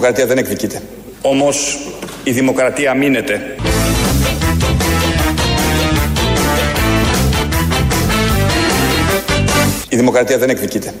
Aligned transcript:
δημοκρατία 0.00 0.26
δεν 0.26 0.38
εκδικείται. 0.38 0.82
Όμως 1.22 1.78
η 2.24 2.30
δημοκρατία 2.30 2.94
μείνεται. 2.94 3.56
Η 9.88 9.96
δημοκρατία 9.96 10.38
δεν 10.38 10.50
εκδικείται. 10.50 10.94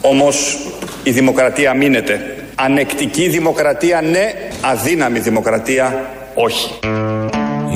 Όμως 0.00 0.58
η 1.02 1.10
δημοκρατία 1.10 1.74
μείνεται. 1.74 2.20
Ανεκτική 2.54 3.28
δημοκρατία 3.28 4.00
ναι, 4.00 4.32
αδύναμη 4.60 5.18
δημοκρατία 5.18 6.08
όχι. 6.34 6.78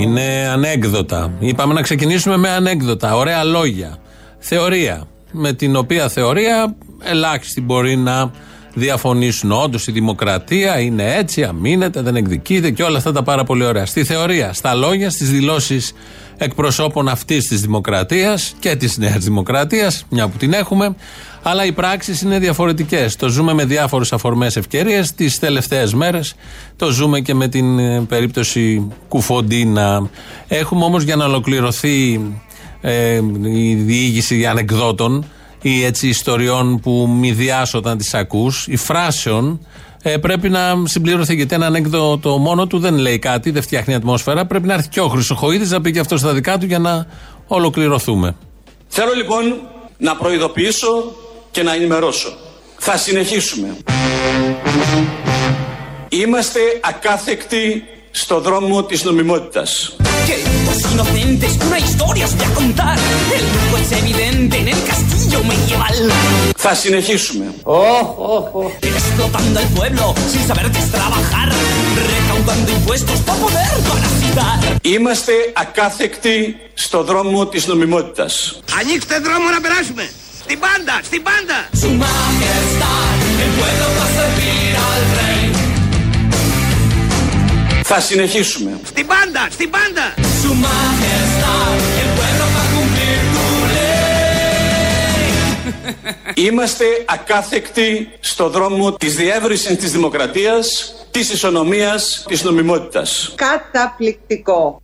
Είναι 0.00 0.48
ανέκδοτα. 0.52 1.32
Είπαμε 1.38 1.74
να 1.74 1.82
ξεκινήσουμε 1.82 2.36
με 2.36 2.48
ανέκδοτα. 2.48 3.16
Ωραία 3.16 3.44
λόγια. 3.44 3.96
Θεωρία. 4.38 5.04
Με 5.32 5.52
την 5.52 5.76
οποία 5.76 6.08
θεωρία 6.08 6.76
ελάχιστοι 7.02 7.60
μπορεί 7.60 7.96
να 7.96 8.30
διαφωνήσουν. 8.74 9.52
Όντως 9.52 9.86
η 9.86 9.92
δημοκρατία 9.92 10.80
είναι 10.80 11.14
έτσι, 11.16 11.44
αμήνεται, 11.44 12.00
δεν 12.02 12.16
εκδικείται 12.16 12.70
και 12.70 12.82
όλα 12.82 12.96
αυτά 12.98 13.12
τα 13.12 13.22
πάρα 13.22 13.44
πολύ 13.44 13.64
ωραία. 13.64 13.86
Στη 13.86 14.04
θεωρία, 14.04 14.52
στα 14.52 14.74
λόγια, 14.74 15.10
στις 15.10 15.30
δηλώσεις 15.30 15.92
εκπροσώπων 16.36 17.08
αυτής 17.08 17.46
της 17.46 17.60
δημοκρατίας 17.60 18.54
και 18.58 18.76
της 18.76 18.98
Νέας 18.98 19.24
Δημοκρατίας, 19.24 20.04
μια 20.08 20.28
που 20.28 20.36
την 20.36 20.52
έχουμε. 20.52 20.94
Αλλά 21.46 21.64
οι 21.64 21.72
πράξεις 21.72 22.22
είναι 22.22 22.38
διαφορετικές. 22.38 23.16
Το 23.16 23.28
ζούμε 23.28 23.52
με 23.52 23.64
διάφορες 23.64 24.12
αφορμές 24.12 24.56
ευκαιρίες 24.56 25.12
τις 25.12 25.38
τελευταίες 25.38 25.94
μέρες. 25.94 26.34
Το 26.76 26.90
ζούμε 26.90 27.20
και 27.20 27.34
με 27.34 27.48
την 27.48 27.78
ε, 27.78 28.00
περίπτωση 28.08 28.88
Κουφοντίνα. 29.08 30.10
Έχουμε 30.48 30.84
όμως 30.84 31.02
για 31.02 31.16
να 31.16 31.24
ολοκληρωθεί 31.24 32.20
ε, 32.80 33.20
η 33.42 33.74
διήγηση 33.74 34.46
ανεκδότων 34.46 35.24
ή 35.62 35.84
έτσι 35.84 36.08
ιστοριών 36.08 36.80
που 36.80 37.16
μηδιάς 37.20 37.74
όταν 37.74 37.98
τις 37.98 38.14
ακούς, 38.14 38.66
η 38.68 38.76
φράσεων, 38.76 39.66
ε, 40.02 40.16
πρέπει 40.16 40.48
να 40.48 40.60
συμπληρωθεί. 40.84 41.34
Γιατί 41.34 41.54
ένα 41.54 41.66
ανέκδοτο 41.66 42.38
μόνο 42.38 42.66
του 42.66 42.78
δεν 42.78 42.94
λέει 42.94 43.18
κάτι, 43.18 43.50
δεν 43.50 43.62
φτιάχνει 43.62 43.94
ατμόσφαιρα. 43.94 44.46
Πρέπει 44.46 44.66
να 44.66 44.74
έρθει 44.74 44.88
και 44.88 45.00
ο 45.00 45.08
Χρυσοχοίδης 45.08 45.70
να 45.70 45.80
πει 45.80 45.92
και 45.92 45.98
αυτός 45.98 46.20
στα 46.20 46.32
δικά 46.32 46.58
του 46.58 46.66
για 46.66 46.78
να 46.78 47.06
ολοκληρωθούμε. 47.46 48.36
Θέλω 48.88 49.12
λοιπόν 49.16 49.42
να 49.98 50.16
προειδοποιήσω 50.16 50.88
και 51.54 51.62
να 51.62 51.74
ενημερώσω. 51.74 52.36
Θα 52.78 52.96
συνεχίσουμε. 52.96 53.76
Είμαστε 56.08 56.60
ακάθεκτοι 56.80 57.84
στο 58.10 58.40
δρόμο 58.40 58.84
της 58.84 59.04
νομιμότητας. 59.04 59.96
Θα 66.56 66.74
συνεχίσουμε. 66.74 67.54
Είμαστε 74.82 75.32
ακάθεκτοι 75.54 76.56
στο 76.74 77.02
δρόμο 77.02 77.46
της 77.46 77.66
νομιμότητας. 77.66 78.60
Ανοίξτε 78.80 79.18
δρόμο 79.18 79.50
να 79.50 79.60
περάσουμε. 79.60 80.08
Στην 80.44 80.58
πάντα, 80.58 81.00
στην 81.02 81.22
πάντα. 81.22 81.68
Θα 87.82 88.00
συνεχίσουμε. 88.00 88.80
Στην 88.84 89.06
πάντα, 89.06 89.48
στην 89.50 89.70
πάντα. 89.70 90.14
Είμαστε 96.34 96.84
ακάθεκτοι 97.06 98.08
στο 98.20 98.48
δρόμο 98.48 98.92
της 98.92 99.16
διεύρυνσης 99.16 99.76
της 99.76 99.92
δημοκρατίας, 99.92 100.94
της 101.10 101.32
ισονομίας, 101.32 102.24
της 102.28 102.42
νομιμότητας. 102.42 103.34
Καταπληκτικό. 103.34 104.82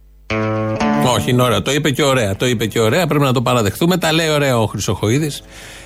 Όχι, 1.06 1.31
είναι 1.31 1.43
ωραίο. 1.43 1.62
Το 1.62 1.72
είπε 1.72 1.91
και 1.91 2.03
ωραία. 2.03 2.37
Το 2.37 2.47
είπε 2.47 2.66
και 2.66 2.81
ωραία. 2.81 3.06
Πρέπει 3.06 3.25
να 3.25 3.33
το 3.33 3.43
παραδεχτούμε. 3.43 3.97
Τα 3.97 4.12
λέει 4.12 4.28
ωραία 4.28 4.59
ο 4.59 4.66
Χρυσοχοίδης. 4.66 5.43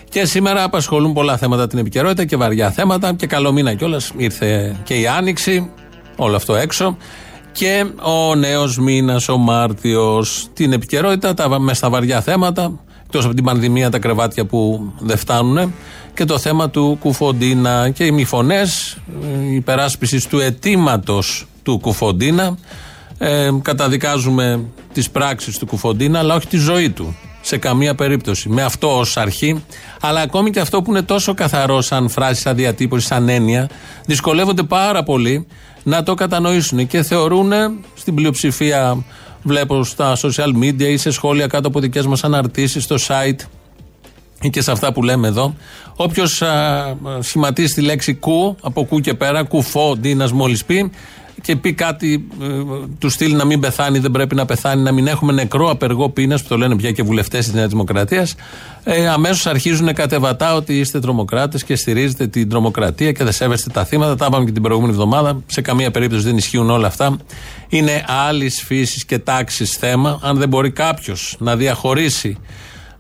Και 0.08 0.24
σήμερα 0.24 0.62
απασχολούν 0.62 1.12
πολλά 1.12 1.36
θέματα 1.36 1.66
την 1.66 1.78
επικαιρότητα 1.78 2.24
και 2.24 2.36
βαριά 2.36 2.70
θέματα. 2.70 3.14
Και 3.14 3.26
καλό 3.26 3.52
μήνα 3.52 3.74
κιόλας. 3.74 4.12
Ήρθε 4.16 4.76
και 4.84 4.94
η 4.94 5.06
Άνοιξη. 5.06 5.70
Όλο 6.16 6.36
αυτό 6.36 6.54
έξω. 6.54 6.96
Και 7.52 7.84
ο 8.02 8.34
νέος 8.34 8.78
μήνας, 8.78 9.28
ο 9.28 9.36
Μάρτιος. 9.36 10.48
Την 10.52 10.72
επικαιρότητα, 10.72 11.34
τα, 11.34 11.58
μέσα 11.60 11.76
στα 11.76 11.90
βαριά 11.90 12.20
θέματα. 12.20 12.78
Εκτός 13.04 13.24
από 13.24 13.34
την 13.34 13.44
πανδημία, 13.44 13.90
τα 13.90 13.98
κρεβάτια 13.98 14.44
που 14.44 14.92
δεν 14.98 15.16
φτάνουν. 15.16 15.74
Και 16.14 16.24
το 16.24 16.38
θέμα 16.38 16.70
του 16.70 16.96
Κουφοντίνα 17.00 17.90
και 17.90 18.04
οι 18.04 18.10
μη 18.10 18.24
φωνέ 18.24 18.62
υπεράσπιση 19.54 20.28
του 20.28 20.40
αιτήματος 20.40 21.46
του 21.62 21.78
Κουφοντίνα. 21.78 22.56
Ε, 23.18 23.50
καταδικάζουμε 23.62 24.64
τις 24.92 25.10
πράξεις 25.10 25.58
του 25.58 25.66
Κουφοντίνα, 25.66 26.18
αλλά 26.18 26.34
όχι 26.34 26.46
τη 26.46 26.56
ζωή 26.56 26.90
του. 26.90 27.16
Σε 27.40 27.56
καμία 27.58 27.94
περίπτωση. 27.94 28.48
Με 28.48 28.62
αυτό 28.62 28.98
ως 28.98 29.16
αρχή. 29.16 29.64
Αλλά 30.00 30.20
ακόμη 30.20 30.50
και 30.50 30.60
αυτό 30.60 30.82
που 30.82 30.90
είναι 30.90 31.02
τόσο 31.02 31.34
καθαρό, 31.34 31.80
σαν 31.80 32.08
φράση, 32.08 32.40
σαν 32.40 32.56
διατύπωση, 32.56 33.06
σαν 33.06 33.28
έννοια, 33.28 33.68
δυσκολεύονται 34.06 34.62
πάρα 34.62 35.02
πολύ 35.02 35.46
να 35.82 36.02
το 36.02 36.14
κατανοήσουν 36.14 36.86
και 36.86 37.02
θεωρούν 37.02 37.52
στην 37.94 38.14
πλειοψηφία, 38.14 39.04
βλέπω 39.42 39.84
στα 39.84 40.16
social 40.16 40.62
media 40.62 40.82
ή 40.82 40.96
σε 40.96 41.10
σχόλια 41.10 41.46
κάτω 41.46 41.68
από 41.68 41.80
δικές 41.80 42.06
μας 42.06 42.24
αναρτήσεις 42.24 42.84
στο 42.84 42.96
site 43.08 43.40
ή 44.40 44.50
και 44.50 44.60
σε 44.60 44.70
αυτά 44.70 44.92
που 44.92 45.02
λέμε 45.02 45.28
εδώ. 45.28 45.54
Όποιος 45.96 46.42
σχηματίσει 47.20 47.74
τη 47.74 47.80
λέξη 47.80 48.14
κου, 48.14 48.56
από 48.62 48.84
κου 48.84 49.00
και 49.00 49.14
πέρα, 49.14 49.42
κουφό, 49.42 49.96
ντίνα 49.96 50.28
μόλις 50.32 50.64
πει, 50.64 50.90
και 51.44 51.56
πει 51.56 51.72
κάτι, 51.72 52.26
ε, 52.42 52.46
του 52.98 53.08
στείλει 53.08 53.34
να 53.34 53.44
μην 53.44 53.60
πεθάνει, 53.60 53.98
δεν 53.98 54.10
πρέπει 54.10 54.34
να 54.34 54.44
πεθάνει, 54.44 54.82
να 54.82 54.92
μην 54.92 55.06
έχουμε 55.06 55.32
νεκρό 55.32 55.70
απεργό 55.70 56.08
πείνας, 56.08 56.42
που 56.42 56.48
το 56.48 56.56
λένε 56.56 56.76
πια 56.76 56.90
και 56.92 57.02
βουλευτές 57.02 57.44
της 57.44 57.54
Νέας 57.54 57.68
Δημοκρατίας, 57.68 58.34
ε, 58.84 59.08
αμέσως 59.08 59.46
αρχίζουν 59.46 59.94
κατεβατά 59.94 60.54
ότι 60.54 60.78
είστε 60.78 61.00
τρομοκράτες 61.00 61.64
και 61.64 61.76
στηρίζετε 61.76 62.26
την 62.26 62.48
τρομοκρατία 62.48 63.12
και 63.12 63.24
δεν 63.24 63.32
σέβεστε 63.32 63.70
τα 63.70 63.84
θύματα. 63.84 64.16
Τα 64.16 64.26
είπαμε 64.28 64.44
και 64.44 64.52
την 64.52 64.62
προηγούμενη 64.62 64.92
εβδομάδα. 64.92 65.42
Σε 65.46 65.60
καμία 65.60 65.90
περίπτωση 65.90 66.24
δεν 66.24 66.36
ισχύουν 66.36 66.70
όλα 66.70 66.86
αυτά. 66.86 67.16
Είναι 67.68 68.04
άλλης 68.28 68.62
φύσης 68.62 69.04
και 69.04 69.18
τάξης 69.18 69.76
θέμα. 69.76 70.18
Αν 70.22 70.38
δεν 70.38 70.48
μπορεί 70.48 70.70
κάποιος 70.70 71.36
να 71.38 71.56
διαχωρίσει 71.56 72.38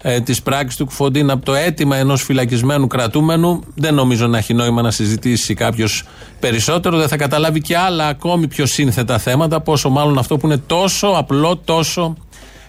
ε, 0.06 0.20
της 0.20 0.42
πράξης 0.42 0.76
του 0.76 0.84
Κουφοντίνα 0.84 1.32
από 1.32 1.44
το 1.44 1.54
αίτημα 1.54 1.96
ενός 1.96 2.22
φυλακισμένου 2.22 2.86
κρατούμενου, 2.86 3.62
δεν 3.74 3.94
νομίζω 3.94 4.26
να 4.26 4.38
έχει 4.38 4.54
νόημα 4.54 4.82
να 4.82 4.90
συζητήσει 4.90 5.54
κάποιος 5.54 6.04
περισσότερο. 6.40 6.96
Δεν 6.98 7.08
θα 7.08 7.16
καταλάβει 7.16 7.60
και 7.60 7.76
άλλα 7.76 8.06
ακόμη 8.06 8.48
πιο 8.48 8.66
σύνθετα 8.66 9.18
θέματα, 9.18 9.60
πόσο 9.60 9.88
μάλλον 9.88 10.18
αυτό 10.18 10.36
που 10.36 10.46
είναι 10.46 10.56
τόσο 10.56 11.06
απλό, 11.06 11.56
τόσο 11.56 12.16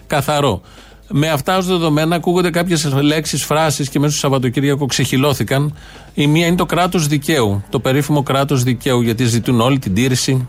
καθαρό. 0.06 0.60
Με 1.08 1.28
αυτά 1.28 1.56
ως 1.56 1.66
δεδομένα 1.66 2.16
ακούγονται 2.16 2.50
κάποιες 2.50 2.92
λέξεις, 2.92 3.44
φράσεις 3.44 3.88
και 3.88 3.98
μέσα 3.98 4.10
στο 4.10 4.20
Σαββατοκύριακο 4.20 4.86
ξεχυλώθηκαν. 4.86 5.74
Η 6.14 6.26
μία 6.26 6.46
είναι 6.46 6.56
το 6.56 6.66
κράτος 6.66 7.06
δικαίου. 7.06 7.64
Το 7.70 7.80
περίφημο 7.80 8.22
κράτος 8.22 8.62
δικαίου, 8.62 9.00
γιατί 9.00 9.24
ζητούν 9.24 9.60
όλη 9.60 9.78
την 9.78 9.94
τήρηση 9.94 10.46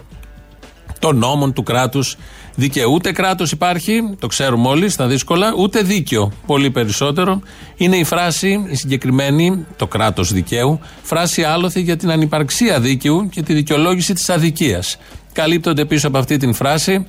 των 0.99 1.17
νόμων 1.17 1.53
του 1.53 1.63
κράτους 1.63 2.17
δικαίου. 2.55 2.91
Ούτε 2.93 3.11
κράτος 3.11 3.51
υπάρχει, 3.51 4.15
το 4.19 4.27
ξέρουμε 4.27 4.67
όλοι 4.67 4.89
στα 4.89 5.07
δύσκολα, 5.07 5.53
ούτε 5.57 5.81
δίκαιο. 5.81 6.31
Πολύ 6.45 6.71
περισσότερο. 6.71 7.41
Είναι 7.75 7.95
η 7.95 8.03
φράση, 8.03 8.65
η 8.69 8.75
συγκεκριμένη, 8.75 9.65
το 9.75 9.87
κράτος 9.87 10.33
δικαίου, 10.33 10.79
φράση 11.01 11.43
άλοθη 11.43 11.81
για 11.81 11.97
την 11.97 12.11
ανυπαρξία 12.11 12.79
δίκαιου 12.79 13.29
και 13.29 13.41
τη 13.41 13.53
δικαιολόγηση 13.53 14.13
της 14.13 14.29
αδικίας. 14.29 14.97
Καλύπτονται 15.33 15.85
πίσω 15.85 16.07
από 16.07 16.17
αυτή 16.17 16.37
την 16.37 16.53
φράση 16.53 17.07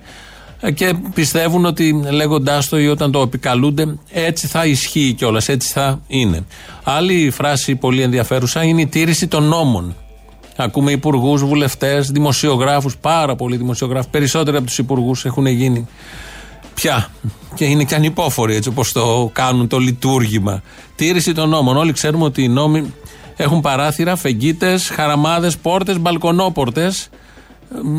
και 0.75 0.95
πιστεύουν 1.15 1.65
ότι 1.65 2.03
λέγοντάς 2.11 2.69
το 2.69 2.79
ή 2.79 2.89
όταν 2.89 3.13
το 3.13 3.21
επικαλούνται, 3.21 3.99
έτσι 4.11 4.47
θα 4.47 4.67
ισχύει 4.67 5.15
κιόλας, 5.17 5.49
έτσι 5.49 5.73
θα 5.73 6.01
είναι. 6.07 6.45
Άλλη 6.85 7.31
φράση 7.31 7.75
πολύ 7.75 8.03
ενδιαφέρουσα 8.03 8.63
είναι 8.63 8.81
η 8.81 8.87
τήρηση 8.87 9.27
των 9.27 9.45
νόμων. 9.45 9.95
Ακούμε 10.61 10.91
υπουργούς, 10.91 11.45
βουλευτές, 11.45 12.11
δημοσιογράφους, 12.11 12.97
πάρα 12.97 13.37
πολλοί 13.37 13.57
δημοσιογράφοι. 13.57 14.09
Περισσότεροι 14.11 14.57
από 14.57 14.67
τους 14.67 14.79
υπουργούς 14.79 15.25
έχουν 15.25 15.47
γίνει 15.47 15.87
πια. 16.75 17.09
Και 17.55 17.65
είναι 17.65 17.85
και 17.85 17.95
ανυπόφοροι 17.95 18.55
έτσι 18.55 18.69
όπως 18.69 18.93
το 18.93 19.31
κάνουν 19.33 19.69
το 19.69 19.79
λειτουργήμα. 19.79 20.63
Τήρηση 20.97 21.33
των 21.33 21.49
νόμων. 21.49 21.77
Όλοι 21.77 21.93
ξέρουμε 21.93 22.25
ότι 22.25 22.43
οι 22.43 22.49
νόμοι 22.49 22.95
έχουν 23.37 23.61
παράθυρα, 23.61 24.17
φεγγίτες, 24.17 24.89
χαραμάδες, 24.89 25.57
πόρτες, 25.57 25.99
μπαλκονόπορτες 25.99 27.09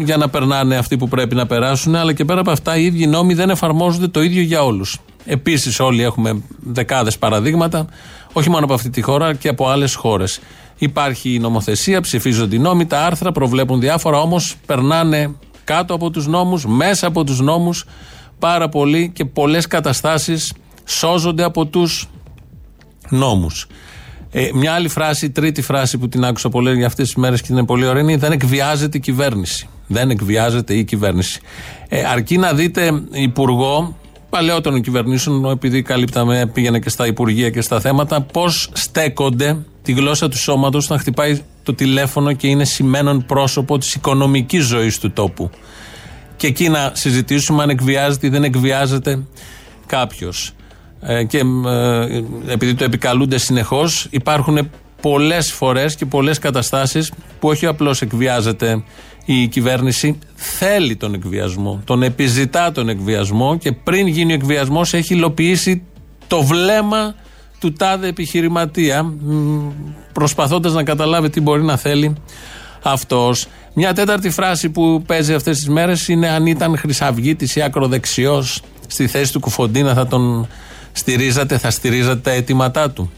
για 0.03 0.17
να 0.17 0.29
περνάνε 0.29 0.75
αυτοί 0.77 0.97
που 0.97 1.07
πρέπει 1.07 1.35
να 1.35 1.45
περάσουν. 1.45 1.95
Αλλά 1.95 2.13
και 2.13 2.25
πέρα 2.25 2.39
από 2.39 2.51
αυτά, 2.51 2.77
οι 2.77 2.85
ίδιοι 2.85 3.07
νόμοι 3.07 3.33
δεν 3.33 3.50
εφαρμόζονται 3.50 4.07
το 4.07 4.21
ίδιο 4.21 4.41
για 4.41 4.63
όλους. 4.63 4.97
Επίσης, 5.25 5.79
όλοι 5.79 6.03
έχουμε 6.03 6.41
δεκάδες 6.59 7.17
παραδείγματα, 7.17 7.85
όχι 8.33 8.50
μόνο 8.50 8.65
από 8.65 8.73
αυτή 8.73 8.89
τη 8.89 9.01
χώρα 9.01 9.33
και 9.33 9.47
από 9.47 9.69
άλλες 9.69 9.95
χώρες. 9.95 10.39
Υπάρχει 10.79 11.33
η 11.33 11.39
νομοθεσία, 11.39 12.01
ψηφίζονται 12.01 12.55
οι 12.55 12.59
νόμοι, 12.59 12.85
τα 12.85 13.05
άρθρα 13.05 13.31
προβλέπουν 13.31 13.79
διάφορα, 13.79 14.19
όμως 14.19 14.55
περνάνε 14.65 15.35
κάτω 15.63 15.93
από 15.93 16.09
τους 16.09 16.27
νόμους, 16.27 16.65
μέσα 16.65 17.07
από 17.07 17.23
τους 17.23 17.39
νόμους, 17.39 17.85
πάρα 18.39 18.69
πολύ 18.69 19.11
και 19.13 19.25
πολλές 19.25 19.67
καταστάσεις 19.67 20.53
σώζονται 20.85 21.43
από 21.43 21.65
τους 21.65 22.09
νόμους. 23.09 23.67
Ε, 24.31 24.49
μια 24.53 24.73
άλλη 24.73 24.87
φράση, 24.87 25.29
τρίτη 25.29 25.61
φράση 25.61 25.97
που 25.97 26.09
την 26.09 26.25
άκουσα 26.25 26.49
πολύ 26.49 26.75
για 26.75 26.85
αυτές 26.85 27.05
τις 27.05 27.15
μέρες 27.15 27.41
και 27.41 27.47
είναι 27.51 27.65
πολύ 27.65 27.85
ωραία 27.85 28.01
είναι 28.01 28.17
δεν 28.17 28.31
εκβιάζεται 28.31 28.97
η 28.97 28.99
κυβέρνηση. 28.99 29.67
Δεν 29.87 30.09
εκβιάζεται 30.09 30.73
η 30.73 30.83
κυβέρνηση. 30.83 31.39
Ε, 31.87 32.03
αρκεί 32.03 32.37
να 32.37 32.53
δείτε 32.53 33.01
υπουργό 33.11 33.97
παλαιότερων 34.29 34.81
κυβερνήσεων, 34.81 35.45
επειδή 35.45 35.81
καλύπταμε, 35.81 36.49
πήγαινε 36.53 36.79
και 36.79 36.89
στα 36.89 37.07
υπουργεία 37.07 37.49
και 37.49 37.61
στα 37.61 37.79
θέματα, 37.79 38.21
πώς 38.21 38.69
στέκονται 38.73 39.57
τη 39.81 39.91
γλώσσα 39.91 40.29
του 40.29 40.37
σώματος 40.37 40.87
να 40.87 40.97
χτυπάει 40.97 41.41
το 41.63 41.73
τηλέφωνο 41.73 42.33
και 42.33 42.47
είναι 42.47 42.65
σημαίνον 42.65 43.25
πρόσωπο 43.25 43.77
της 43.77 43.93
οικονομικής 43.93 44.65
ζωής 44.65 44.99
του 44.99 45.11
τόπου. 45.11 45.49
Και 46.35 46.47
εκεί 46.47 46.69
να 46.69 46.91
συζητήσουμε 46.93 47.63
αν 47.63 47.69
εκβιάζεται 47.69 48.27
ή 48.27 48.29
δεν 48.29 48.43
εκβιάζεται 48.43 49.23
κάποιος. 49.85 50.53
Ε, 51.01 51.23
και 51.23 51.37
ε, 51.37 52.21
επειδή 52.47 52.73
το 52.73 52.83
επικαλούνται 52.83 53.37
συνεχώς, 53.37 54.07
υπάρχουν 54.09 54.69
πολλές 55.01 55.51
φορές 55.51 55.95
και 55.95 56.05
πολλές 56.05 56.39
καταστάσεις 56.39 57.11
που 57.39 57.47
όχι 57.47 57.65
απλώς 57.65 58.01
εκβιάζεται 58.01 58.83
η 59.31 59.47
κυβέρνηση, 59.47 60.19
θέλει 60.35 60.95
τον 60.95 61.13
εκβιασμό. 61.13 61.81
Τον 61.85 62.03
επιζητά 62.03 62.71
τον 62.71 62.89
εκβιασμό 62.89 63.57
και 63.57 63.71
πριν 63.71 64.07
γίνει 64.07 64.31
ο 64.31 64.35
εκβιασμός 64.35 64.93
έχει 64.93 65.13
υλοποιήσει 65.13 65.81
το 66.27 66.43
βλέμμα 66.43 67.15
του 67.59 67.73
τάδε 67.73 68.07
επιχειρηματία, 68.07 69.13
προσπαθώντας 70.13 70.73
να 70.73 70.83
καταλάβει 70.83 71.29
τι 71.29 71.41
μπορεί 71.41 71.63
να 71.63 71.77
θέλει 71.77 72.15
αυτός. 72.83 73.47
Μια 73.73 73.93
τέταρτη 73.93 74.29
φράση 74.29 74.69
που 74.69 75.03
παίζει 75.05 75.33
αυτές 75.33 75.57
τις 75.57 75.69
μέρες 75.69 76.07
είναι 76.07 76.29
αν 76.29 76.45
ήταν 76.45 76.77
χρυσαυγήτη 76.77 77.59
ή 77.59 77.61
ακροδεξιός 77.61 78.61
στη 78.87 79.07
θέση 79.07 79.31
του 79.31 79.39
Κουφοντίνα 79.39 79.93
θα 79.93 80.07
τον 80.07 80.47
στηρίζατε, 80.91 81.57
θα 81.57 81.71
στηρίζατε 81.71 82.19
τα 82.19 82.31
αιτήματά 82.31 82.91
του. 82.91 83.11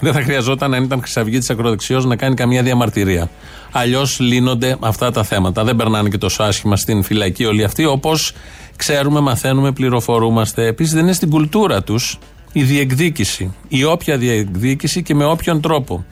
Δεν 0.00 0.12
θα 0.12 0.22
χρειαζόταν, 0.22 0.74
αν 0.74 0.82
ήταν 0.82 1.00
χρυσαυγήτη 1.00 1.52
ακροδεξιός, 1.52 2.04
να 2.04 2.16
κάνει 2.16 2.34
καμία 2.34 2.62
διαμαρτυρία. 2.62 3.30
Αλλιώς 3.72 4.20
λύνονται 4.20 4.76
αυτά 4.80 5.10
τα 5.10 5.22
θέματα. 5.22 5.64
Δεν 5.64 5.76
περνάνε 5.76 6.08
και 6.08 6.18
τόσο 6.18 6.42
άσχημα 6.42 6.76
στην 6.76 7.02
φυλακή 7.02 7.44
όλοι 7.44 7.64
αυτοί, 7.64 7.84
όπως 7.84 8.32
ξέρουμε, 8.76 9.20
μαθαίνουμε, 9.20 9.72
πληροφορούμαστε. 9.72 10.66
Επίσης 10.66 10.92
δεν 10.92 11.02
είναι 11.02 11.12
στην 11.12 11.30
κουλτούρα 11.30 11.82
τους 11.82 12.18
η 12.52 12.62
διεκδίκηση. 12.62 13.54
Η 13.68 13.84
όποια 13.84 14.16
διεκδίκηση 14.16 15.02
και 15.02 15.14
με 15.14 15.24
όποιον 15.24 15.60
τρόπο. 15.60 16.04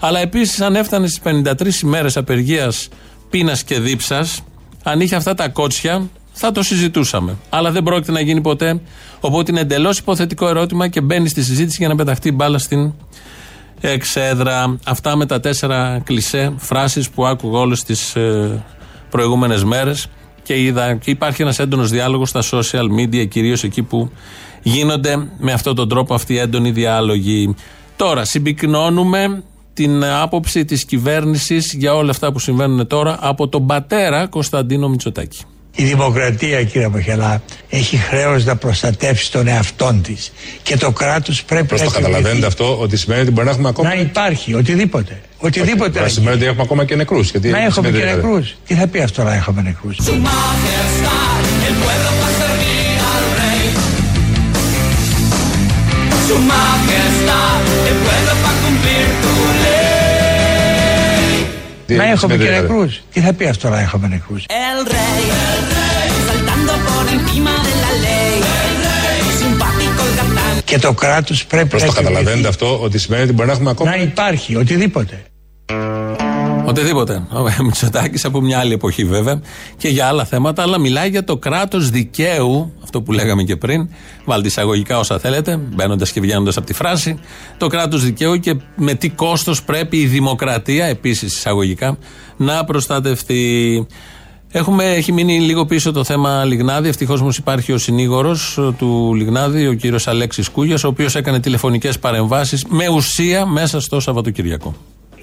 Αλλά 0.00 0.20
επίσης, 0.20 0.60
αν 0.60 0.76
έφτανε 0.76 1.06
στις 1.06 1.20
53 1.20 1.82
ημέρες 1.82 2.16
απεργίας 2.16 2.88
πείνας 3.30 3.64
και 3.64 3.78
δίψας, 3.80 4.42
αν 4.82 5.00
είχε 5.00 5.16
αυτά 5.16 5.34
τα 5.34 5.48
κότσια, 5.48 6.08
θα 6.32 6.52
το 6.52 6.62
συζητούσαμε. 6.62 7.36
Αλλά 7.48 7.70
δεν 7.70 7.82
πρόκειται 7.82 8.12
να 8.12 8.20
γίνει 8.20 8.40
ποτέ. 8.40 8.80
Οπότε 9.20 9.50
είναι 9.50 9.60
εντελώς 9.60 9.98
υποθετικό 9.98 10.48
ερώτημα 10.48 10.88
και 10.88 11.00
μπαίνει 11.00 11.28
στη 11.28 11.42
συζήτηση 11.42 11.76
για 11.78 11.88
να 11.88 11.94
πεταχτεί 11.94 12.32
μπάλα 12.32 12.58
στην 12.58 12.92
εξέδρα. 13.80 14.78
Αυτά 14.84 15.16
με 15.16 15.26
τα 15.26 15.40
τέσσερα 15.40 16.00
κλισέ 16.04 16.54
φράσεις 16.56 17.10
που 17.10 17.26
άκουγα 17.26 17.58
όλες 17.58 17.82
τις 17.82 18.16
ε, 18.16 18.64
προηγούμενες 19.10 19.64
μέρες 19.64 20.06
και 20.42 20.62
είδα 20.62 20.94
και 20.94 21.10
υπάρχει 21.10 21.42
ένας 21.42 21.58
έντονος 21.58 21.90
διάλογος 21.90 22.28
στα 22.28 22.42
social 22.50 22.86
media, 22.98 23.28
κυρίως 23.28 23.64
εκεί 23.64 23.82
που 23.82 24.10
γίνονται 24.62 25.28
με 25.38 25.52
αυτόν 25.52 25.74
τον 25.74 25.88
τρόπο 25.88 26.14
αυτοί 26.14 26.32
οι 26.32 26.38
έντονοι 26.38 26.70
διάλογοι. 26.70 27.54
Τώρα, 27.96 28.24
συμπυκνώνουμε 28.24 29.42
την 29.72 30.04
άποψη 30.04 30.64
της 30.64 30.84
κυβέρνησης 30.84 31.72
για 31.72 31.94
όλα 31.94 32.10
αυτά 32.10 32.32
που 32.32 32.38
συμβαίνουν 32.38 32.86
τώρα 32.86 33.18
από 33.20 33.48
τον 33.48 33.66
πατέρα 33.66 34.26
Κωνσταντίνο 34.26 34.88
Μητσοτάκη. 34.88 35.40
Η 35.78 35.84
δημοκρατία 35.84 36.64
κύριε 36.64 36.88
Μαχελά 36.88 37.42
έχει 37.68 37.96
χρέος 37.96 38.44
να 38.44 38.56
προστατεύσει 38.56 39.32
τον 39.32 39.48
εαυτό 39.48 40.00
της 40.02 40.32
και 40.62 40.76
το 40.76 40.90
κράτος 40.90 41.42
πρέπει 41.44 41.66
Πώς 41.66 41.80
να 41.80 41.86
το 41.86 41.92
καταλαβαίνετε 41.92 42.46
αυτό 42.46 42.78
ότι 42.78 42.96
σημαίνει 42.96 43.20
ότι 43.20 43.30
μπορεί 43.30 43.46
να 43.46 43.52
έχουμε 43.52 43.68
ακόμα... 43.68 43.88
Να 43.88 43.94
υπάρχει 44.00 44.54
οτιδήποτε. 44.54 45.20
Οτιδήποτε. 45.38 46.00
να 46.00 46.08
σημαίνει 46.08 46.36
ότι 46.36 46.44
έχουμε 46.44 46.62
ακόμα 46.62 46.84
και 46.84 46.94
νεκρούς. 46.94 47.30
Γιατί 47.30 47.48
να 47.48 47.62
έχουμε 47.62 47.90
και 47.90 47.96
δηλαδή. 47.96 48.14
νεκρούς. 48.14 48.56
Τι 48.66 48.74
θα 48.74 48.86
πει 48.86 49.00
αυτό 49.00 49.22
να 49.22 49.34
έχουμε 49.34 49.62
νεκρούς; 49.62 49.96
Su 56.28 56.38
majestad, 56.54 57.62
el 57.90 57.96
pueblo 58.02 58.65
να 61.94 62.08
έχουμε 62.10 62.36
και 62.36 62.50
νεκρούς. 62.50 63.02
Τι 63.12 63.20
θα 63.20 63.32
πει 63.32 63.46
αυτός 63.46 63.70
να 63.70 63.80
έχουμε 63.80 64.08
νεκρούς; 64.08 64.44
Και 70.64 70.78
το 70.78 70.92
κράτος 70.92 71.46
πρέπει 71.46 71.68
Πώς 71.68 71.80
να. 71.80 71.86
Πώ 71.86 71.94
το 71.94 72.02
καταλαβαίνετε 72.02 72.48
αυτό, 72.48 72.80
ότι 72.82 72.98
σημαίνει 72.98 73.22
ότι 73.22 73.32
μπορεί 73.32 73.46
να 73.48 73.54
έχουμε 73.54 73.70
ακόμα. 73.70 73.90
Να 73.90 73.96
υπάρχει 73.96 74.56
οτιδήποτε. 74.56 75.22
Οτιδήποτε. 76.66 77.26
Ο 77.32 77.62
Μητσοτάκης 77.64 78.24
από 78.24 78.40
μια 78.40 78.58
άλλη 78.58 78.72
εποχή 78.72 79.04
βέβαια 79.04 79.40
και 79.76 79.88
για 79.88 80.06
άλλα 80.06 80.24
θέματα, 80.24 80.62
αλλά 80.62 80.78
μιλάει 80.78 81.08
για 81.08 81.24
το 81.24 81.36
κράτος 81.36 81.90
δικαίου, 81.90 82.72
αυτό 82.82 83.02
που 83.02 83.12
λέγαμε 83.12 83.42
και 83.42 83.56
πριν. 83.56 83.88
Βάλτε 84.24 84.46
εισαγωγικά 84.46 84.98
όσα 84.98 85.18
θέλετε, 85.18 85.56
μπαίνοντας 85.56 86.12
και 86.12 86.20
βγαίνοντας 86.20 86.56
από 86.56 86.66
τη 86.66 86.72
φράση. 86.72 87.18
Το 87.56 87.66
κράτος 87.66 88.04
δικαίου 88.04 88.36
και 88.36 88.56
με 88.76 88.94
τι 88.94 89.08
κόστος 89.08 89.62
πρέπει 89.62 89.96
η 89.96 90.06
δημοκρατία, 90.06 90.84
επίσης 90.84 91.36
εισαγωγικά, 91.36 91.98
να 92.36 92.64
προστατευτεί. 92.64 93.86
Έχουμε, 94.50 94.84
έχει 94.84 95.12
μείνει 95.12 95.40
λίγο 95.40 95.64
πίσω 95.66 95.92
το 95.92 96.04
θέμα 96.04 96.44
Λιγνάδη. 96.44 96.88
Ευτυχώς 96.88 97.20
όμως 97.20 97.36
υπάρχει 97.36 97.72
ο 97.72 97.78
συνήγορος 97.78 98.58
του 98.78 99.14
Λιγνάδη, 99.14 99.66
ο 99.66 99.72
κύριος 99.72 100.08
Αλέξης 100.08 100.48
Κούγιας, 100.48 100.84
ο 100.84 100.88
οποίος 100.88 101.14
έκανε 101.14 101.40
τηλεφωνικές 101.40 101.98
παρεμβάσεις 101.98 102.64
με 102.68 102.88
ουσία 102.88 103.46
μέσα 103.46 103.80
στο 103.80 104.00
Σαββατοκυριακό 104.00 104.74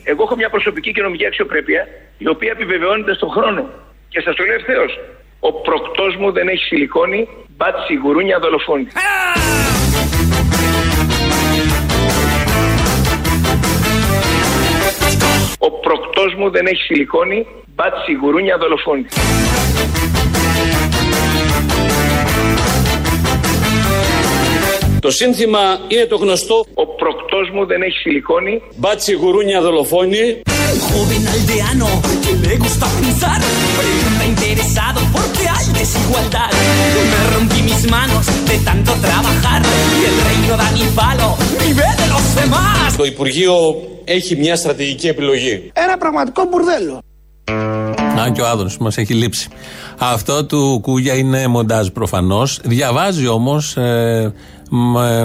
εγώ 0.03 0.23
έχω 0.23 0.35
μια 0.35 0.49
προσωπική 0.49 0.91
και 0.91 1.01
νομική 1.01 1.25
αξιοπρέπεια 1.25 1.87
η 2.17 2.27
οποία 2.27 2.51
επιβεβαιώνεται 2.51 3.13
στον 3.13 3.29
χρόνο. 3.29 3.69
Και 4.09 4.21
σας 4.21 4.35
το 4.35 4.43
λέω 4.43 4.55
ευθέως. 4.55 4.99
Ο 5.39 5.53
πρωκτός 5.53 6.15
μου 6.15 6.31
δεν 6.31 6.47
έχει 6.47 6.63
σιλικόνη, 6.63 7.27
μπάτσοι 7.57 7.93
γουρούνια 7.93 8.39
δολοφόνοι. 8.39 8.87
Ο 15.57 15.71
πρωκτός 15.71 16.33
μου 16.37 16.49
δεν 16.49 16.65
έχει 16.65 16.81
σιλικόνη, 16.83 17.47
μπάτσοι 17.67 18.13
γουρούνια 18.13 18.57
δολοφόνοι. 18.57 19.05
Το 25.05 25.11
σύνθημα 25.11 25.59
είναι 25.87 26.05
το 26.05 26.15
γνωστό. 26.15 26.65
Ο 26.73 26.85
πρωκτός 27.01 27.49
μου 27.53 27.65
δεν 27.65 27.81
έχει 27.81 27.97
σιλικόνη. 27.97 28.61
Μπάτσοι 28.75 29.13
γουρούνια 29.13 29.61
δολοφόνοι. 29.61 30.41
Το 42.97 43.03
Υπουργείο 43.03 43.53
έχει 44.03 44.35
μια 44.35 44.55
στρατηγική 44.55 45.07
επιλογή. 45.07 45.71
Ένα 45.73 45.97
πραγματικό 45.97 46.43
μπουρδέλο. 46.49 47.01
Να 48.15 48.29
και 48.29 48.41
ο 48.41 48.47
Άδωνος 48.47 48.77
μας 48.77 48.97
έχει 48.97 49.13
λείψει. 49.13 49.49
Αυτό 49.97 50.45
του 50.45 50.79
Κούγια 50.81 51.13
είναι 51.13 51.47
μοντάζ 51.47 51.87
προφανώς. 51.87 52.59
Διαβάζει 52.63 53.27
όμως 53.27 53.77
ε, 53.77 54.33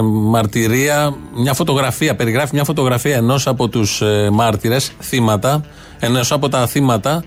μαρτυρία, 0.03 1.13
μια 1.35 1.53
φωτογραφία, 1.53 2.15
περιγράφει 2.15 2.53
μια 2.53 2.63
φωτογραφία 2.63 3.15
ενός 3.15 3.47
από 3.47 3.67
τους 3.67 4.01
ε, 4.01 4.29
μάρτυρες, 4.31 4.91
θύματα, 5.01 5.65
ενός 5.99 6.31
από 6.31 6.49
τα 6.49 6.67
θύματα 6.67 7.23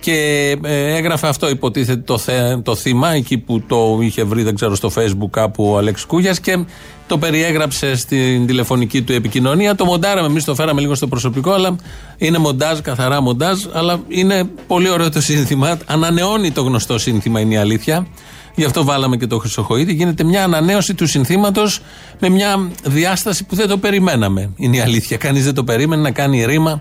και 0.00 0.56
ε, 0.64 0.94
έγραφε 0.96 1.26
αυτό 1.26 1.48
υποτίθεται 1.48 2.00
το, 2.00 2.20
το 2.62 2.74
θύμα 2.74 3.12
εκεί 3.12 3.38
που 3.38 3.60
το 3.60 3.98
είχε 4.00 4.24
βρει 4.24 4.42
δεν 4.42 4.54
ξέρω 4.54 4.74
στο 4.74 4.90
facebook 4.96 5.30
κάπου 5.30 5.70
ο 5.70 5.78
Αλέξ 5.78 6.04
Κούγιας 6.04 6.40
και 6.40 6.64
το 7.06 7.18
περιέγραψε 7.18 7.96
στην 7.96 8.46
τηλεφωνική 8.46 9.02
του 9.02 9.12
επικοινωνία. 9.12 9.74
Το 9.74 9.84
μοντάραμε 9.84 10.26
εμείς 10.26 10.44
το 10.44 10.54
φέραμε 10.54 10.80
λίγο 10.80 10.94
στο 10.94 11.06
προσωπικό 11.06 11.52
αλλά 11.52 11.76
είναι 12.18 12.38
μοντάζ, 12.38 12.78
καθαρά 12.78 13.20
μοντάζ 13.20 13.58
αλλά 13.72 14.00
είναι 14.08 14.44
πολύ 14.66 14.90
ωραίο 14.90 15.10
το 15.10 15.20
σύνθημα. 15.20 15.78
Ανανεώνει 15.86 16.50
το 16.50 16.62
γνωστό 16.62 16.98
σύνθημα 16.98 17.40
είναι 17.40 17.54
η 17.54 17.56
αλήθεια 17.56 18.06
Γι' 18.54 18.64
αυτό 18.64 18.84
βάλαμε 18.84 19.16
και 19.16 19.26
το 19.26 19.38
Χρυσοχοίδη. 19.38 19.92
Γίνεται 19.92 20.24
μια 20.24 20.44
ανανέωση 20.44 20.94
του 20.94 21.06
συνθήματος 21.06 21.80
με 22.20 22.28
μια 22.28 22.70
διάσταση 22.84 23.44
που 23.44 23.54
δεν 23.54 23.68
το 23.68 23.78
περιμέναμε. 23.78 24.50
Είναι 24.56 24.76
η 24.76 24.80
αλήθεια. 24.80 25.16
Κανείς 25.16 25.44
δεν 25.44 25.54
το 25.54 25.64
περίμενε 25.64 26.02
να 26.02 26.10
κάνει 26.10 26.44
ρήμα 26.44 26.80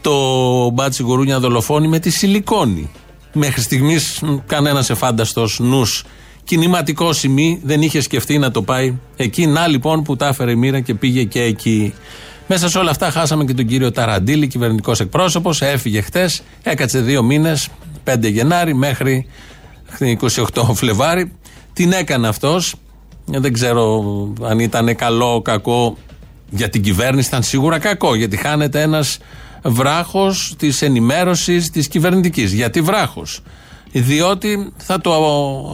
το 0.00 0.70
μπάτσι 0.70 1.02
γουρούνια 1.02 1.40
δολοφόνη 1.40 1.88
με 1.88 1.98
τη 1.98 2.10
σιλικόνη. 2.10 2.90
Μέχρι 3.32 3.60
στιγμής 3.60 4.22
κανένας 4.46 4.90
εφάνταστος 4.90 5.58
νους 5.60 6.04
κινηματικό 6.44 7.12
σημεί 7.12 7.60
δεν 7.64 7.82
είχε 7.82 8.00
σκεφτεί 8.00 8.38
να 8.38 8.50
το 8.50 8.62
πάει 8.62 8.98
εκεί. 9.16 9.46
Να 9.46 9.66
λοιπόν 9.66 10.02
που 10.02 10.16
τα 10.16 10.26
έφερε 10.26 10.50
η 10.50 10.56
μοίρα 10.56 10.80
και 10.80 10.94
πήγε 10.94 11.24
και 11.24 11.42
εκεί. 11.42 11.94
Μέσα 12.46 12.68
σε 12.68 12.78
όλα 12.78 12.90
αυτά 12.90 13.10
χάσαμε 13.10 13.44
και 13.44 13.54
τον 13.54 13.66
κύριο 13.66 13.90
Ταραντήλη, 13.92 14.46
κυβερνητικός 14.46 15.00
εκπρόσωπος. 15.00 15.62
Έφυγε 15.62 16.00
χτες, 16.00 16.42
έκατσε 16.62 17.00
δύο 17.00 17.22
μήνες, 17.22 17.68
5 18.04 18.28
Γενάρη 18.28 18.74
μέχρι 18.74 19.26
28 19.98 20.74
Φλεβάρι 20.74 21.32
Την 21.72 21.92
έκανε 21.92 22.28
αυτός. 22.28 22.74
Δεν 23.24 23.52
ξέρω 23.52 24.04
αν 24.42 24.58
ήταν 24.58 24.96
καλό, 24.96 25.42
κακό 25.42 25.96
για 26.50 26.68
την 26.68 26.82
κυβέρνηση. 26.82 27.28
Ήταν 27.28 27.42
σίγουρα 27.42 27.78
κακό 27.78 28.14
γιατί 28.14 28.36
χάνεται 28.36 28.82
ένας 28.82 29.18
βράχος 29.64 30.54
της 30.58 30.82
ενημέρωσης 30.82 31.70
της 31.70 31.88
κυβερνητικής. 31.88 32.52
Γιατί 32.52 32.80
βράχος; 32.80 33.40
Διότι 33.92 34.72
θα 34.76 35.00
το 35.00 35.12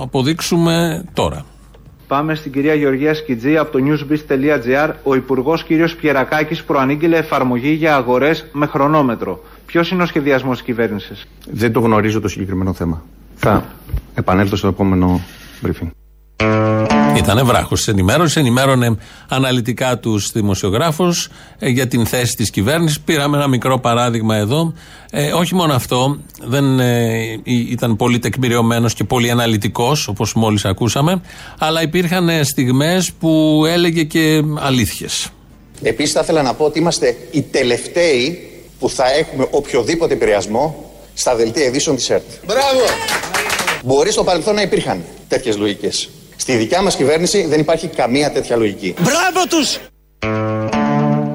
αποδείξουμε 0.02 1.04
τώρα. 1.12 1.44
Πάμε 2.06 2.34
στην 2.34 2.52
κυρία 2.52 2.74
Γεωργία 2.74 3.14
Σκιτζή 3.14 3.56
από 3.56 3.72
το 3.72 3.78
newsbiz.gr. 3.84 4.92
Ο 5.02 5.14
Υπουργός 5.14 5.64
κ. 5.64 5.66
Πιερακάκης 6.00 6.62
προανήγγειλε 6.62 7.16
εφαρμογή 7.16 7.70
για 7.70 7.96
αγορές 7.96 8.46
με 8.52 8.66
χρονόμετρο. 8.66 9.40
Ποιος 9.66 9.90
είναι 9.90 10.02
ο 10.02 10.06
σχεδιασμός 10.06 10.56
της 10.56 10.66
κυβέρνησης, 10.66 11.26
Δεν 11.50 11.72
το 11.72 11.80
γνωρίζω 11.80 12.20
το 12.20 12.28
συγκεκριμένο 12.28 12.72
θέμα. 12.72 13.04
Θα 13.36 13.64
επανέλθω 14.14 14.56
στο 14.56 14.68
επόμενο 14.68 15.20
briefing. 15.62 15.90
Ήταν 17.16 17.46
βράχος 17.46 17.78
της 17.78 17.88
ενημέρωσης, 17.88 18.36
ενημέρωνε 18.36 18.96
αναλυτικά 19.28 19.98
τους 19.98 20.32
δημοσιογράφους 20.32 21.28
ε, 21.58 21.68
για 21.68 21.86
την 21.86 22.06
θέση 22.06 22.36
της 22.36 22.50
κυβέρνησης. 22.50 23.00
Πήραμε 23.00 23.36
ένα 23.36 23.46
μικρό 23.46 23.78
παράδειγμα 23.78 24.36
εδώ. 24.36 24.72
Ε, 25.10 25.32
όχι 25.32 25.54
μόνο 25.54 25.74
αυτό, 25.74 26.18
δεν 26.42 26.80
ε, 26.80 27.40
ήταν 27.44 27.96
πολύ 27.96 28.18
τεκμηριωμένος 28.18 28.94
και 28.94 29.04
πολύ 29.04 29.30
αναλυτικός, 29.30 30.08
όπως 30.08 30.34
μόλις 30.34 30.64
ακούσαμε, 30.64 31.20
αλλά 31.58 31.82
υπήρχαν 31.82 32.44
στιγμές 32.44 33.12
που 33.12 33.62
έλεγε 33.68 34.02
και 34.02 34.42
αλήθειες. 34.58 35.28
Επίσης, 35.82 36.12
θα 36.12 36.20
ήθελα 36.20 36.42
να 36.42 36.54
πω 36.54 36.64
ότι 36.64 36.78
είμαστε 36.78 37.16
οι 37.30 37.42
τελευταίοι 37.42 38.50
που 38.78 38.88
θα 38.88 39.04
έχουμε 39.10 39.46
οποιοδήποτε 39.50 40.14
επηρεασμό 40.14 40.90
στα 41.18 41.36
δελτία 41.36 41.64
ειδήσεων 41.64 41.96
της 41.96 42.10
ΕΡΤ. 42.10 42.24
Μπράβο! 42.46 42.84
Μπορεί 43.84 44.10
στο 44.10 44.24
παρελθόν 44.24 44.54
να 44.54 44.62
υπήρχαν 44.62 45.04
τέτοιες 45.28 45.56
λογικές. 45.56 46.08
Στη 46.36 46.56
δικιά 46.56 46.82
μας 46.82 46.96
κυβέρνηση 46.96 47.46
δεν 47.46 47.60
υπάρχει 47.60 47.86
καμία 47.86 48.32
τέτοια 48.32 48.56
λογική. 48.56 48.94
Μπράβο 49.00 49.46
τους! 49.48 49.78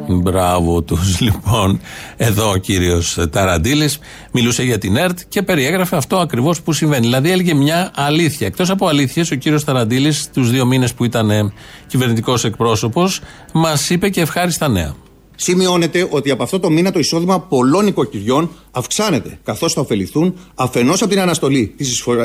Μπράβο 0.07 0.81
τους, 0.81 1.19
λοιπόν. 1.25 1.81
Εδώ 2.17 2.49
ο 2.49 2.57
κύριος 2.57 3.17
Ταραντήλη 3.31 3.89
μιλούσε 4.31 4.63
για 4.63 4.77
την 4.77 4.95
ΕΡΤ 4.95 5.19
και 5.27 5.41
περιέγραφε 5.41 5.95
αυτό 5.95 6.17
ακριβώς 6.17 6.61
που 6.61 6.73
συμβαίνει. 6.73 7.01
Δηλαδή 7.01 7.31
έλεγε 7.31 7.53
μια 7.53 7.91
αλήθεια. 7.95 8.47
Εκτός 8.47 8.69
από 8.69 8.87
αλήθειες, 8.87 9.31
ο 9.31 9.35
κύριος 9.35 9.63
Ταραντήλη, 9.63 10.13
τους 10.33 10.51
δύο 10.51 10.65
μήνες 10.65 10.93
που 10.93 11.05
ήταν 11.05 11.53
κυβερνητικός 11.87 12.43
εκπρόσωπος, 12.43 13.21
μας 13.53 13.89
είπε 13.89 14.09
και 14.09 14.21
ευχάριστα 14.21 14.67
νέα. 14.67 14.95
Σημειώνεται 15.43 16.07
ότι 16.09 16.31
από 16.31 16.43
αυτό 16.43 16.59
το 16.59 16.69
μήνα 16.69 16.91
το 16.91 16.99
εισόδημα 16.99 17.39
πολλών 17.39 17.87
οικοκυριών 17.87 18.49
αυξάνεται, 18.71 19.39
καθώς 19.43 19.73
θα 19.73 19.81
ωφεληθούν 19.81 20.37
αφενός 20.55 21.01
από 21.01 21.09
την 21.09 21.19
αναστολή 21.19 21.75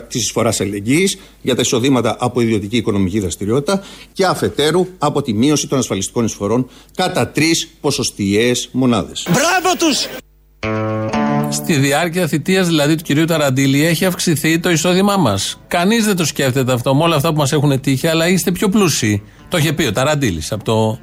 της 0.08 0.22
εισφοράς 0.22 0.60
αλληλεγγύης 0.60 1.18
για 1.42 1.54
τα 1.54 1.60
εισοδήματα 1.60 2.16
από 2.18 2.40
ιδιωτική 2.40 2.76
οικονομική 2.76 3.20
δραστηριότητα 3.20 3.82
και 4.12 4.26
αφετέρου 4.26 4.86
από 4.98 5.22
τη 5.22 5.32
μείωση 5.32 5.66
των 5.66 5.78
ασφαλιστικών 5.78 6.24
εισφορών 6.24 6.68
κατά 6.94 7.28
τρεις 7.28 7.68
ποσοστιαίες 7.80 8.68
μονάδες. 8.72 9.26
Μπράβο 9.30 9.76
τους! 9.78 10.06
Στη 11.50 11.74
διάρκεια 11.74 12.26
θητείας 12.26 12.66
δηλαδή 12.66 12.94
του 12.94 13.02
κυρίου 13.02 13.24
Ταραντήλη 13.24 13.84
έχει 13.84 14.04
αυξηθεί 14.04 14.58
το 14.58 14.70
εισόδημά 14.70 15.16
μας. 15.16 15.60
Κανείς 15.68 16.04
δεν 16.04 16.16
το 16.16 16.24
σκέφτεται 16.24 16.72
αυτό 16.72 16.94
με 16.94 17.02
όλα 17.02 17.16
αυτά 17.16 17.32
που 17.32 17.38
μας 17.38 17.52
έχουν 17.52 17.80
τύχει, 17.80 18.06
αλλά 18.06 18.28
είστε 18.28 18.52
πιο 18.52 18.68
πλούσιοι. 18.68 19.22
Το 19.48 19.56
είχε 19.56 19.72
πει 19.72 19.84
ο 19.84 19.92
Ταραντήλης 19.92 20.52
από 20.52 20.64
το 20.64 20.98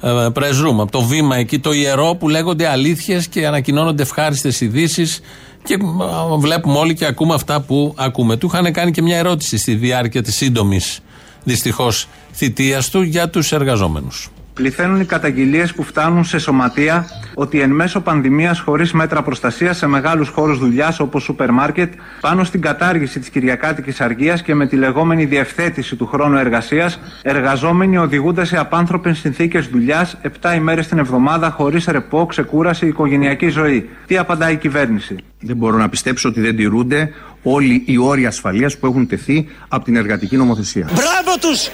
ε, 0.00 0.26
press 0.34 0.66
room, 0.66 0.78
από 0.80 0.90
το 0.90 1.00
βήμα 1.02 1.36
εκεί, 1.36 1.58
το 1.58 1.72
ιερό 1.72 2.16
που 2.18 2.28
λέγονται 2.28 2.68
αλήθειες 2.68 3.28
και 3.28 3.46
ανακοινώνονται 3.46 4.02
ευχάριστες 4.02 4.60
ειδήσεις. 4.60 5.20
Και 5.64 5.74
ε, 5.74 6.36
βλέπουμε 6.38 6.78
όλοι 6.78 6.94
και 6.94 7.06
ακούμε 7.06 7.34
αυτά 7.34 7.60
που 7.60 7.94
ακούμε. 7.96 8.36
Του 8.36 8.46
είχαν 8.52 8.72
κάνει 8.72 8.90
και 8.90 9.02
μια 9.02 9.16
ερώτηση 9.16 9.58
στη 9.58 9.74
διάρκεια 9.74 10.22
της 10.22 10.36
σύντομης 10.36 11.00
δυστυχώς 11.44 12.08
θητείας 12.32 12.90
του 12.90 13.02
για 13.02 13.30
τους 13.30 13.52
εργαζόμενους. 13.52 14.30
Πληθαίνουν 14.60 15.00
οι 15.00 15.04
καταγγελίες 15.04 15.74
που 15.74 15.82
φτάνουν 15.82 16.24
σε 16.24 16.38
σωματεία 16.38 17.06
ότι 17.34 17.60
εν 17.60 17.70
μέσω 17.70 18.00
πανδημίας 18.00 18.60
χωρίς 18.60 18.92
μέτρα 18.92 19.22
προστασίας 19.22 19.76
σε 19.76 19.86
μεγάλους 19.86 20.28
χώρους 20.28 20.58
δουλειάς 20.58 21.00
όπως 21.00 21.22
σούπερ 21.22 21.50
μάρκετ, 21.50 21.92
πάνω 22.20 22.44
στην 22.44 22.60
κατάργηση 22.60 23.20
της 23.20 23.28
Κυριακάτικης 23.28 24.00
Αργίας 24.00 24.42
και 24.42 24.54
με 24.54 24.66
τη 24.66 24.76
λεγόμενη 24.76 25.24
διευθέτηση 25.24 25.96
του 25.96 26.06
χρόνου 26.06 26.36
εργασίας, 26.36 27.00
εργαζόμενοι 27.22 27.98
οδηγούνται 27.98 28.44
σε 28.44 28.56
απάνθρωπες 28.56 29.18
συνθήκες 29.18 29.66
δουλειάς 29.66 30.16
7 30.22 30.54
ημέρες 30.54 30.86
την 30.88 30.98
εβδομάδα 30.98 31.50
χωρίς 31.50 31.84
ρεπό, 31.84 32.26
ξεκούραση, 32.26 32.86
οικογενειακή 32.86 33.48
ζωή. 33.48 33.88
Τι 34.06 34.18
απαντάει 34.18 34.52
η 34.52 34.56
κυβέρνηση; 34.56 35.16
Δεν 35.40 35.56
μπορώ 35.56 35.76
να 35.76 35.88
πιστέψω 35.88 36.28
ότι 36.28 36.40
δεν 36.40 36.56
τηρούνται 36.56 37.12
όλοι 37.42 37.82
οι 37.86 37.98
όροι 37.98 38.26
ασφαλείας 38.26 38.78
που 38.78 38.86
έχουν 38.86 39.06
τεθεί 39.06 39.48
από 39.68 39.84
την 39.84 39.96
εργατική 39.96 40.36
νομοθεσία. 40.36 40.88
Μπράβο 40.92 41.38
τους! 41.40 41.70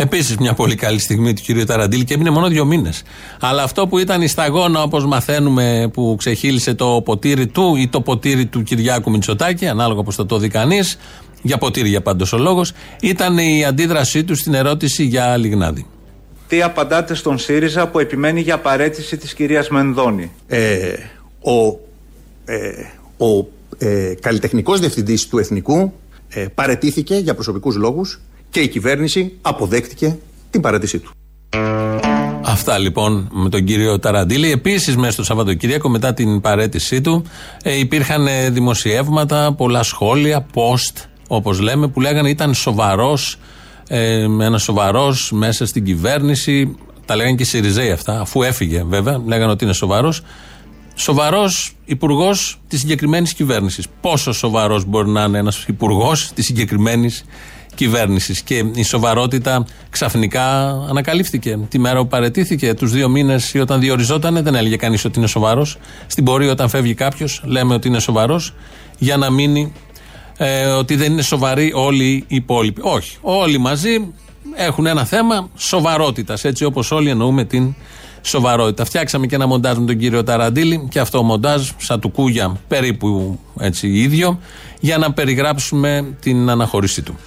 Επίσης, 0.00 0.36
μια 0.36 0.54
πολύ 0.54 0.74
καλή 0.74 0.98
στιγμή 0.98 1.32
του 1.32 1.42
κυρίου 1.42 1.64
Ταραντήλ 1.64 2.04
και 2.04 2.14
έμεινε 2.14 2.30
μόνο 2.30 2.48
δύο 2.48 2.64
μήνες. 2.64 3.02
Αλλά 3.40 3.62
αυτό 3.62 3.86
που 3.86 3.98
ήταν 3.98 4.22
η 4.22 4.28
σταγόνα, 4.28 4.82
όπως 4.82 5.06
μαθαίνουμε, 5.06 5.90
που 5.92 6.14
ξεχύλισε 6.18 6.74
το 6.74 7.02
ποτήρι 7.04 7.46
του 7.46 7.76
ή 7.76 7.88
το 7.88 8.00
ποτήρι 8.00 8.46
του 8.46 8.62
Κυριάκου 8.62 9.10
Μητσοτάκη, 9.10 9.66
ανάλογα 9.66 10.02
πώ 10.02 10.10
θα 10.10 10.26
το 10.26 10.38
δει 10.38 10.48
κανείς, 10.48 10.98
για 11.42 11.58
ποτήρι 11.58 11.88
για 11.88 12.00
πάντως 12.02 12.32
ο 12.32 12.38
λόγος, 12.38 12.72
ήταν 13.00 13.38
η 13.38 13.64
αντίδρασή 13.64 14.24
του 14.24 14.34
στην 14.34 14.54
ερώτηση 14.54 15.04
για 15.04 15.36
Λιγνάδη. 15.36 15.86
Τι 16.48 16.62
απαντάτε 16.62 17.14
στον 17.14 17.38
ΣΥΡΙΖΑ 17.38 17.88
που 17.88 17.98
επιμένει 17.98 18.40
για 18.40 18.58
παρέτηση 18.58 19.16
της 19.16 19.34
κυρίας 19.34 19.68
Μενδώνη; 19.68 20.30
Ε, 20.46 20.92
ο 21.40 21.78
ε, 22.44 22.70
ο 23.16 23.46
ε, 23.78 24.14
καλλιτεχνικός 24.20 24.80
διευθυντής 24.80 25.26
του 25.28 25.38
Εθνικού 25.38 25.92
ε, 26.28 26.46
παρετήθηκε 26.54 27.14
για 27.14 27.34
προσωπικούς 27.34 27.76
λόγους 27.76 28.20
και 28.50 28.60
η 28.60 28.68
κυβέρνηση 28.68 29.32
αποδέχτηκε 29.42 30.18
την 30.50 30.60
παρέτησή 30.60 30.98
του. 30.98 31.10
Αυτά 32.42 32.78
λοιπόν 32.78 33.28
με 33.32 33.48
τον 33.48 33.64
κύριο 33.64 33.98
Ταραντήλη. 33.98 34.50
Επίσης, 34.50 34.96
μέσα 34.96 35.12
στο 35.12 35.24
Σαββατοκύριακο, 35.24 35.88
μετά 35.88 36.14
την 36.14 36.40
παρέτησή 36.40 37.00
του, 37.00 37.24
ε, 37.62 37.78
υπήρχαν 37.78 38.26
ε, 38.26 38.50
δημοσιεύματα, 38.50 39.52
πολλά 39.52 39.82
σχόλια, 39.82 40.46
post, 40.54 41.04
όπως 41.28 41.60
λέμε, 41.60 41.88
που 41.88 42.00
λέγανε 42.00 42.28
ήταν 42.28 42.54
σοβαρός, 42.54 43.36
ε, 43.88 44.22
ένα 44.22 44.58
σοβαρός 44.58 45.30
μέσα 45.32 45.66
στην 45.66 45.84
κυβέρνηση. 45.84 46.76
Τα 47.04 47.16
λέγανε 47.16 47.36
και 47.36 47.42
οι 47.42 47.46
Σιριζέοι 47.46 47.90
αυτά, 47.90 48.20
αφού 48.20 48.42
έφυγε 48.42 48.82
βέβαια, 48.82 49.22
λέγανε 49.26 49.50
ότι 49.50 49.64
είναι 49.64 49.72
σοβαρός. 49.72 50.22
Σοβαρός 50.94 51.76
υπουργός 51.84 52.60
της 52.68 52.80
συγκεκριμένης 52.80 53.34
κυβέρνησης. 53.34 53.86
Πόσο 54.00 54.32
σοβαρός 54.32 54.84
μπορεί 54.84 55.08
να 55.08 55.24
είναι 55.24 55.38
ένας 55.38 55.64
υπουργός 55.68 56.30
της 56.34 56.44
συγκεκριμένης 56.44 57.14
κυβέρνηση. 57.18 57.46
Και 58.44 58.64
η 58.74 58.82
σοβαρότητα 58.82 59.64
ξαφνικά 59.90 60.68
ανακαλύφθηκε. 60.88 61.58
Τη 61.68 61.78
μέρα 61.78 61.98
που 61.98 62.06
παρετήθηκε, 62.06 62.74
τους 62.74 62.92
δύο 62.92 63.08
μήνες 63.08 63.54
ή 63.54 63.58
όταν 63.58 63.80
διοριζόταν, 63.80 64.42
δεν 64.42 64.54
έλεγε 64.54 64.76
κανείς 64.76 65.04
ότι 65.04 65.18
είναι 65.18 65.28
σοβαρός. 65.28 65.78
Στην 66.06 66.24
πορεία, 66.24 66.50
όταν 66.50 66.68
φεύγει 66.68 66.94
κάποιος, 66.94 67.42
λέμε 67.44 67.74
ότι 67.74 67.88
είναι 67.88 67.98
σοβαρός, 67.98 68.54
για 68.98 69.16
να 69.16 69.30
μείνει 69.30 69.72
ε, 70.36 70.66
ότι 70.66 70.96
δεν 70.96 71.12
είναι 71.12 71.22
σοβαροί 71.22 71.72
όλοι 71.74 72.04
οι 72.06 72.24
υπόλοιποι. 72.28 72.80
Όχι. 72.84 73.16
Όλοι 73.20 73.58
μαζί 73.58 74.12
έχουν 74.54 74.86
ένα 74.86 75.04
θέμα 75.04 75.48
σοβαρότητας. 75.56 76.44
Έτσι 76.44 76.64
όπως 76.64 76.90
όλοι 76.90 77.10
εννοούμε 77.10 77.44
την 77.44 77.74
σοβαρότητα. 78.22 78.84
Φτιάξαμε 78.84 79.26
και 79.26 79.34
ένα 79.34 79.46
μοντάζ 79.46 79.76
με 79.76 79.86
τον 79.86 79.98
κύριο 79.98 80.24
Ταραντήλη 80.24 80.86
και 80.90 81.00
αυτό 81.00 81.22
μοντάζ, 81.22 81.68
σαν 81.76 82.00
του 82.00 82.08
Κούγια, 82.08 82.56
περίπου 82.68 83.38
έτσι 83.60 83.88
ίδιο, 83.88 84.38
για 84.80 84.98
να 84.98 85.12
περιγράψουμε 85.12 86.16
την 86.20 86.50
αναχώρησή 86.50 87.02
του. 87.02 87.18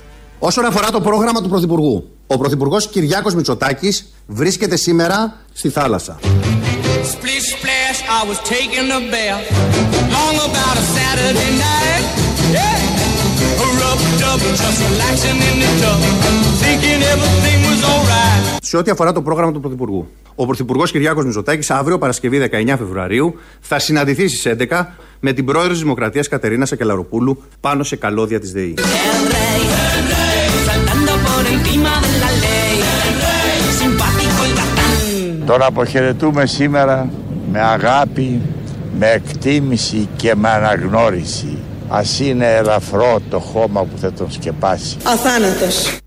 Όσον 0.44 0.66
αφορά 0.66 0.92
το 0.92 1.02
πρόγραμμα 1.02 1.42
του 1.42 1.50
Πρωθυπουργού, 1.50 2.10
ο 2.28 2.38
Πρωθυπουργός 2.38 2.88
Κυριάκος 2.88 3.36
Μητσοτάκης 3.36 4.14
βρίσκεται 4.28 4.76
σήμερα 4.76 5.36
στη 5.54 5.70
θάλασσα. 5.70 6.20
Splish 7.14 7.48
splash, 7.56 8.00
I 8.20 8.22
was 8.30 8.40
taking 8.56 8.88
a 9.00 9.02
bath. 9.14 9.44
Long 10.18 10.36
about 10.50 10.76
a 10.84 10.86
Saturday 10.96 11.52
night. 11.68 12.04
Yeah. 12.56 13.64
A 13.64 13.68
rub 13.82 14.00
dub, 14.22 14.40
just 14.62 14.80
relaxing 14.90 15.40
in 15.50 15.56
the 15.64 15.72
tub. 15.82 16.00
Thinking 16.64 17.00
everything 17.14 17.60
was 17.70 17.82
alright. 17.92 18.60
Σε 18.62 18.78
ό,τι 18.78 18.92
αφορά 18.92 19.12
το 19.12 19.22
πρόγραμμα 19.22 19.52
του 19.52 19.60
Πρωθυπουργού, 19.60 20.08
ο 20.36 20.46
Πρωθυπουργός 20.46 20.92
Κυριάκος 20.92 21.26
Μητσοτάκης 21.26 21.72
αύριο, 21.72 21.98
Παρασκευή 21.98 22.38
19 22.52 22.78
Φεβρουαρίου, 22.78 23.36
θα 23.60 23.80
συναντηθεί 23.80 24.28
στις 24.28 24.46
11 24.46 24.96
με 25.20 25.34
την 25.34 25.46
πρόεδρο 25.46 25.72
της 25.72 25.80
Δημοκρατίας 25.80 26.28
Κατερίνα 26.28 26.66
Σακελαροπούλου 26.66 27.44
πάνω 27.60 27.84
σε 27.84 27.96
καλώδια 27.96 28.40
της 28.40 28.52
ΔΕΗ. 28.52 28.74
Τον 35.52 35.64
αποχαιρετούμε 35.64 36.46
σήμερα 36.46 37.10
με 37.52 37.60
αγάπη, 37.60 38.42
με 39.00 39.08
εκτίμηση 39.08 40.08
και 40.16 40.36
με 40.36 40.50
αναγνώριση. 40.50 41.58
Ας 41.88 42.20
είναι 42.20 42.46
ελαφρό 42.46 43.20
το 43.30 43.40
χώμα 43.40 43.82
που 43.82 43.98
θα 43.98 44.14
τον 44.14 44.32
σκεπάσει. 44.32 44.98
Αθάνατος. 45.04 45.98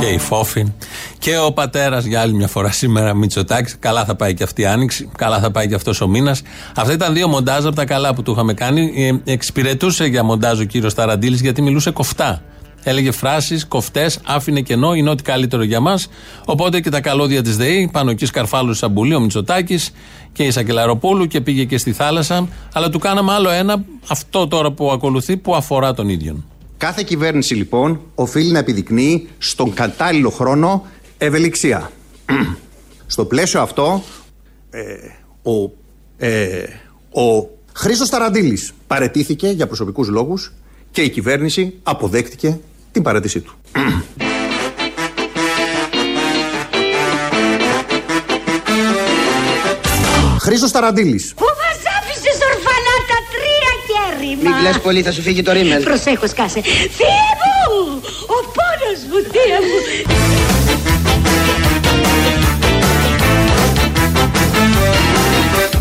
Και 0.00 0.06
η 0.06 0.18
Φόφη 0.18 0.72
και 1.18 1.38
ο 1.38 1.52
πατέρας 1.52 2.04
για 2.04 2.20
άλλη 2.20 2.34
μια 2.34 2.48
φορά 2.48 2.70
σήμερα 2.70 3.14
Μητσοτάκης. 3.14 3.76
Καλά 3.78 4.04
θα 4.04 4.14
πάει 4.14 4.34
και 4.34 4.42
αυτή 4.42 4.62
η 4.62 4.66
άνοιξη. 4.66 5.10
Καλά 5.18 5.38
θα 5.38 5.50
πάει 5.50 5.68
και 5.68 5.74
αυτός 5.74 6.00
ο 6.00 6.08
μήνας. 6.08 6.42
Αυτά 6.76 6.92
ήταν 6.92 7.14
δύο 7.14 7.28
μοντάζ 7.28 7.66
από 7.66 7.76
τα 7.76 7.84
καλά 7.84 8.14
που 8.14 8.22
του 8.22 8.32
είχαμε 8.32 8.54
κάνει. 8.54 8.92
Ε, 9.24 9.32
εξυπηρετούσε 9.32 10.04
για 10.04 10.24
μοντάζ 10.24 10.60
ο 10.60 10.64
κύριος 10.64 10.94
Ταραντήλης 10.94 11.40
γιατί 11.40 11.62
μιλούσε 11.62 11.90
κοφτά. 11.90 12.42
Έλεγε 12.84 13.10
φράσεις 13.10 13.66
κοφτές, 13.66 14.18
άφηνε 14.24 14.60
κενό, 14.60 14.94
είναι 14.94 15.10
ό,τι 15.10 15.22
καλύτερο 15.22 15.62
για 15.62 15.80
μας. 15.80 16.08
Οπότε 16.44 16.80
και 16.80 16.90
τα 16.90 17.00
καλώδια 17.00 17.42
της 17.42 17.56
ΔΕΗ, 17.56 17.88
πάνω 17.92 18.10
εκεί 18.10 18.26
σκαρφάλου 18.26 18.74
Σαμπουλή, 18.74 19.14
ο 19.14 19.20
Μητσοτάκης 19.20 19.92
και 20.32 20.42
η 20.42 20.50
Σακελαροπούλου 20.50 21.26
και 21.26 21.40
πήγε 21.40 21.64
και 21.64 21.78
στη 21.78 21.92
θάλασσα. 21.92 22.48
Αλλά 22.72 22.88
του 22.90 22.98
κάναμε 22.98 23.32
άλλο 23.32 23.50
ένα, 23.50 23.84
αυτό 24.08 24.48
τώρα 24.48 24.72
που 24.72 24.90
ακολουθεί, 24.90 25.36
που 25.36 25.54
αφορά 25.54 25.94
τον 25.94 26.08
ίδιο. 26.08 26.44
Κάθε 26.76 27.02
κυβέρνηση 27.02 27.54
λοιπόν 27.54 28.00
οφείλει 28.14 28.52
να 28.52 28.58
επιδεικνύει 28.58 29.28
στον 29.38 29.74
κατάλληλο 29.74 30.30
χρόνο 30.30 30.86
ευελιξία. 31.18 31.90
Στο 33.06 33.24
πλαίσιο 33.24 33.60
αυτό, 33.60 34.02
ε, 34.70 34.80
ο, 35.50 35.70
ε, 36.16 36.62
ο 37.10 37.48
Χρήστος 37.72 38.08
Ταραντήλης 38.08 38.72
παρετήθηκε 38.86 39.48
για 39.48 39.66
προσωπικούς 39.66 40.08
λόγους 40.08 40.52
και 40.90 41.02
η 41.02 41.10
κυβέρνηση 41.10 41.74
αποδέχτηκε 41.82 42.60
την 42.94 43.02
παρέτησή 43.02 43.40
του. 43.40 43.54
Χρήστος 50.40 50.70
Ταραντήλης. 50.70 51.32
Πού 51.36 51.44
μας 51.44 51.78
άφησες 51.98 52.38
ορφανά 52.50 52.96
τα 53.10 53.18
τρία 53.32 53.72
κέρυμα. 53.88 54.50
Μην 54.50 54.58
κλαις 54.60 54.80
πολύ, 54.80 55.02
θα 55.02 55.12
σου 55.12 55.22
φύγει 55.22 55.42
το 55.42 55.52
ρίμελ. 55.52 55.82
Προσέχω 55.82 56.26
σκάσε. 56.26 56.60
Θεέ 56.98 57.28
μου, 57.40 58.00
ο 58.26 58.38
πόνος 58.56 59.00
μου, 59.10 59.18
Θεέ 59.32 59.58
μου. 59.66 59.76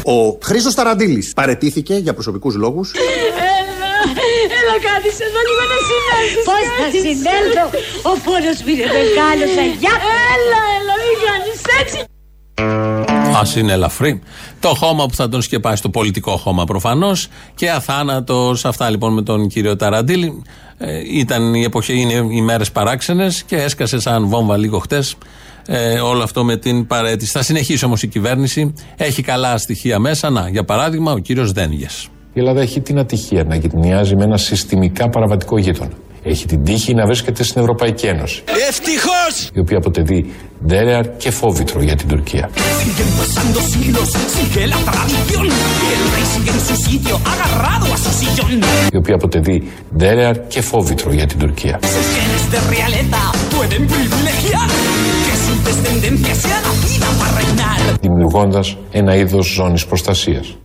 Ο 0.05 0.37
Χρήστος 0.43 0.73
Ταραντήλης 0.73 1.33
παρετήθηκε 1.33 1.95
για 1.95 2.13
προσωπικούς 2.13 2.55
λόγους 2.55 2.91
Έλα, 4.73 4.81
έλα 4.81 4.93
κάθισε 4.93 5.23
εδώ 5.29 5.41
λίγο 5.47 5.63
να 5.71 5.77
συνέλθεις. 5.89 6.43
Πώς 6.49 6.63
θα 6.77 6.87
συνέλθω, 7.05 7.65
ο 8.11 8.13
πόνος 8.25 8.57
μου 8.63 8.69
είναι 8.73 8.87
μεγάλος, 8.97 9.53
αγιά. 9.63 9.95
Έλα, 10.33 10.61
έλα, 10.77 10.93
μην 11.03 11.17
κάνεις 11.25 11.59
έτσι. 11.81 11.99
Α 13.39 13.59
είναι 13.59 13.73
ελαφρύ. 13.73 14.21
Το 14.59 14.67
χώμα 14.67 15.05
που 15.05 15.15
θα 15.15 15.29
τον 15.29 15.41
σκεπάσει, 15.41 15.81
το 15.81 15.89
πολιτικό 15.89 16.37
χώμα 16.37 16.63
προφανώς. 16.63 17.27
Και 17.55 17.69
αθάνατος. 17.69 18.65
Αυτά 18.65 18.89
λοιπόν 18.89 19.13
με 19.13 19.21
τον 19.21 19.47
κύριο 19.47 19.75
Ταραντήλη. 19.75 20.41
Ε, 20.77 21.01
ήταν 21.19 21.53
η 21.53 21.63
εποχή, 21.63 21.99
είναι 21.99 22.13
οι 22.13 22.41
μέρες 22.41 22.71
παράξενες 22.71 23.43
και 23.43 23.55
έσκασε 23.55 23.99
σαν 23.99 24.27
βόμβα 24.27 24.57
λίγο 24.57 24.79
χτες. 24.79 25.15
Ε, 25.67 25.99
όλο 25.99 26.23
αυτό 26.23 26.43
με 26.43 26.57
την 26.57 26.87
παρέτηση. 26.87 27.31
Θα 27.31 27.43
συνεχίσει 27.43 27.85
όμως 27.85 28.03
η 28.03 28.07
κυβέρνηση. 28.07 28.73
Έχει 28.97 29.21
καλά 29.21 29.57
στοιχεία 29.57 29.99
μέσα. 29.99 30.29
Να, 30.29 30.49
για 30.49 30.63
παράδειγμα, 30.63 31.11
ο 31.11 31.17
κύριος 31.17 31.51
Δένγες. 31.51 32.07
Η 32.35 32.39
Ελλάδα 32.39 32.61
έχει 32.61 32.81
την 32.81 32.99
ατυχία 32.99 33.43
να 33.43 33.55
γυτνιάζει 33.55 34.15
με 34.15 34.23
ένα 34.23 34.37
συστημικά 34.37 35.09
παραβατικό 35.09 35.57
γείτονα. 35.57 35.91
Έχει 36.23 36.45
την 36.45 36.63
τύχη 36.63 36.93
να 36.93 37.05
βρίσκεται 37.05 37.43
στην 37.43 37.61
Ευρωπαϊκή 37.61 38.05
Ένωση. 38.05 38.43
Ευτυχώς! 38.69 39.49
Η 39.53 39.59
οποία 39.59 39.77
αποτελεί 39.77 40.31
ντέρεαρ 40.65 41.17
και 41.17 41.31
φόβητρο 41.31 41.81
για 41.81 41.95
την 41.95 42.07
Τουρκία. 42.07 42.49
Siguen 42.53 43.09
pasando 43.19 43.59
siglos, 43.73 44.09
sigue 44.35 44.63
la 44.73 44.79
tradición. 44.89 45.45
Y 45.85 45.89
el 45.97 46.05
rey 46.13 46.25
sigue 46.33 46.51
en 46.57 46.61
su 46.69 46.75
sitio, 46.87 47.15
agarrado 47.33 47.85
a 47.95 47.97
su 48.03 48.11
sillón. 48.19 48.63
Η 48.93 48.97
οποία 48.97 49.15
αποτελεί 49.15 49.63
ντέρεαρ 49.97 50.47
και 50.47 50.61
φόβητρο 50.61 51.11
για 51.13 51.25
την 51.25 51.39
Τουρκία. 51.39 51.79
Sus 51.81 52.07
genes 52.17 52.43
de 52.53 52.59
realeza 52.75 53.21
pueden 53.55 53.83
privilegiar 53.93 54.67
que 55.25 55.35
su 55.45 55.53
descendencia 55.67 56.35
sea 56.43 56.59
nacida 56.67 57.07
para 57.19 57.31
reinar. 57.39 57.97
Δημιουργώντας 58.01 58.77
ένα 58.91 59.15
είδος 59.15 59.45
ζώνης 59.45 59.85
προστασίας. 59.85 60.57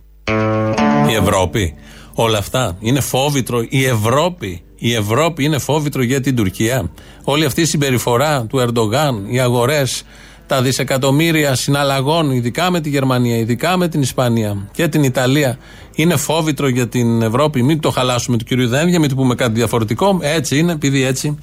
Η 1.11 1.13
Ευρώπη. 1.13 1.75
Όλα 2.13 2.37
αυτά 2.37 2.77
είναι 2.79 2.99
φόβητρο. 2.99 3.65
Η 3.69 3.85
Ευρώπη. 3.85 4.61
Η 4.75 4.93
Ευρώπη 4.93 5.43
είναι 5.43 5.57
φόβητρο 5.57 6.03
για 6.03 6.21
την 6.21 6.35
Τουρκία. 6.35 6.91
Όλη 7.23 7.45
αυτή 7.45 7.61
η 7.61 7.65
συμπεριφορά 7.65 8.45
του 8.49 8.59
Ερντογάν, 8.59 9.25
οι 9.27 9.39
αγορές, 9.39 10.03
τα 10.47 10.61
δισεκατομμύρια 10.61 11.55
συναλλαγών, 11.55 12.31
ειδικά 12.31 12.71
με 12.71 12.81
τη 12.81 12.89
Γερμανία, 12.89 13.37
ειδικά 13.37 13.77
με 13.77 13.87
την 13.87 14.01
Ισπανία 14.01 14.69
και 14.71 14.87
την 14.87 15.03
Ιταλία, 15.03 15.57
είναι 15.95 16.15
φόβητρο 16.15 16.67
για 16.67 16.87
την 16.87 17.21
Ευρώπη. 17.21 17.63
Μην 17.63 17.79
το 17.79 17.89
χαλάσουμε 17.89 18.37
του 18.37 18.45
κυρίου 18.45 18.67
Δένδια, 18.67 18.99
μην 18.99 19.09
του 19.09 19.15
πούμε 19.15 19.35
κάτι 19.35 19.51
διαφορετικό. 19.53 20.19
Έτσι 20.21 20.57
είναι, 20.57 20.71
επειδή 20.71 21.03
έτσι 21.03 21.37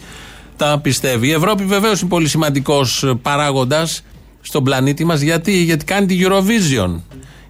τα 0.57 0.79
πιστεύει. 0.83 1.27
Η 1.27 1.33
Ευρώπη 1.33 1.65
βεβαίως 1.65 2.01
είναι 2.01 2.11
πολύ 2.11 2.29
σημαντικός 2.29 3.15
παράγοντας 3.23 4.03
στον 4.41 4.65
πλανήτη 4.65 5.05
μας. 5.05 5.21
Γιατί; 5.21 5.63
Γιατί 5.63 5.85
κάνει 5.85 6.07
τη 6.07 6.19
Eurovision. 6.23 7.01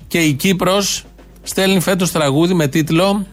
Και 0.06 0.18
η 0.18 0.32
Κύπρος 0.32 1.04
στέλνει 1.46 1.80
φέτος 1.80 2.12
τραγούδι 2.12 2.54
με 2.54 2.68
τίτλο 2.68 3.26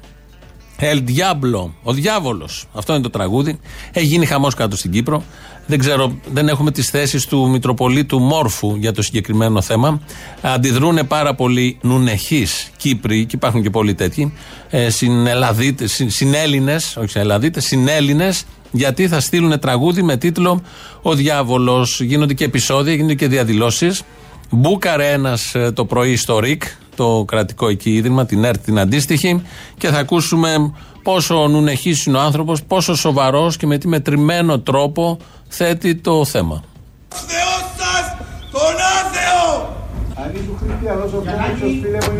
El 0.79 0.97
Diablo, 0.97 1.69
ο 1.83 1.93
διάβολος. 1.93 2.65
Αυτό 2.73 2.93
είναι 2.93 3.01
το 3.01 3.09
τραγούδι. 3.09 3.59
Έχει 3.91 4.05
γίνει 4.05 4.25
χαμός 4.25 4.53
κάτω 4.53 4.77
στην 4.77 4.91
Κύπρο. 4.91 5.23
Δεν 5.67 5.79
ξέρω, 5.79 6.17
δεν 6.33 6.47
έχουμε 6.47 6.71
τις 6.71 6.89
θέσεις 6.89 7.25
του 7.25 7.49
Μητροπολίτου 7.49 8.19
Μόρφου 8.19 8.75
για 8.75 8.93
το 8.93 9.01
συγκεκριμένο 9.01 9.61
θέμα. 9.61 10.01
Αντιδρούν 10.41 11.07
πάρα 11.07 11.35
πολλοί 11.35 11.77
νουνεχείς 11.81 12.71
Κύπροι, 12.77 13.25
και 13.25 13.35
υπάρχουν 13.35 13.61
και 13.61 13.69
πολλοί 13.69 13.93
τέτοιοι, 13.93 14.33
ε, 14.69 14.89
συνελλαδίτε, 14.89 15.87
συν, 15.87 16.09
συνέλληνες, 16.09 16.97
όχι 16.97 17.09
συνελλαδίτε, 17.09 17.59
συνέλληνες, 17.59 18.45
γιατί 18.71 19.07
θα 19.07 19.19
στείλουν 19.19 19.59
τραγούδι 19.59 20.01
με 20.01 20.17
τίτλο 20.17 20.61
Ο 21.01 21.15
Διάβολος. 21.15 22.01
Γίνονται 22.01 22.33
και 22.33 22.43
επεισόδια, 22.43 22.93
γίνονται 22.93 23.15
και 23.15 23.27
διαδηλώσεις. 23.27 24.03
Μπούκαρε 24.49 25.11
ένας 25.11 25.55
το 25.73 25.85
πρωί 25.85 26.15
στο 26.15 26.39
ΡΙΚ, 26.39 26.63
το 26.95 27.23
κρατικό 27.27 27.67
εκεί 27.69 27.93
ίδρυμα, 27.93 28.25
την 28.25 28.43
ΕΡΤ 28.43 28.63
την 28.63 28.79
αντίστοιχη, 28.79 29.41
και 29.77 29.87
θα 29.87 29.99
ακούσουμε 29.99 30.73
πόσο 31.03 31.47
νουνεχής 31.47 32.05
είναι 32.05 32.17
ο 32.17 32.21
άνθρωπος, 32.21 32.63
πόσο 32.63 32.95
σοβαρός 32.95 33.57
και 33.57 33.67
με 33.67 33.77
τι 33.77 33.87
μετρημένο 33.87 34.59
τρόπο 34.59 35.17
θέτει 35.47 35.95
το 35.95 36.25
θέμα. 36.25 36.63
Θεός 37.09 37.63
σας, 37.77 38.05
τον 38.51 38.75
άθεο! 38.99 39.71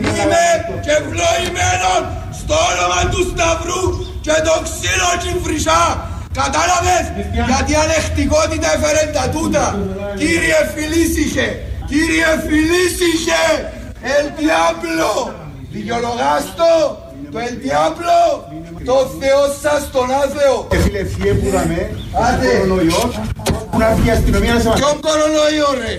Είμαι 0.01 0.45
και 0.83 0.91
ευλογημένον 0.99 2.01
στο 2.39 2.55
όνομα 2.71 3.01
του 3.12 3.21
Σταυρού 3.31 3.83
και 4.25 4.36
το 4.47 4.55
ξύλο 4.65 5.12
κυφρυσά. 5.23 5.81
Κατάλαβες, 6.41 7.05
γιατί 7.49 7.73
ανεχτικότητα 7.83 8.67
έφερε 8.75 9.03
τα 9.17 9.23
τούτα; 9.33 9.65
Κύριε 10.21 10.59
Φιλίσιχε, 10.73 11.47
κύριε 11.89 12.29
Φιλίσιχε, 12.47 13.45
El 14.11 14.25
Diablo, 14.39 15.31
δικαιολογάστο, 15.71 16.71
το 17.31 17.37
El 17.47 17.55
Diablo, 17.63 18.19
το 18.89 18.95
Θεό 19.19 19.43
σας 19.63 19.81
τον 19.95 20.07
άθεο. 20.23 20.55
Φίλε, 20.83 21.03
φιέ 21.13 21.31
που 21.39 21.49
δαμε, 21.55 21.79
Άντε. 22.25 22.47
κορονοϊός, 22.47 23.13
που 23.69 23.77
να 23.77 23.85
έρθει 23.89 24.07
η 24.07 24.11
αστυνομία 24.17 24.53
να 24.53 24.59
σε 24.59 24.67
μας... 24.69 24.79
Ποιον 24.79 24.95
κορονοϊό 25.07 25.69
ρε, 25.81 25.93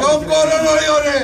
ποιον 0.00 0.18
κορονοϊό 0.30 0.96
ρε. 1.06 1.18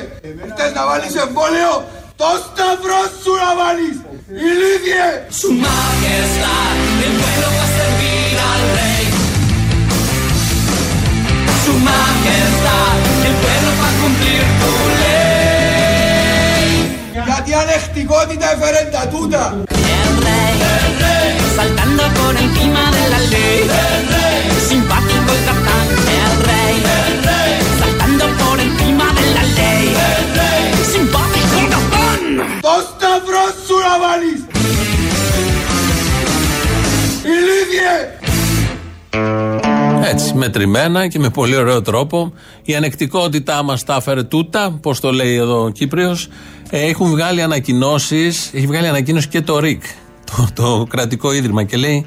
Θες 0.57 0.71
να 0.77 0.83
βάλεις 0.89 1.13
εμβόλιο, 1.23 1.73
το 2.21 2.29
σταυρό 2.45 3.01
σου 3.21 3.33
να 3.43 3.51
βάλεις, 3.59 3.97
ηλίθιε. 4.45 5.07
Su 5.39 5.49
majestad, 5.65 6.75
el 7.05 7.13
pueblo 7.19 7.47
va 7.57 7.63
a 7.69 7.71
servir 7.79 8.33
al 8.51 8.61
rey. 8.77 9.03
Su 11.63 11.73
majestad, 11.89 12.97
el 13.27 13.35
pueblo 13.41 13.71
va 13.79 13.87
a 13.91 13.95
cumplir 14.01 14.41
tu 14.59 14.71
ley. 15.01 15.20
Γιατί 17.51 17.63
ανεχτικότητα 17.71 18.47
έφερε 18.53 18.81
τα 18.95 19.03
τούτα. 19.11 19.43
El 20.03 20.11
rey, 20.27 20.55
saltando 21.57 22.05
por 22.17 22.33
encima 22.43 22.83
de 22.95 23.03
la 23.13 23.19
ley. 23.33 23.59
Simpático 24.69 25.31
y 25.39 25.41
capaz, 25.49 25.87
el 26.19 26.33
rey, 26.49 26.75
saltando 27.81 28.25
por 28.41 28.57
encima 28.67 29.07
de 29.17 29.25
la 29.35 29.43
ley. 29.57 29.85
Simpático 30.93 31.55
y 31.63 31.67
capaz. 31.75 32.19
Το 32.67 32.75
σταυρό 32.89 33.45
σου 33.65 33.75
να 33.85 33.93
βάλεις. 34.03 34.41
Ηλίθιε. 37.33 37.95
Έτσι, 40.11 40.33
μετρημένα 40.33 41.07
και 41.07 41.19
με 41.19 41.29
πολύ 41.29 41.55
ωραίο 41.55 41.81
τρόπο. 41.81 42.33
Η 42.63 42.75
ανεκτικότητά 42.75 43.63
μας 43.63 43.83
τα 43.83 43.95
έφερε 43.95 44.23
τούτα, 44.23 44.79
πώς 44.81 44.99
το 44.99 45.11
λέει 45.11 45.35
εδώ 45.35 45.63
ο 45.63 45.69
Κύπριος. 45.69 46.29
Έχουν 46.71 47.09
βγάλει 47.09 47.41
ανακοινώσεις, 47.41 48.51
έχει 48.53 48.67
βγάλει 48.67 48.87
ανακοίνωση 48.87 49.27
και 49.27 49.41
το 49.41 49.59
ΡΙΚ, 49.59 49.83
το, 50.25 50.47
το 50.53 50.87
κρατικό 50.89 51.33
ίδρυμα. 51.33 51.63
Και 51.63 51.77
λέει, 51.77 52.05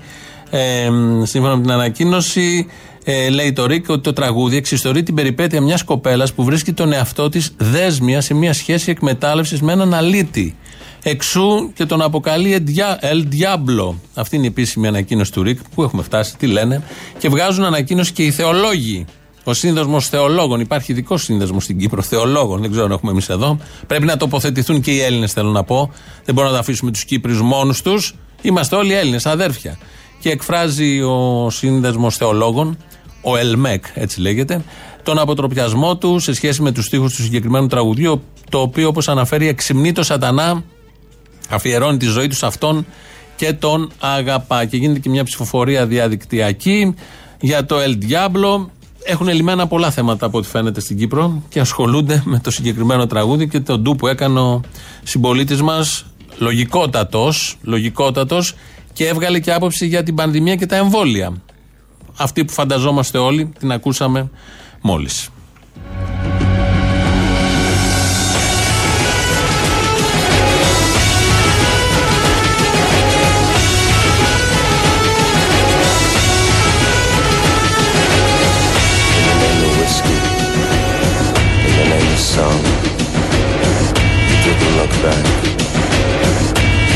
ε, 0.51 0.91
σύμφωνα 1.23 1.57
με 1.57 1.63
την 1.63 1.71
ανακοίνωση, 1.71 2.67
ε, 3.05 3.29
λέει 3.29 3.53
το 3.53 3.67
ΡΙΚ 3.67 3.89
ότι 3.89 4.03
το 4.03 4.13
τραγούδι 4.13 4.57
εξιστορεί 4.57 5.03
την 5.03 5.15
περιπέτεια 5.15 5.61
μιας 5.61 5.83
κοπέλας 5.83 6.33
που 6.33 6.45
βρίσκει 6.45 6.73
τον 6.73 6.93
εαυτό 6.93 7.29
της 7.29 7.55
δέσμια 7.57 8.21
σε 8.21 8.35
μια 8.35 8.53
σχέση 8.53 8.91
εκμετάλλευσης 8.91 9.61
με 9.61 9.73
έναν 9.73 9.95
αλήτη. 9.95 10.57
Εξού 11.03 11.73
και 11.75 11.85
τον 11.87 12.03
αποκαλεί 12.03 12.65
El 13.01 13.23
Diablo. 13.35 13.95
Αυτή 14.15 14.37
είναι 14.37 14.45
η 14.45 14.49
επίσημη 14.49 14.87
ανακοίνωση 14.87 15.33
του 15.33 15.43
ΡΙΚ. 15.43 15.59
Πού 15.75 15.83
έχουμε 15.83 16.03
φτάσει, 16.03 16.37
τι 16.37 16.47
λένε. 16.47 16.83
Και 17.19 17.29
βγάζουν 17.29 17.65
ανακοίνωση 17.65 18.13
και 18.13 18.23
οι 18.23 18.31
θεολόγοι. 18.31 19.05
Ο 19.45 19.55
σύνδεσμος 19.55 20.09
θεολόγων. 20.09 20.61
Υπάρχει 20.61 20.93
ειδικός 20.93 21.23
σύνδεσμος 21.23 21.65
στην 21.65 21.79
Κύπρο 21.79 22.03
θεολόγων. 22.03 22.61
Δεν 22.61 22.71
ξέρω 22.71 22.85
αν 22.87 22.93
έχουμε 22.93 23.11
εμείς 23.11 23.29
εδώ. 23.29 23.59
Πρέπει 23.87 24.05
να 24.05 24.17
τοποθετηθούν 24.17 24.81
και 24.81 24.91
οι 24.91 25.01
Έλληνες, 25.01 25.33
θέλω 25.33 25.51
να 25.51 25.65
πω. 25.65 25.91
Δεν 26.25 26.35
μπορούμε 26.35 26.53
να 26.53 26.59
τα 26.59 26.59
αφήσουμε 26.59 26.91
τους 26.91 27.05
Κύπριους 27.05 27.43
μόνους 27.43 27.83
τους. 27.83 28.15
Είμαστε 28.43 28.77
όλοι 28.77 28.93
Έλληνες, 28.93 29.27
αδέρφια. 29.27 29.79
και 30.21 30.31
εκφράζει 30.31 31.01
ο 31.01 31.51
Σύνδεσμος 31.51 32.17
Θεολόγων, 32.17 32.77
ο 33.23 33.37
ΕΛΜΕΚ 33.37 33.85
έτσι 33.95 34.21
λέγεται, 34.21 34.65
τον 35.03 35.19
αποτροπιασμό 35.19 35.97
του 35.97 36.19
σε 36.19 36.33
σχέση 36.33 36.63
με 36.63 36.73
τους 36.73 36.85
στίχους 36.85 37.15
του 37.15 37.23
συγκεκριμένου 37.23 37.67
τραγουδιού, 37.67 38.23
το 38.51 38.61
οποίο 38.61 38.89
όπως 38.89 39.09
αναφέρει 39.09 39.49
εξυμνεί 39.49 39.93
το 39.93 40.03
σατανά, 40.03 40.65
αφιερώνει 41.49 41.97
τη 41.97 42.07
ζωή 42.07 42.27
τους 42.27 42.39
σε 42.39 42.47
αυτόν 42.47 42.87
και 43.37 43.53
τον 43.53 43.91
αγαπά. 44.01 44.65
Και 44.65 44.77
γίνεται 44.77 44.99
και 44.99 45.09
μια 45.09 45.25
ψηφοφορία 45.25 45.87
διαδικτυακή 45.87 46.95
για 47.41 47.67
το 47.67 47.77
El 47.77 47.99
Diablo. 48.05 48.67
Έχουν 49.07 49.29
λυμμένα 49.29 49.67
πολλά 49.67 49.91
θέματα 49.91 50.27
από 50.27 50.39
ό,τι 50.39 50.49
φαίνεται 50.49 50.81
στην 50.81 50.99
Κύπρο 50.99 51.43
και 51.49 51.61
ασχολούνται 51.61 52.23
με 52.25 52.39
το 52.39 52.51
συγκεκριμένο 52.51 53.07
τραγούδι 53.07 53.49
και 53.49 53.61
τον 53.61 53.81
ντου 53.81 53.97
που 53.97 54.07
έκανε 54.07 54.41
ο 54.41 54.61
συμπολίτης 55.03 55.63
μας, 55.63 56.07
λογικότατος, 56.39 57.57
λογικότατος, 57.63 58.55
και 58.93 59.07
έβγαλε 59.07 59.41
και 59.41 59.53
άποψη 59.53 59.87
για 59.87 60.03
την 60.03 60.15
πανδημία 60.15 60.55
και 60.55 60.67
τα 60.67 60.77
εμβόλια. 60.77 61.33
Αυτή 62.17 62.45
που 62.45 62.53
φανταζόμαστε 62.53 63.19
όλοι, 63.19 63.53
την 63.59 63.73
ακούσαμε 63.73 64.31
μόλις. 64.81 65.29
Back, 85.05 85.25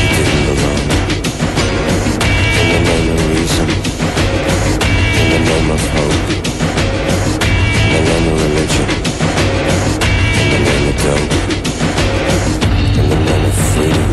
you 0.01 0.23
didn't 0.27 0.43
look 0.47 0.61
on. 0.69 0.79
In 2.59 2.65
the 2.73 2.79
name 2.89 3.07
of 3.13 3.19
reason, 3.33 3.67
in 5.19 5.27
the 5.33 5.41
name 5.49 5.69
of 5.75 5.81
hope, 5.95 6.27
in 7.83 7.89
the 7.95 8.01
name 8.09 8.25
of 8.31 8.37
religion, 8.45 8.87
in 10.41 10.47
the 10.53 10.59
name 10.67 10.85
of 10.91 10.95
dope, 11.03 11.33
in 12.99 13.05
the 13.11 13.19
name 13.27 13.43
of 13.49 13.55
freedom, 13.71 14.07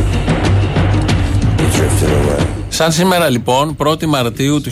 you 1.61 1.67
drifted 1.77 2.11
away. 2.21 2.43
Σαν 2.69 2.93
σήμερα 2.93 3.29
λοιπόν, 3.29 3.77
1η 3.79 4.05
Μαρτίου 4.07 4.61
του 4.61 4.71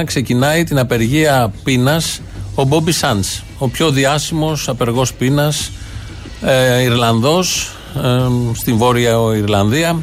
1981, 0.00 0.04
ξεκινάει 0.04 0.64
την 0.64 0.78
απεργία 0.78 1.52
πείνα 1.64 2.02
ο 2.54 2.64
Μπόμπι 2.64 2.92
Σάντ. 2.92 3.24
Ο 3.58 3.68
πιο 3.68 3.90
διάσημο 3.90 4.58
απεργό 4.66 5.06
πείνα 5.18 5.52
ε, 6.40 6.82
Ιρλανδό 6.82 7.38
ε, 7.38 7.44
στην 8.54 8.76
Βόρεια 8.76 9.16
Ιρλανδία. 9.36 10.02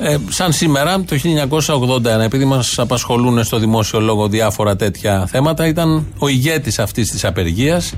Ε, 0.00 0.16
σαν 0.28 0.52
σήμερα 0.52 1.00
το 1.00 1.16
1981, 1.16 2.24
επειδή 2.24 2.44
μας 2.44 2.78
απασχολούν 2.78 3.44
στο 3.44 3.58
δημόσιο 3.58 4.00
λόγο 4.00 4.28
διάφορα 4.28 4.76
τέτοια 4.76 5.26
θέματα, 5.26 5.66
ήταν 5.66 6.06
ο 6.18 6.28
ηγέτης 6.28 6.78
αυτής 6.78 7.10
της 7.10 7.24
απεργίας 7.24 7.92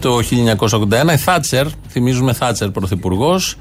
το 0.00 0.18
1981. 0.22 1.12
Η 1.12 1.16
Θάτσερ, 1.16 1.66
θυμίζουμε 1.88 2.32
Θάτσερ 2.32 2.70
πρωθυπουργός, 2.70 3.56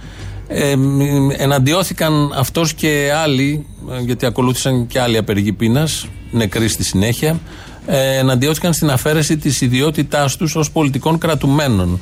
ε, 0.47 0.75
μ, 0.75 1.29
εναντιώθηκαν 1.37 2.31
αυτός 2.35 2.73
και 2.73 3.11
άλλοι, 3.23 3.65
ε, 3.91 4.01
γιατί 4.01 4.25
ακολούθησαν 4.25 4.87
και 4.87 4.99
άλλοι 4.99 5.17
απεργοί 5.17 5.53
πείνας, 5.53 6.07
νεκροί 6.31 6.67
στη 6.67 6.83
συνέχεια, 6.83 7.39
ε, 7.85 8.17
εναντιώθηκαν 8.17 8.73
στην 8.73 8.89
αφαίρεση 8.89 9.37
της 9.37 9.61
ιδιότητάς 9.61 10.35
τους 10.35 10.55
ως 10.55 10.71
πολιτικών 10.71 11.17
κρατουμένων. 11.17 11.99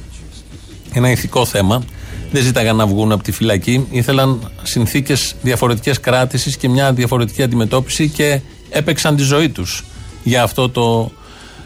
Ένα 0.94 1.12
ηθικό 1.12 1.46
θέμα. 1.46 1.84
Δεν 2.32 2.44
ζήταγαν 2.44 2.76
να 2.76 2.88
βγουν 2.88 3.12
από 3.12 3.24
τη 3.24 3.32
φυλακή. 3.32 3.88
Ήθελαν 3.92 4.52
συνθήκες 4.64 5.36
διαφορετικές 5.42 6.00
κράτησης 6.00 6.58
και 6.58 6.70
μια 6.70 6.94
διαφορετική 6.94 7.44
αντιμετώπιση 7.44 8.10
και 8.10 8.40
έπαιξαν 8.70 9.16
τη 9.16 9.24
ζωή 9.24 9.50
τους 9.50 9.84
για 10.24 10.44
αυτό 10.44 10.70
το 10.70 11.12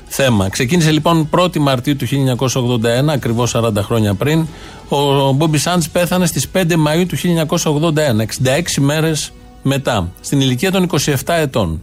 θέμα. 0.07 0.49
Ξεκίνησε 0.49 0.91
λοιπόν 0.91 1.29
1η 1.37 1.57
Μαρτίου 1.57 1.95
του 1.95 2.07
1981, 2.07 3.07
ακριβώς 3.07 3.55
40 3.55 3.71
χρόνια 3.77 4.13
πριν. 4.13 4.47
Ο 4.89 5.31
Μπόμπι 5.31 5.57
Σάντς 5.57 5.89
πέθανε 5.89 6.25
στις 6.25 6.47
5 6.53 6.63
Μαΐου 6.71 7.05
του 7.07 7.17
1981, 7.17 8.21
66 8.43 8.61
μέρες 8.79 9.31
μετά, 9.61 10.11
στην 10.21 10.41
ηλικία 10.41 10.71
των 10.71 10.89
27 10.91 11.13
ετών. 11.25 11.81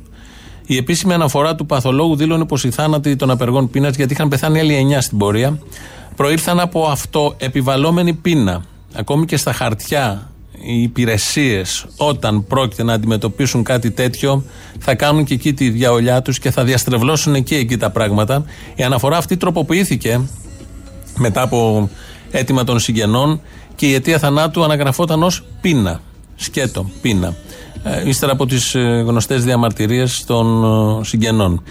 Η 0.71 0.77
επίσημη 0.77 1.13
αναφορά 1.13 1.55
του 1.55 1.67
παθολόγου 1.67 2.17
δήλωνε 2.17 2.45
πως 2.45 2.65
οι 2.65 2.71
θάνατοι 2.71 3.17
των 3.17 3.31
απεργών 3.31 3.71
πείνας, 3.71 3.97
γιατί 3.97 4.13
είχαν 4.13 4.29
πεθάνει 4.29 4.59
άλλοι 4.59 4.75
9 4.97 5.01
στην 5.01 5.19
πορεία, 5.19 5.59
προήλθαν 6.17 6.61
από 6.61 6.85
αυτό 6.85 7.35
επιβαλόμενη 7.39 8.13
πείνα. 8.15 8.65
Ακόμη 8.95 9.25
και 9.25 9.37
στα 9.37 9.53
χαρτιά 9.53 10.31
οι 10.53 10.83
υπηρεσίες, 10.83 11.87
όταν 11.97 12.47
πρόκειται 12.47 12.83
να 12.83 12.93
αντιμετωπίσουν 12.93 13.63
κάτι 13.63 13.91
τέτοιο, 13.91 14.45
θα 14.79 14.95
κάνουν 14.95 15.25
και 15.25 15.35
εκεί 15.35 15.53
τη 15.53 15.71
διαολιά 15.71 16.23
τους 16.23 16.39
και 16.39 16.51
θα 16.51 16.65
διαστρεβλώσουν 16.65 17.35
εκεί, 17.35 17.55
εκεί 17.55 17.77
τα 17.77 17.91
πράγματα. 17.91 18.45
Η 18.75 18.83
αναφορά 18.83 19.17
αυτή 19.17 19.37
τροποποιήθηκε 19.37 20.21
μετά 21.17 21.43
από 21.43 21.91
αίτημα 22.31 22.65
των 22.65 22.79
συγγενών 22.79 23.41
και 23.75 23.87
η 23.87 23.95
αιτία 23.95 24.19
θανάτου 24.19 24.65
αναγραφόταν 24.65 25.23
ως 25.23 25.45
πείνα. 25.61 26.01
Σκέτο, 26.37 26.91
πείνα. 27.01 27.35
Ε, 27.85 28.09
ύστερα 28.09 28.33
από 28.33 28.47
τις 28.47 28.77
γνωστές 29.05 29.45
διαμαρτυρίες 29.45 30.25
των 30.27 30.65
ε, 31.01 31.05
συγγενών. 31.05 31.63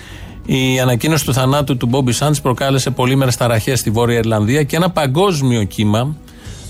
Η 0.46 0.80
ανακοίνωση 0.80 1.26
του 1.26 1.34
θανάτου 1.34 1.78
του 1.78 1.86
Μπόμπι 1.88 2.12
Σάντς 2.12 2.42
προκάλεσε 2.42 2.90
πολύμερες 2.90 3.36
ταραχές 3.38 3.80
στη 3.80 3.90
Βόρεια 3.90 4.18
Ιρλανδία 4.18 4.64
και 4.64 4.76
ένα 4.76 4.90
παγκόσμιο 4.90 5.64
κύμα 5.64 6.16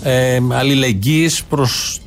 ε, 0.04 0.40
αλληλεγγύης 0.52 1.44
προς 1.44 2.00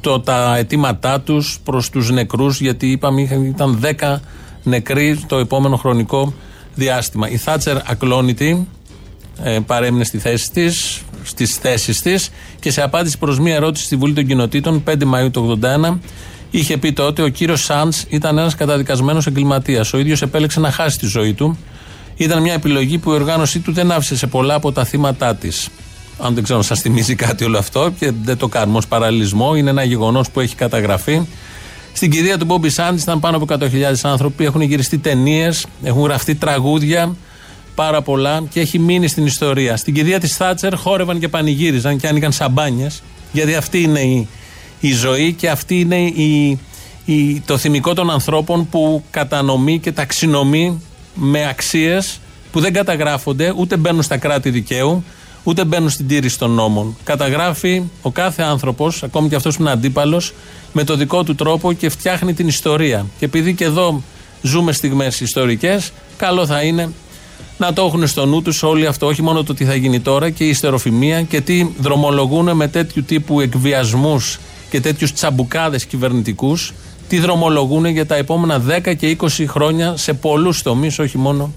το, 0.00 0.20
τα 0.20 0.56
αιτήματά 0.56 1.20
τους 1.20 1.60
προς 1.64 1.90
τους 1.90 2.10
νεκρούς 2.10 2.60
γιατί 2.60 2.90
είπαμε 2.90 3.20
είχαν- 3.22 3.44
ήταν 3.44 3.80
10 3.98 4.16
νεκροί 4.62 5.20
το 5.26 5.36
επόμενο 5.36 5.76
χρονικό 5.76 6.32
διάστημα. 6.74 7.28
Η 7.30 7.36
Θάτσερ 7.36 7.76
ακλόνητη 7.90 8.68
ε, 9.42 9.58
παρέμεινε 9.66 10.04
στη 10.04 10.18
θέση 10.18 10.50
της, 10.50 11.00
στις 11.22 11.56
θέσεις 11.56 12.02
της 12.02 12.30
και 12.60 12.70
σε 12.70 12.82
απάντηση 12.82 13.18
προς 13.18 13.38
μία 13.38 13.54
ερώτηση 13.54 13.84
στη 13.84 13.96
Βουλή 13.96 14.12
των 14.12 14.26
Κοινοτήτων 14.26 14.82
5 14.86 14.92
Μαΐου 14.92 15.30
του 15.32 15.58
81 15.62 15.98
είχε 16.50 16.76
πει 16.76 16.92
τότε 16.92 17.22
ο 17.22 17.28
κύριος 17.28 17.64
Σάντς 17.64 18.04
ήταν 18.08 18.38
ένας 18.38 18.54
καταδικασμένος 18.54 19.26
εγκληματίας. 19.26 19.92
Ο 19.92 19.98
ίδιος 19.98 20.22
επέλεξε 20.22 20.60
να 20.60 20.70
χάσει 20.70 20.98
τη 20.98 21.06
ζωή 21.06 21.32
του. 21.32 21.58
Ήταν 22.16 22.42
μια 22.42 22.52
επιλογή 22.52 22.98
που 22.98 23.10
η 23.10 23.14
οργάνωσή 23.14 23.58
του 23.58 23.72
δεν 23.72 23.92
άφησε 23.92 24.16
σε 24.16 24.26
πολλά 24.26 24.54
από 24.54 24.72
τα 24.72 24.84
θύματά 24.84 25.34
της. 25.34 25.68
Αν 26.18 26.34
δεν 26.34 26.42
ξέρω 26.42 26.58
αν 26.58 26.64
σας 26.64 26.80
θυμίζει 26.80 27.14
κάτι 27.14 27.44
όλο 27.44 27.58
αυτό 27.58 27.92
και 27.98 28.12
δεν 28.22 28.36
το 28.36 28.48
κάνουμε 28.48 28.78
ως 28.78 28.86
παραλληλισμό, 28.86 29.54
είναι 29.54 29.70
ένα 29.70 29.84
γεγονός 29.84 30.30
που 30.30 30.40
έχει 30.40 30.54
καταγραφεί. 30.54 31.20
Στην 31.92 32.10
κηδεία 32.10 32.38
του 32.38 32.44
Μπόμπι 32.44 32.68
Σάντς 32.68 33.02
ήταν 33.02 33.20
πάνω 33.20 33.36
από 33.36 33.46
100.000 33.48 33.66
άνθρωποι, 34.02 34.44
έχουν 34.44 34.60
γυριστεί 34.60 34.98
ταινίες, 34.98 35.66
έχουν 35.82 36.02
γραφτεί 36.02 36.34
τραγούδια, 36.34 37.16
πάρα 37.74 38.02
πολλά 38.02 38.42
και 38.50 38.60
έχει 38.60 38.78
μείνει 38.78 39.08
στην 39.08 39.26
ιστορία. 39.26 39.76
Στην 39.76 39.94
κηδεία 39.94 40.20
της 40.20 40.36
Θάτσερ 40.36 40.76
χόρευαν 40.76 41.18
και 41.18 41.28
πανηγύριζαν 41.28 41.98
και 41.98 42.08
άνοιγαν 42.08 42.32
σαμπάνιες, 42.32 43.02
γιατί 43.32 43.54
αυτή 43.54 43.82
είναι 43.82 44.00
η, 44.00 44.28
η 44.80 44.92
ζωή 44.92 45.32
και 45.32 45.50
αυτή 45.50 45.80
είναι 45.80 46.00
η, 46.00 46.58
η, 47.04 47.42
το 47.46 47.58
θυμικό 47.58 47.94
των 47.94 48.10
ανθρώπων 48.10 48.68
που 48.68 49.02
κατανομεί 49.10 49.78
και 49.78 49.92
ταξινομεί 49.92 50.82
με 51.14 51.48
αξίες 51.48 52.20
που 52.52 52.60
δεν 52.60 52.72
καταγράφονται, 52.72 53.52
ούτε 53.56 53.76
μπαίνουν 53.76 54.02
στα 54.02 54.16
κράτη 54.16 54.50
δικαίου, 54.50 55.04
ούτε 55.42 55.64
μπαίνουν 55.64 55.90
στην 55.90 56.08
τήρηση 56.08 56.38
των 56.38 56.50
νόμων. 56.50 56.96
Καταγράφει 57.04 57.82
ο 58.02 58.10
κάθε 58.10 58.42
άνθρωπος, 58.42 59.02
ακόμη 59.02 59.28
και 59.28 59.34
αυτός 59.34 59.56
που 59.56 59.62
είναι 59.62 59.70
αντίπαλος, 59.70 60.32
με 60.72 60.84
το 60.84 60.96
δικό 60.96 61.22
του 61.22 61.34
τρόπο 61.34 61.72
και 61.72 61.88
φτιάχνει 61.88 62.34
την 62.34 62.48
ιστορία. 62.48 63.06
Και 63.18 63.24
επειδή 63.24 63.54
και 63.54 63.64
εδώ 63.64 64.02
ζούμε 64.42 64.72
στιγμές 64.72 65.20
ιστορικές, 65.20 65.92
καλό 66.16 66.46
θα 66.46 66.62
είναι 66.62 66.92
να 67.58 67.72
το 67.72 67.84
έχουν 67.84 68.06
στο 68.06 68.26
νου 68.26 68.42
τους 68.42 68.62
όλοι 68.62 68.86
αυτό, 68.86 69.06
όχι 69.06 69.22
μόνο 69.22 69.42
το 69.42 69.54
τι 69.54 69.64
θα 69.64 69.74
γίνει 69.74 70.00
τώρα 70.00 70.30
και 70.30 70.44
η 70.44 70.48
ιστεροφημία 70.48 71.22
και 71.22 71.40
τι 71.40 71.66
δρομολογούν 71.78 72.56
με 72.56 72.68
τέτοιου 72.68 73.04
τύπου 73.04 73.40
εκβιασμούς 73.40 74.38
και 74.70 74.80
τέτοιους 74.80 75.12
τσαμπουκάδες 75.12 75.84
κυβερνητικούς, 75.84 76.72
τι 77.08 77.18
δρομολογούν 77.18 77.84
για 77.84 78.06
τα 78.06 78.16
επόμενα 78.16 78.58
10 78.58 78.94
και 78.96 79.16
20 79.20 79.46
χρόνια 79.46 79.96
σε 79.96 80.12
πολλούς 80.12 80.62
τομείς, 80.62 80.98
όχι 80.98 81.18
μόνο 81.18 81.52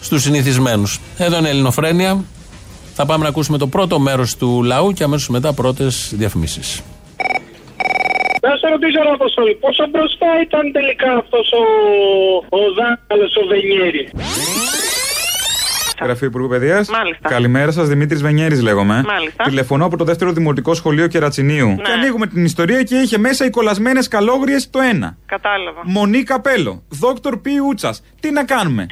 στους 0.00 0.22
συνηθισμένους. 0.22 1.00
Εδώ 1.18 1.38
είναι 1.38 1.46
η 1.46 1.50
Ελληνοφρένεια. 1.50 2.24
Θα 2.94 3.06
πάμε 3.06 3.22
να 3.22 3.28
ακούσουμε 3.28 3.58
το 3.58 3.66
πρώτο 3.66 3.98
μέρος 3.98 4.36
του 4.36 4.62
λαού 4.62 4.92
και 4.92 5.02
αμέσως 5.04 5.28
μετά 5.28 5.52
πρώτες 5.52 6.12
διαφημίσεις. 6.14 6.82
Να 8.42 8.56
σε 8.56 8.66
ρωτήσω, 8.68 9.02
ρε 9.02 9.10
Αποστολή, 9.10 9.54
πόσο 9.54 9.84
μπροστά 9.90 10.30
ήταν 10.46 10.72
τελικά 10.72 11.10
αυτός 11.22 11.46
ο, 11.52 11.64
ο 12.58 12.60
Δάγκαλο 12.78 13.26
ο 13.40 13.42
Βενιέρη; 13.50 14.04
Γραφείο 16.04 16.26
Υπουργού 16.26 16.48
Παιδείας. 16.48 16.88
Μάλιστα. 16.88 17.28
Καλημέρα 17.28 17.70
σας, 17.70 17.88
Δημήτρης 17.88 18.22
Βενιέρης 18.22 18.62
λέγομαι. 18.62 19.02
Μάλιστα. 19.06 19.44
Τηλεφωνώ 19.44 19.84
από 19.84 19.96
το 19.96 20.04
δεύτερο 20.04 20.32
δημοτικό 20.32 20.74
σχολείο 20.74 21.06
Κερατσινίου. 21.06 21.68
Ναι. 21.68 21.74
Και 21.74 21.90
ανοίγουμε 21.90 22.26
την 22.26 22.44
ιστορία 22.44 22.82
και 22.82 22.96
είχε 22.96 23.18
μέσα 23.18 23.44
οι 23.44 23.50
κολλασμένες 23.50 24.08
καλόγριες 24.08 24.70
το 24.70 24.80
ένα. 24.80 25.16
Κατάλαβα. 25.26 25.80
Μονή 25.84 26.22
Καπέλο. 26.22 26.82
Δόκτωρ 26.88 27.36
Πι 27.36 27.50
Ούτσας. 27.68 28.02
Τι 28.20 28.30
να 28.30 28.44
κάνουμε; 28.44 28.86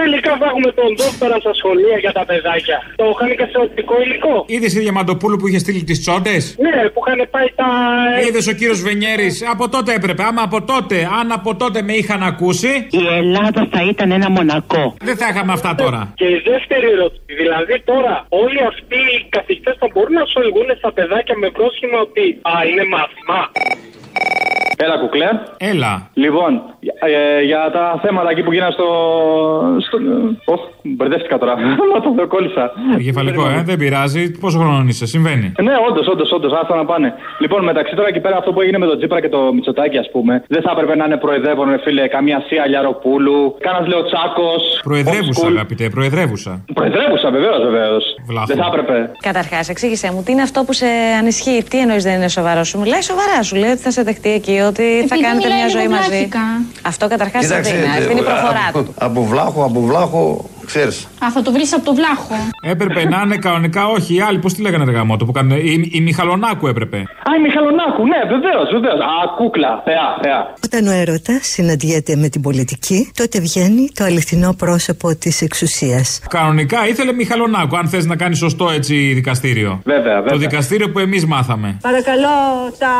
Τελικά 0.00 0.32
θα 0.40 0.46
έχουμε 0.50 0.70
τον 0.80 0.88
δόκτωρα 1.00 1.36
στα 1.44 1.52
σχολεία 1.60 1.96
για 2.04 2.12
τα 2.18 2.24
παιδάκια. 2.30 2.76
Το 3.00 3.04
είχαν 3.12 3.30
και 3.38 3.46
σε 3.52 3.58
οπτικό 3.64 3.94
υλικό. 4.04 4.34
Είδες 4.46 4.72
η 4.74 4.80
Διαμαντοπούλου 4.84 5.36
που 5.40 5.46
είχε 5.48 5.58
στείλει 5.58 5.84
τις 5.90 5.98
τσόντες; 6.02 6.42
Ναι, 6.64 6.88
που 6.92 7.00
είχαν 7.02 7.20
πάει 7.34 7.48
τα. 7.60 7.68
Είδες 8.26 8.46
ο 8.46 8.52
κύριος 8.58 8.80
Βενιέρης; 8.86 9.34
Από 9.54 9.64
τότε 9.68 9.90
έπρεπε. 9.94 10.22
Άμα 10.30 10.42
από 10.48 10.58
τότε, 10.72 10.96
αν 11.20 11.26
από 11.38 11.50
τότε 11.62 11.78
με 11.82 11.92
είχαν 11.92 12.22
ακούσει. 12.22 12.72
Η 12.90 13.04
Ελλάδα 13.20 13.68
θα 13.72 13.80
ήταν 13.92 14.08
ένα 14.18 14.28
μονακό. 14.30 14.84
Δεν 15.08 15.16
θα 15.16 15.26
είχαμε 15.30 15.52
αυτά 15.52 15.74
τώρα. 15.74 16.00
Και 16.20 16.28
η 16.36 16.38
δεύτερη 16.50 16.86
ερώτηση. 16.96 17.20
Δηλαδή 17.42 17.74
τώρα 17.90 18.14
όλοι 18.28 18.60
αυτοί 18.72 19.00
οι 19.14 19.26
καθηγητές 19.36 19.74
θα 19.80 19.88
μπορούν 19.92 20.14
να 20.20 20.24
σου 20.30 20.36
οδηγούν 20.42 20.68
στα 20.78 20.90
παιδάκια 20.96 21.34
με 21.42 21.48
πρόσχημα 21.56 21.98
ότι 22.06 22.24
Α, 22.52 22.54
είναι 22.70 22.84
μάθημα. 22.94 23.40
Έλα, 24.78 24.96
κουκλέ. 24.98 25.28
Έλα. 25.56 25.92
Λοιπόν, 26.14 26.62
ε, 27.38 27.42
για 27.42 27.70
τα 27.72 28.00
θέματα 28.02 28.30
εκεί 28.30 28.42
που 28.42 28.52
γίνανε 28.52 28.72
στο. 28.72 28.88
στο... 29.86 29.96
Οχ, 30.44 30.60
μπερδεύτηκα 30.82 31.38
τώρα. 31.38 31.54
Μα 31.92 32.00
το 32.00 32.10
δοκόλυσα. 32.16 32.72
Εγκεφαλικό, 32.98 33.42
ε, 33.48 33.62
δεν 33.64 33.76
πειράζει. 33.78 34.30
Πόσο 34.30 34.58
χρόνο 34.58 34.84
είσαι, 34.88 35.06
συμβαίνει. 35.06 35.52
Ναι, 35.62 35.72
όντως, 35.88 36.06
όντως, 36.08 36.32
όντως, 36.32 36.52
άστα 36.52 36.76
να 36.76 36.84
πάνε. 36.84 37.14
Λοιπόν, 37.38 37.64
μεταξύ 37.64 37.94
τώρα 37.94 38.08
εκεί 38.08 38.20
πέρα 38.20 38.36
αυτό 38.36 38.52
που 38.52 38.60
έγινε 38.60 38.78
με 38.78 38.86
τον 38.86 38.96
Τζίπρα 38.98 39.20
και 39.20 39.28
το 39.28 39.52
Μητσοτάκι, 39.54 39.98
ας 39.98 40.10
πούμε, 40.10 40.44
δεν 40.48 40.62
θα 40.62 40.70
έπρεπε 40.70 40.96
να 40.96 41.04
είναι 41.04 41.16
προεδρεύον, 41.16 41.70
ρε 41.70 41.78
φίλε, 41.78 42.08
καμία 42.08 42.42
Σία 42.46 42.66
Λιαροπούλου, 42.66 43.56
κάνα 43.60 43.86
Λεοτσάκο. 43.88 44.50
Προεδρεύουσα, 44.82 45.46
αγαπητέ, 45.46 45.88
προεδρεύουσα. 45.88 46.64
Προεδρεύουσα, 46.74 47.30
βεβαίως, 47.30 47.62
βεβαίως. 47.62 48.04
Δεν 48.46 48.56
θα 48.56 48.68
έπρεπε. 48.72 49.10
Καταρχάς, 49.20 49.68
εξήγησέ 49.68 50.12
μου, 50.12 50.22
τι 50.22 50.32
είναι 50.32 50.42
αυτό 50.42 50.64
που 50.66 50.72
σε 50.72 50.86
ανισχύει, 51.20 51.62
τι 51.70 51.78
εννοείς 51.80 52.02
δεν 52.02 52.14
είναι 52.14 52.28
σοβαρό; 52.28 52.64
Σου 52.64 52.78
μιλάει 52.78 53.02
σοβαρά, 53.02 53.42
σου 53.42 53.56
λέει 53.56 53.70
ότι 53.70 53.80
θα 53.80 53.90
σε 53.90 54.00
δεχτεί 54.06 54.30
εκεί, 54.32 54.56
ότι 54.70 54.84
θα 55.08 55.16
κάνετε 55.24 55.48
μια 55.56 55.68
ζωή 55.68 55.88
μαζί. 55.88 56.28
Αυτό 56.82 57.08
καταρχάς 57.08 57.46
δεν 57.46 57.64
είναι. 57.64 57.86
Αυτή 57.86 58.10
είναι 58.12 58.20
η 58.20 58.28
προφορά 58.32 58.66
του. 58.72 58.94
Από 58.98 59.24
βλάχο, 59.24 59.64
από 59.64 59.80
βλάχο, 59.80 60.50
ξέρεις. 60.66 61.08
Α, 61.24 61.30
θα 61.30 61.42
το 61.42 61.52
βρεις 61.52 61.74
από 61.74 61.84
το 61.84 61.94
βλάχο. 61.94 62.34
Έπρεπε 62.62 63.04
να 63.04 63.20
είναι 63.24 63.36
κανονικά, 63.36 63.86
όχι 63.86 64.14
οι 64.14 64.20
άλλοι, 64.20 64.38
πώς 64.38 64.52
τη 64.54 64.62
λέγανε 64.62 64.84
ρε 64.84 64.90
γαμότο 64.90 65.24
που 65.24 65.32
κάνουν. 65.32 65.58
Η, 65.58 65.90
η 65.92 66.00
Μιχαλονάκου 66.00 66.66
έπρεπε. 66.66 66.96
Α, 66.96 67.30
η 67.38 67.40
Μιχαλονάκου, 67.46 68.06
ναι, 68.06 68.20
βεβαίως, 68.34 68.68
βεβαίως. 68.72 69.00
Α, 69.00 69.34
κούκλα, 69.36 69.82
θεά, 69.84 70.06
θεά. 70.22 70.54
Όταν 70.64 70.86
ο 70.86 70.90
έρωτας 70.90 71.40
συναντιέται 71.42 72.16
με 72.16 72.28
την 72.28 72.40
πολιτική, 72.40 73.10
τότε 73.14 73.40
βγαίνει 73.40 73.88
το 73.94 74.04
αληθινό 74.04 74.54
πρόσωπο 74.54 75.16
της 75.16 75.42
εξουσίας. 75.42 76.20
Κανονικά 76.28 76.88
ήθελε 76.88 77.12
Μιχαλονάκου, 77.12 77.76
αν 77.76 77.88
θες 77.88 78.06
να 78.06 78.16
κάνεις 78.16 78.38
σωστό 78.38 78.70
έτσι 78.70 78.94
δικαστήριο. 79.14 79.80
Βέβαια, 79.84 80.14
βέβαια. 80.14 80.32
Το 80.32 80.38
δικαστήριο 80.38 80.90
που 80.90 80.98
εμείς 80.98 81.26
μάθαμε. 81.26 81.78
Παρακαλώ, 81.82 82.36
τα 82.78 82.94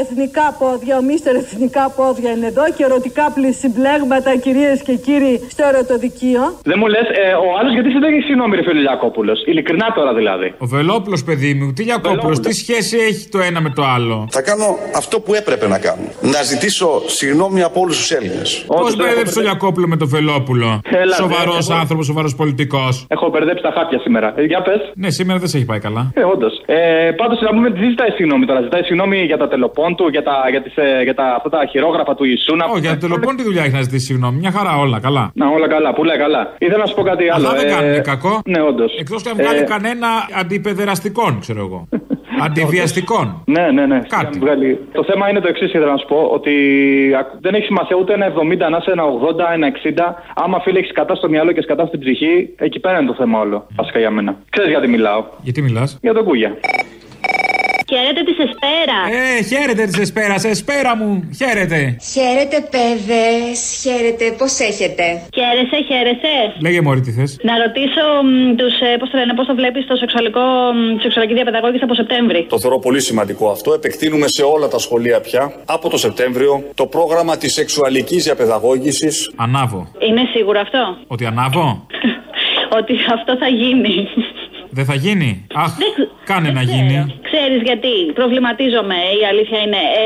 εθνικά 0.00 0.56
πόδια, 0.58 0.96
ο 0.96 1.02
μίστερ 1.02 1.34
εθνικά 1.34 1.84
πόδια 1.96 2.30
είναι 2.30 2.46
εδώ 2.46 2.64
και 2.76 2.84
ερωτικά 2.84 3.32
συμπλέγματα, 3.60 4.36
κυρίες 4.36 4.82
και 4.82 4.94
κύριοι, 4.94 5.40
στο 5.50 5.64
ερωτοδικείο. 5.70 6.58
Δεν 6.64 6.76
μου 6.80 6.86
λες, 6.86 7.06
ε, 7.24 7.32
ο 7.44 7.48
άλλος 7.58 7.72
γιατί 7.72 7.88
δεν 8.04 8.12
έχει 8.12 8.20
συγγνώμη, 8.28 8.56
ρε 8.56 8.62
φίλε 8.62 8.80
Λιακόπουλος. 8.80 9.38
Ειλικρινά 9.46 9.86
τώρα 9.94 10.14
δηλαδή. 10.14 10.54
Ο 10.58 10.66
Βελόπουλος, 10.66 11.24
παιδί 11.24 11.54
μου, 11.54 11.72
τι 11.72 11.82
Λιακόπουλος, 11.82 12.40
τι 12.40 12.52
σχέση 12.52 12.96
έχει 13.08 13.28
το 13.28 13.38
ένα 13.48 13.60
με 13.60 13.70
το 13.70 13.82
άλλο; 13.94 14.26
Θα 14.30 14.42
κάνω 14.42 14.64
αυτό 14.96 15.20
που 15.20 15.34
έπρεπε 15.34 15.68
να 15.68 15.78
κάνω. 15.78 16.02
Να 16.20 16.42
ζητήσω 16.42 16.88
συγγνώμη 17.06 17.62
από 17.62 17.80
όλους 17.80 17.96
τους 17.96 18.10
Έλληνες. 18.10 18.64
Πώς 18.66 18.96
μπέρδεψε 18.96 19.38
ο 19.38 19.42
Λιακόπουλο 19.42 19.86
με 19.88 19.96
το 19.96 20.06
Βελόπουλο; 20.06 20.80
Σοβαρός 21.16 21.68
εγώ- 21.70 21.78
άνθρωπος, 21.80 22.06
σοβαρός 22.06 22.34
πολιτικός. 22.34 23.04
Έχω 23.08 23.28
μπερδέψει 23.28 23.62
τα 23.62 23.72
χάπια 23.76 23.98
σήμερα. 23.98 24.32
Ε, 24.36 24.42
για 24.44 24.62
πες. 24.62 24.80
Ναι, 24.94 25.10
σήμερα 25.10 25.38
δεν 25.38 25.48
σε 25.48 25.56
έχει 25.56 25.66
πάει 25.66 25.78
καλά. 25.78 26.10
Ε, 26.14 26.22
όντως. 26.22 26.62
Ε, 26.66 27.10
Πάντως 27.16 27.40
να 27.40 27.48
πούμε 27.48 27.70
τι 27.70 27.84
ζητάει 27.88 28.10
συγγνώμη 28.10 28.46
τώρα. 28.46 28.60
Ζητάει 28.60 28.82
συγγνώμη 28.82 29.18
για 29.24 29.36
τα 29.36 29.48
τελοπών 29.48 29.96
του, 29.96 30.08
για, 30.08 30.22
τα, 30.22 30.34
για, 30.50 30.62
τις, 30.62 30.76
ε, 30.76 31.02
για 31.02 31.14
τα, 31.14 31.24
αυτά 31.36 31.48
τα 31.48 31.66
χειρόγραφα 31.70 32.14
του 32.14 32.24
Ισούνα. 32.24 32.64
Όχι, 32.72 32.80
για 32.80 32.90
το 32.90 32.96
τελοπών 33.06 33.36
τι 33.36 33.42
δουλειά 33.42 33.62
έχει 33.62 33.72
να 33.72 33.82
ζητήσει 33.82 34.04
συγγνώμη. 34.06 34.38
Μια 34.38 34.50
χαρά 34.56 34.72
όλα, 34.78 35.00
καλά. 35.00 35.30
Να, 35.34 35.46
όλα 35.56 35.68
καλά, 35.68 35.92
πουλάει 35.92 36.18
καλά. 36.18 36.54
Ήθελα 36.58 36.78
να 36.78 36.86
σου 36.86 36.94
πω 36.94 37.01
κάτι 37.02 37.28
άλλο. 37.28 37.46
Αυτά 37.46 37.58
δεν 37.60 37.68
ε, 37.68 37.72
κάνουν 37.74 38.02
κακό. 38.02 38.40
Ναι, 38.46 38.60
όντως. 38.62 38.96
Εκτός 38.98 39.22
και 39.22 39.28
αν 39.28 39.36
βγάλει 39.36 39.64
κανένα 39.64 40.08
αντιπεδεραστικών, 40.40 41.38
ξέρω 41.40 41.60
εγώ. 41.60 41.88
Αντιβιαστικών. 42.46 43.42
Ναι, 43.46 43.70
ναι, 43.70 43.86
ναι. 43.86 44.00
Κάτι. 44.08 44.38
Βγάλει. 44.38 44.78
Το 44.92 45.04
θέμα 45.04 45.28
είναι 45.30 45.40
το 45.40 45.48
εξής, 45.48 45.68
ήθελα 45.68 45.86
να 45.86 45.96
σου 45.96 46.06
πω. 46.06 46.28
Ότι 46.32 46.52
ακ- 47.18 47.34
δεν 47.40 47.54
έχει 47.54 47.64
σημασία 47.64 47.96
ούτε 47.96 48.12
ένα 48.14 48.26
70, 48.26 48.70
να 48.70 48.76
είσαι 48.80 48.90
ένα 48.90 49.04
80, 49.04 49.52
ένα 49.52 49.66
60. 49.66 50.14
Άμα 50.34 50.60
φίλε 50.60 50.78
έχεις 50.78 50.92
κατά 50.92 51.14
στο 51.14 51.28
μυαλό 51.28 51.52
και 51.52 51.62
σκατά 51.62 51.86
στην 51.86 52.00
ψυχή, 52.00 52.48
εκεί 52.56 52.80
πέρα 52.80 52.98
είναι 52.98 53.06
το 53.06 53.14
θέμα 53.14 53.38
όλο. 53.40 53.66
Βασικά 53.76 53.98
για 53.98 54.10
μένα. 54.10 54.36
Ξέρεις 54.50 54.70
γιατί 54.70 54.88
μιλάω. 54.88 55.24
Γιατί 55.42 55.62
μιλάς; 55.62 55.98
Για 56.02 56.12
τον 56.14 56.24
Κούγια. 56.24 56.56
Χαίρετε 57.92 58.22
της 58.28 58.38
Εσπέρα. 58.46 58.98
Ε, 59.18 59.42
χαίρετε 59.50 59.84
της 59.90 59.98
Εσπέρα, 60.04 60.36
Εσπέρα 60.54 60.96
μου, 60.96 61.10
χαίρετε. 61.38 61.78
Χαίρετε, 62.12 62.56
παιδες. 62.74 63.58
Χαίρετε, 63.82 64.24
πώς 64.38 64.52
έχετε; 64.70 65.04
Χαίρεσαι, 65.38 65.78
χαίρεσαι. 65.88 66.34
Λέγε 66.64 66.80
μωρή 66.80 67.00
τι 67.00 67.12
θες. 67.16 67.30
Να 67.48 67.54
ρωτήσω 67.64 68.04
τους, 68.60 68.74
πώς 69.00 69.08
το 69.10 69.16
λένε, 69.18 69.34
πώς 69.34 69.46
το 69.46 69.54
βλέπεις 69.54 69.86
το 69.86 69.96
σεξουαλικό, 69.96 70.40
μ, 70.74 71.00
σεξουαλική 71.02 71.34
διαπαιδαγώγηση 71.34 71.84
από 71.84 71.94
Σεπτέμβρη; 71.94 72.46
Το 72.48 72.58
θεωρώ 72.58 72.78
πολύ 72.78 73.00
σημαντικό 73.00 73.50
αυτό. 73.50 73.72
Επεκτείνουμε 73.72 74.26
σε 74.28 74.42
όλα 74.42 74.68
τα 74.68 74.78
σχολεία 74.78 75.20
πια 75.20 75.42
από 75.64 75.88
το 75.88 75.96
Σεπτέμβριο 75.96 76.52
το 76.74 76.86
πρόγραμμα 76.86 77.36
της 77.36 77.52
σεξουαλικής 77.52 78.24
διαπαιδαγώγησης. 78.24 79.32
Ανάβω. 79.36 79.80
Είναι 80.08 80.22
σίγουρο 80.34 80.60
αυτό; 80.60 80.96
Ότι 81.06 81.24
ανάβω; 81.26 81.86
Ότι 82.78 82.94
αυτό 83.16 83.36
θα 83.36 83.48
γίνει. 83.48 84.08
Δεν 84.70 84.84
θα 84.84 84.94
γίνει; 84.94 85.46
Αχ, 85.54 85.72
κάνε 86.24 86.50
να 86.50 86.62
γίνει. 86.62 87.20
Ξέρεις 87.32 87.60
γιατί 87.68 87.92
προβληματίζομαι, 88.18 88.96
η 89.20 89.22
αλήθεια 89.30 89.58
είναι. 89.64 89.80
Ε, 90.00 90.02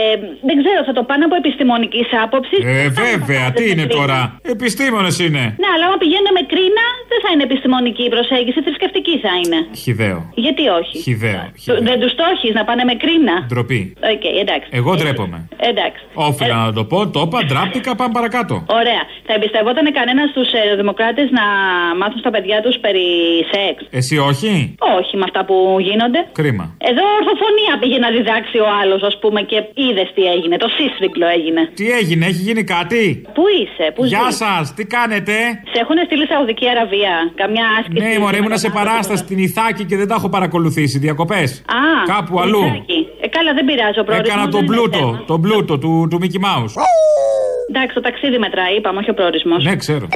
δεν 0.49 0.57
ξέρω, 0.62 0.81
θα 0.89 0.93
το 0.99 1.03
πάνε 1.09 1.25
από 1.29 1.37
επιστημονικής 1.43 2.09
άποψης. 2.25 2.61
Ε, 2.75 2.89
βέβαια, 3.05 3.45
τι 3.57 3.65
είναι 3.71 3.87
τώρα. 3.99 4.19
Επιστήμονες 4.55 5.17
είναι. 5.25 5.43
Ναι, 5.62 5.69
αλλά 5.75 5.85
άμα 5.89 5.97
πηγαίνουν 6.03 6.31
με 6.39 6.43
κρίνα, 6.53 6.85
δεν 7.11 7.19
θα 7.25 7.29
είναι 7.33 7.45
επιστημονική 7.51 8.03
η 8.09 8.12
προσέγγιση, 8.17 8.59
θρησκευτική 8.67 9.15
θα 9.25 9.33
είναι. 9.41 9.59
Χιδαίο. 9.83 10.19
Γιατί 10.45 10.65
όχι; 10.81 10.95
Χυδαίο. 11.07 11.42
Το- 11.69 11.79
Δεν 11.89 11.97
τους 12.03 12.12
το 12.19 12.25
έχεις 12.35 12.53
να 12.59 12.62
πάνε 12.69 12.83
με 12.91 12.95
κρίνα; 13.03 13.35
Ντροπή. 13.51 13.81
Οκ, 14.12 14.25
εντάξει. 14.43 14.69
Εγώ 14.81 14.91
ντρέπομαι. 14.99 15.39
Εντάξει. 15.71 16.03
Όφειλα 16.29 16.57
να 16.67 16.73
το 16.79 16.85
πω, 16.91 16.99
το 17.15 17.21
είπα, 17.27 17.39
ντράπηκα, 17.49 17.90
πάμε 18.01 18.12
παρακάτω. 18.19 18.55
Ωραία. 18.81 19.03
Θα 19.27 19.33
εμπιστευόταν 19.39 19.87
κανένας 19.99 20.27
στους 20.33 20.45
νεοδημοκράτες 20.61 21.29
να 21.39 21.45
μάθουν 22.01 22.19
στα 22.25 22.31
παιδιά 22.35 22.57
τους 22.65 22.77
περί 22.85 23.07
σεξ. 23.53 23.77
Εσύ 24.01 24.15
όχι; 24.31 24.53
Όχι 25.01 25.15
με 25.21 25.25
αυτά 25.29 25.41
που 25.49 25.57
γίνονται. 25.89 26.21
Κρίμα. 26.41 26.65
Εδώ 26.91 27.05
ορθοφωνία 27.20 27.72
πήγε 27.81 27.98
να 28.05 28.11
διδάξει 28.16 28.57
ο 28.66 28.68
άλλος, 28.81 29.00
ας 29.11 29.16
πούμε, 29.22 29.40
και 29.50 29.59
είδες 29.85 30.09
τι 30.14 30.22
έγινε. 30.35 30.55
Το 30.64 30.68
σύσφυγκλο 30.79 31.26
έγινε. 31.37 31.62
Τι 31.79 31.87
έγινε, 32.00 32.24
έχει 32.31 32.42
γίνει 32.48 32.62
κάτι; 32.76 33.02
Πού 33.37 33.44
είσαι, 33.61 33.85
πού 33.94 34.02
Γεια 34.12 34.24
ζεις; 34.26 34.37
σας, 34.42 34.64
τι 34.76 34.85
κάνετε; 34.96 35.35
Σε 35.72 35.79
έχουν 35.83 35.96
στείλει 36.07 36.26
Σαουδική 36.33 36.66
Αραβία. 36.74 37.14
Καμιά 37.42 37.66
άσκηση. 37.79 38.02
Ναι, 38.07 38.18
μωρέ, 38.22 38.37
ήμουνα 38.40 38.59
σε 38.64 38.70
παράσταση 38.79 39.20
στην 39.24 39.38
Ιθάκη 39.48 39.83
και 39.90 39.96
δεν 40.00 40.09
τα 40.11 40.14
έχω 40.18 40.29
παρακολουθήσει. 40.37 40.96
Διακοπές. 41.07 41.48
Α, 41.81 41.83
Κάπου 42.14 42.35
αλλού. 42.42 42.64
Ιθάκη. 42.64 43.00
Ε, 43.24 43.26
καλά, 43.37 43.50
δεν 43.59 43.64
πειράζει 43.68 43.98
ο 44.02 44.05
προορισμός 44.09 44.35
Έκανα 44.35 44.42
δεν 44.42 44.50
τον 44.57 44.62
είναι 44.64 44.74
πλούτο, 44.74 44.98
θέμα. 44.98 45.24
τον 45.26 45.40
πλούτο 45.44 45.79
του, 45.79 45.92
του 46.11 46.18
Mickey 46.22 46.40
Mouse. 46.46 46.74
Εντάξει, 47.70 47.94
το 47.94 48.00
ταξίδι 48.00 48.38
μετράει, 48.38 48.76
είπαμε, 48.76 48.98
όχι 48.98 49.11
ο 49.11 49.14
προορισμός. 49.14 49.64
Ναι, 49.64 49.76
ξέρω. 49.76 50.07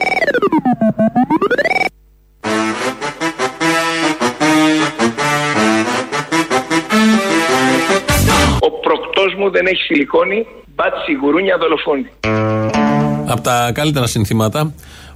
Ο 9.20 9.22
προκτός 9.22 9.44
μου 9.44 9.50
δεν 9.50 9.66
έχει 9.66 9.82
σιλικόνη, 9.82 10.46
μπάτσι 10.74 11.12
γουρούνια 11.22 11.56
δολοφόνη. 11.58 12.06
Από 13.26 13.40
τα 13.40 13.70
καλύτερα 13.74 14.06
συνθήματα 14.06 14.72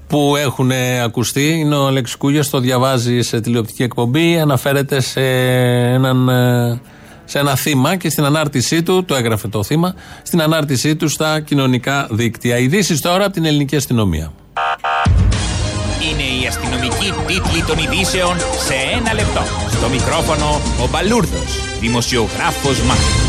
που 0.07 0.37
έχουν 0.37 0.71
ακουστεί 1.05 1.49
είναι 1.49 1.77
ο 1.77 1.87
Αλέξης 1.87 2.17
Κούγιας, 2.17 2.51
το 2.51 2.59
διαβάζει 2.59 3.21
σε 3.21 3.41
τηλεοπτική 3.41 3.83
εκπομπή, 3.83 4.39
αναφέρεται 4.39 5.01
σε, 5.01 5.21
έναν, 5.21 6.29
ε, 6.29 6.81
σε 7.25 7.39
ένα 7.39 7.55
θύμα 7.55 7.97
και 7.97 8.11
στην 8.11 8.25
ανάρτησή 8.25 8.83
του, 8.83 9.05
το 9.05 9.15
έγραφε 9.15 9.49
το 9.49 9.63
θύμα, 9.63 9.95
στην 10.23 10.43
ανάρτησή 10.43 10.97
του 10.97 11.09
στα 11.09 11.41
κοινωνικά 11.41 12.09
δίκτυα. 12.11 12.59
Ειδήσεις 12.59 13.01
τώρα 13.01 13.25
από 13.25 13.33
την 13.33 13.45
ελληνική 13.45 13.77
αστυνομία. 13.77 14.33
Είναι 16.11 16.43
η 16.43 16.47
αστυνομική 16.47 17.13
τίτλη 17.27 17.63
των 17.67 17.79
ειδήσεων 17.79 18.39
σε 18.39 18.75
ένα 18.99 19.15
λεπτό. 19.15 19.43
Στο 19.71 19.89
μικρόφωνο 19.89 20.61
ο 20.85 20.89
Μπαλούρδος, 20.91 21.79
δημοσιογράφος 21.81 22.83
Μάρκος. 22.83 23.24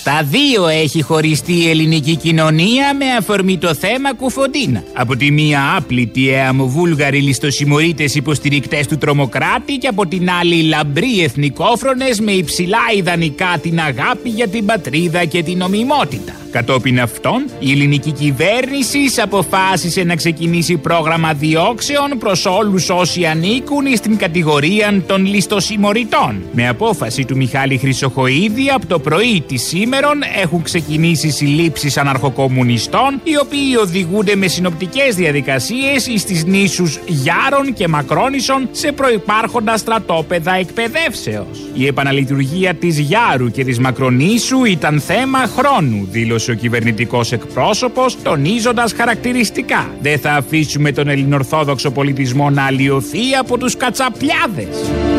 Στα 0.00 0.22
δύο 0.22 0.68
έχει 0.68 1.02
χωριστεί 1.02 1.52
η 1.52 1.68
ελληνική 1.68 2.16
κοινωνία 2.16 2.94
με 2.94 3.04
αφορμή 3.18 3.58
το 3.58 3.74
θέμα 3.74 4.14
Κουφοντίνα. 4.14 4.82
Από 4.94 5.16
τη 5.16 5.30
μία 5.30 5.74
άπλητοι 5.76 6.28
εαμοβούλγαροι 6.28 7.20
ληστοσημωρίτες 7.20 8.14
υποστηρικτές 8.14 8.86
του 8.86 8.98
τρομοκράτη 8.98 9.76
και 9.76 9.88
από 9.88 10.06
την 10.06 10.30
άλλη 10.30 10.62
λαμπροί 10.62 11.22
εθνικόφρονες 11.22 12.20
με 12.20 12.32
υψηλά 12.32 12.78
ιδανικά 12.96 13.58
την 13.62 13.80
αγάπη 13.80 14.28
για 14.28 14.48
την 14.48 14.64
πατρίδα 14.64 15.24
και 15.24 15.42
την 15.42 15.58
νομιμότητα. 15.58 16.32
Κατόπιν 16.50 17.00
αυτών, 17.00 17.44
η 17.58 17.70
ελληνική 17.70 18.10
κυβέρνηση 18.10 18.98
αποφάσισε 19.22 20.02
να 20.02 20.16
ξεκινήσει 20.16 20.76
πρόγραμμα 20.76 21.32
διώξεων 21.32 22.18
προς 22.18 22.46
όλους 22.46 22.90
όσοι 22.90 23.24
ανήκουν 23.24 23.96
στην 23.96 24.16
κατηγορία 24.16 25.02
των 25.06 25.26
ληστοσημωρητών. 25.26 26.42
Με 26.52 26.68
απόφαση 26.68 27.24
του 27.24 27.36
Μιχάλη 27.36 27.78
Χρυσοχοίδη 27.78 28.70
από 28.74 28.86
το 28.86 28.98
πρωί 28.98 29.42
της 29.46 29.62
σήμερα 29.62 29.89
ημέρων 29.90 30.20
έχουν 30.42 30.62
ξεκινήσει 30.62 31.30
συλλήψεις 31.30 31.96
αναρχοκομμουνιστών 31.96 33.20
οι 33.22 33.38
οποίοι 33.38 33.76
οδηγούνται 33.80 34.34
με 34.36 34.46
συνοπτικές 34.46 35.14
διαδικασίες 35.14 36.10
στις 36.16 36.44
νήσους 36.44 36.98
Γιάρων 37.06 37.72
και 37.72 37.88
Μακρόνισων 37.88 38.68
σε 38.70 38.92
προϋπάρχοντα 38.92 39.76
στρατόπεδα 39.76 40.54
εκπαιδεύσεως. 40.54 41.68
Η 41.74 41.86
επαναλειτουργία 41.86 42.74
της 42.74 42.98
Γιάρου 42.98 43.50
και 43.50 43.64
της 43.64 43.78
Μακρονήσου 43.78 44.64
ήταν 44.64 45.00
θέμα 45.00 45.38
χρόνου, 45.38 46.08
δήλωσε 46.10 46.50
ο 46.50 46.54
κυβερνητικός 46.54 47.32
εκπρόσωπος, 47.32 48.22
τονίζοντας 48.22 48.92
χαρακτηριστικά. 48.92 49.90
Δεν 50.00 50.18
θα 50.18 50.32
αφήσουμε 50.32 50.92
τον 50.92 51.08
ελληνορθόδοξο 51.08 51.90
πολιτισμό 51.90 52.50
να 52.50 52.64
αλλοιωθεί 52.66 53.34
από 53.38 53.58
τους 53.58 53.76
κατσαπλιάδες. 53.76 55.09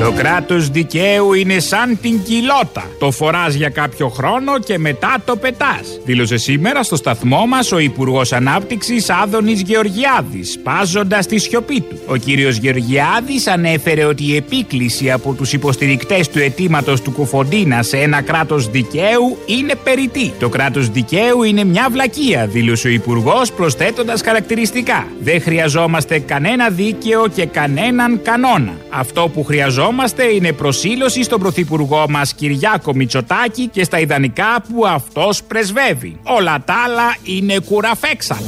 Το 0.00 0.12
κράτος 0.12 0.68
δικαίου 0.68 1.32
είναι 1.32 1.58
σαν 1.58 1.98
την 2.02 2.22
κοιλότα. 2.22 2.90
Το 2.98 3.10
φοράς 3.10 3.54
για 3.54 3.68
κάποιο 3.68 4.08
χρόνο 4.08 4.58
και 4.58 4.78
μετά 4.78 5.16
το 5.24 5.36
πετάς. 5.36 6.00
Δήλωσε 6.04 6.36
σήμερα 6.36 6.82
στο 6.82 6.96
σταθμό 6.96 7.46
μας 7.46 7.72
ο 7.72 7.78
Υπουργός 7.78 8.32
Ανάπτυξης 8.32 9.10
Άδωνης 9.10 9.60
Γεωργιάδης, 9.60 10.52
σπάζοντας 10.52 11.26
τη 11.26 11.38
σιωπή 11.38 11.80
του. 11.80 11.98
Ο 12.06 12.16
κύριος 12.16 12.56
Γεωργιάδης 12.56 13.46
ανέφερε 13.46 14.04
ότι 14.04 14.24
η 14.24 14.36
επίκληση 14.36 15.10
από 15.10 15.32
τους 15.32 15.52
υποστηρικτές 15.52 16.28
του 16.28 16.38
αιτήματος 16.38 17.00
του 17.00 17.10
Κουφοντίνα 17.10 17.82
σε 17.82 17.96
ένα 17.96 18.22
κράτος 18.22 18.70
δικαίου 18.70 19.38
είναι 19.46 19.74
περιττή. 19.84 20.32
Το 20.38 20.48
κράτος 20.48 20.88
δικαίου 20.88 21.42
είναι 21.42 21.64
μια 21.64 21.88
βλακεία, 21.90 22.46
δήλωσε 22.46 22.88
ο 22.88 22.90
Υπουργός 22.90 23.52
προσθέτοντας 23.52 24.22
χαρακτηριστικά. 24.22 25.06
Δεν 25.20 25.40
χρειαζόμαστε 25.40 26.18
κανένα 26.18 26.68
δίκαιο 26.68 27.26
και 27.34 27.46
κανέναν 27.46 28.20
κανόνα. 28.22 28.72
Αυτό 28.90 29.30
που 29.34 29.44
χρειαζόμαστε 29.44 29.88
είναι 30.32 30.52
προσήλωση 30.52 31.22
στον 31.22 31.40
Πρωθυπουργό 31.40 32.06
μας 32.08 32.34
Κυριάκο 32.34 32.94
Μητσοτάκη 32.94 33.66
και 33.66 33.84
στα 33.84 33.98
ιδανικά 33.98 34.62
που 34.68 34.86
αυτός 34.86 35.42
πρεσβεύει. 35.42 36.16
Όλα 36.22 36.62
τα 36.64 36.74
άλλα 36.84 37.16
είναι 37.22 37.58
κουραφέξαλα. 37.58 38.40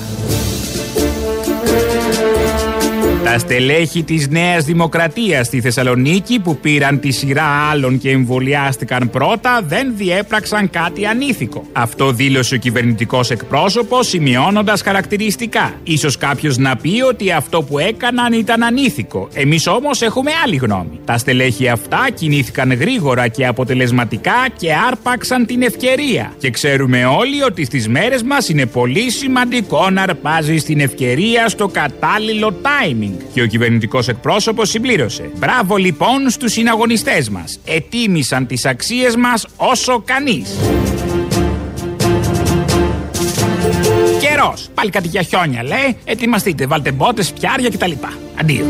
Τα 3.25 3.39
στελέχη 3.39 4.03
της 4.03 4.29
Νέας 4.29 4.65
Δημοκρατίας 4.65 5.47
στη 5.47 5.61
Θεσσαλονίκη 5.61 6.41
που 6.41 6.57
πήραν 6.57 7.01
τη 7.01 7.11
σειρά 7.11 7.45
άλλων 7.71 7.99
και 7.99 8.11
εμβολιάστηκαν 8.11 9.11
πρώτα 9.11 9.63
δεν 9.67 9.93
διέπραξαν 9.97 10.71
κάτι 10.71 11.07
ανήθικο. 11.07 11.65
Αυτό 11.73 12.13
δήλωσε 12.13 12.55
ο 12.55 12.59
κυβερνητικός 12.59 13.31
εκπρόσωπος 13.31 14.09
σημειώνοντας 14.09 14.83
χαρακτηριστικά. 14.83 15.73
Ίσως 15.83 16.17
κάποιος 16.17 16.59
να 16.59 16.77
πει 16.77 17.03
ότι 17.09 17.33
αυτό 17.33 17.63
που 17.63 17.79
έκαναν 17.79 18.33
ήταν 18.33 18.63
ανήθικο. 18.63 19.29
Εμείς 19.33 19.67
όμως 19.67 20.03
έχουμε 20.03 20.31
άλλη 20.45 20.57
γνώμη. 20.57 21.01
Τα 21.05 21.19
στελέχη 21.19 21.69
αυτά 21.69 22.07
κινήθηκαν 22.15 22.73
γρήγορα 22.73 23.29
και 23.29 23.47
αποτελεσματικά 23.47 24.47
και 24.57 24.69
άρπαξαν 24.89 25.47
την 25.47 25.63
ευκαιρία. 25.63 26.33
Και 26.39 26.51
ξέρουμε 26.51 27.05
όλοι 27.05 27.43
ότι 27.43 27.65
στις 27.65 27.89
μέρες 27.89 28.23
μας 28.23 28.49
είναι 28.49 28.67
πολύ 28.67 29.11
σημαντικό 29.11 29.91
να 29.91 30.03
αρπάζεις 30.03 30.65
την 30.65 30.81
ευκαιρία 30.81 31.49
στο 31.49 31.69
κατάλληλο 31.69 32.55
timing. 32.63 33.12
Και 33.33 33.43
ο 33.43 33.47
κυβερνητικός 33.47 34.09
εκπρόσωπος 34.09 34.69
συμπλήρωσε. 34.69 35.31
Μπράβο 35.37 35.77
λοιπόν 35.77 36.31
στους 36.31 36.53
συναγωνιστές 36.53 37.29
μας. 37.29 37.59
Ετίμησαν 37.65 38.47
τις 38.47 38.65
αξίες 38.65 39.17
μας 39.17 39.47
όσο 39.57 40.03
κανείς. 40.05 40.57
Καιρός. 44.21 44.69
Πάλι 44.75 44.91
κάτι 44.91 45.09
για 45.09 45.23
χιόνια 45.23 45.63
λέει. 45.63 45.97
Ετοιμαστείτε. 46.05 46.67
Βάλτε 46.67 46.93
μπότες, 46.93 47.33
πιάρια 47.33 47.69
κτλ. 47.69 47.93
Αντίο. 48.41 48.65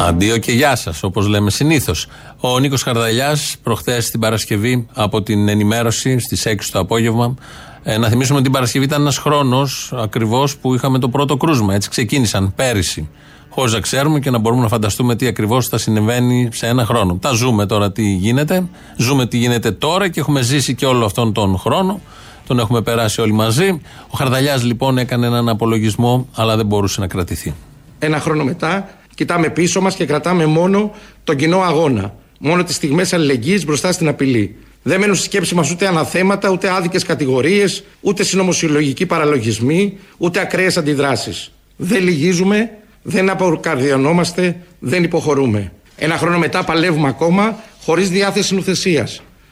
Αντίο 0.00 0.38
και 0.38 0.52
γεια 0.52 0.76
σας, 0.76 1.02
όπως 1.02 1.26
λέμε 1.26 1.50
συνήθως. 1.50 2.06
Ο 2.40 2.58
Νίκος 2.58 2.82
Χαρδαλιάς, 2.82 3.56
προχθές 3.62 4.10
την 4.10 4.20
Παρασκευή, 4.20 4.86
από 4.94 5.22
την 5.22 5.48
ενημέρωση 5.48 6.18
στις 6.18 6.46
6 6.46 6.70
το 6.72 6.78
απόγευμα, 6.78 7.34
ε, 7.82 7.98
να 7.98 8.08
θυμίσουμε 8.08 8.34
ότι 8.34 8.44
την 8.44 8.52
Παρασκευή 8.52 8.84
ήταν 8.84 9.00
ένας 9.00 9.18
χρόνος 9.18 9.92
ακριβώς 9.96 10.56
που 10.56 10.74
είχαμε 10.74 10.98
το 10.98 11.08
πρώτο 11.08 11.36
κρούσμα. 11.36 11.74
Έτσι 11.74 11.88
ξεκίνησαν 11.88 12.52
πέρυσι. 12.54 13.08
Χωρίς 13.48 13.72
να 13.72 13.80
ξέρουμε 13.80 14.18
και 14.20 14.30
να 14.30 14.38
μπορούμε 14.38 14.62
να 14.62 14.68
φανταστούμε 14.68 15.16
τι 15.16 15.26
ακριβώς 15.26 15.68
θα 15.68 15.78
συμβαίνει 15.78 16.48
σε 16.52 16.66
ένα 16.66 16.84
χρόνο. 16.84 17.18
Τα 17.20 17.30
ζούμε 17.30 17.66
τώρα 17.66 17.92
τι 17.92 18.02
γίνεται. 18.02 18.66
Ζούμε 18.96 19.26
τι 19.26 19.36
γίνεται 19.36 19.70
τώρα 19.70 20.08
και 20.08 20.20
έχουμε 20.20 20.42
ζήσει 20.42 20.74
και 20.74 20.86
όλο 20.86 21.04
αυτόν 21.04 21.32
τον 21.32 21.58
χρόνο. 21.58 22.00
Τον 22.46 22.58
έχουμε 22.58 22.82
περάσει 22.82 23.20
όλοι 23.20 23.32
μαζί. 23.32 23.80
Ο 24.08 24.16
Χαρδαλιάς 24.16 24.64
λοιπόν 24.64 24.98
έκανε 24.98 25.26
έναν 25.26 25.48
απολογισμό, 25.48 26.28
αλλά 26.34 26.56
δεν 26.56 26.66
μπορούσε 26.66 27.00
να 27.00 27.06
κρατηθεί. 27.06 27.54
Ένα 27.98 28.20
χρόνο 28.20 28.44
μετά 28.44 28.88
κοιτάμε 29.14 29.48
πίσω 29.50 29.80
μας 29.80 29.94
και 29.94 30.06
κρατάμε 30.06 30.46
μόνο 30.46 30.90
τον 31.24 31.36
κοινό 31.36 31.60
αγώνα. 31.60 32.14
Μόνο 32.40 32.64
τις 32.64 32.74
στιγμές 32.74 33.12
αλληλεγγύης 33.12 33.64
μπροστά 33.64 33.92
στην 33.92 34.08
απειλή. 34.08 34.56
Δεν 34.82 35.00
μένουν 35.00 35.14
στη 35.14 35.24
σκέψη 35.24 35.54
μας 35.54 35.70
ούτε 35.70 35.86
αναθέματα, 35.86 36.50
ούτε 36.50 36.70
άδικες 36.70 37.04
κατηγορίες, 37.04 37.84
ούτε 38.00 38.22
συνωμοσιολογικοί 38.22 39.06
παραλογισμοί, 39.06 39.98
ούτε 40.16 40.40
ακραίες 40.40 40.76
αντιδράσεις. 40.76 41.52
Δεν 41.76 42.02
λυγίζουμε, 42.02 42.70
δεν 43.02 43.30
αποκαρδιανόμαστε, 43.30 44.56
δεν 44.78 45.02
υποχωρούμε. 45.02 45.72
Ένα 45.96 46.16
χρόνο 46.16 46.38
μετά 46.38 46.64
παλεύουμε 46.64 47.08
ακόμα, 47.08 47.58
χωρίς 47.84 48.10
διάθεση 48.10 48.54
νουθεσία, 48.54 49.08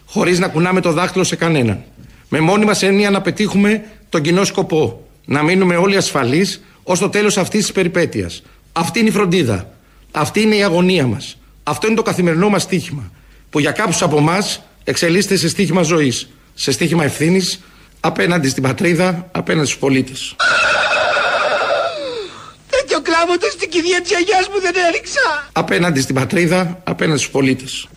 χωρίς 0.06 0.38
να 0.38 0.48
κουνάμε 0.48 0.80
το 0.80 0.92
δάχτυλο 0.92 1.24
σε 1.24 1.36
κανέναν. 1.36 1.84
Με 2.28 2.40
μόνη 2.40 2.64
μας 2.64 2.82
έννοια 2.82 3.10
να 3.10 3.20
πετύχουμε 3.20 3.84
τον 4.08 4.22
κοινό 4.22 4.44
σκοπό. 4.44 5.06
Να 5.24 5.42
μείνουμε 5.42 5.76
όλοι 5.76 5.96
ασφαλείς 5.96 6.64
ως 6.82 6.98
το 6.98 7.08
τέλος 7.08 7.36
αυτής 7.36 7.60
της 7.60 7.72
περιπέτειας. 7.72 8.42
Αυτή 8.72 8.98
είναι 8.98 9.08
η 9.08 9.12
φροντίδα. 9.12 9.70
Αυτή 10.10 10.40
είναι 10.40 10.54
η 10.54 10.62
αγωνία 10.62 11.06
μας. 11.06 11.38
Αυτό 11.62 11.86
είναι 11.86 11.96
το 11.96 12.02
καθημερινό 12.02 12.48
μας 12.48 12.62
στίχημα. 12.62 13.10
Που 13.50 13.58
για 13.58 13.70
κάποιους 13.70 14.02
από 14.02 14.16
εμά 14.16 14.38
εξελίσσεται 14.90 15.37
σε 15.37 15.49
στίχημα 15.49 15.83
ζωής, 15.83 16.29
σε 16.55 16.72
στίχημα 16.72 17.05
ευθύνης 17.05 17.61
απέναντι 18.01 18.49
στην 18.49 18.62
πατρίδα, 18.62 19.29
απέναντι 19.33 19.66
στους 19.66 19.79
πολίτες. 19.79 20.37
Τέτοιο 22.70 23.01
κλάμα 23.01 23.35
στην 23.53 23.70
κηδεία 23.70 24.01
της 24.01 24.14
αγιά 24.14 24.38
μου 24.53 24.61
δεν 24.61 24.75
έριξα. 24.88 25.49
Απέναντι 25.53 26.01
στην 26.01 26.14
πατρίδα, 26.14 26.81
απέναντι 26.85 27.18
στους 27.18 27.31
πολίτες. 27.31 27.88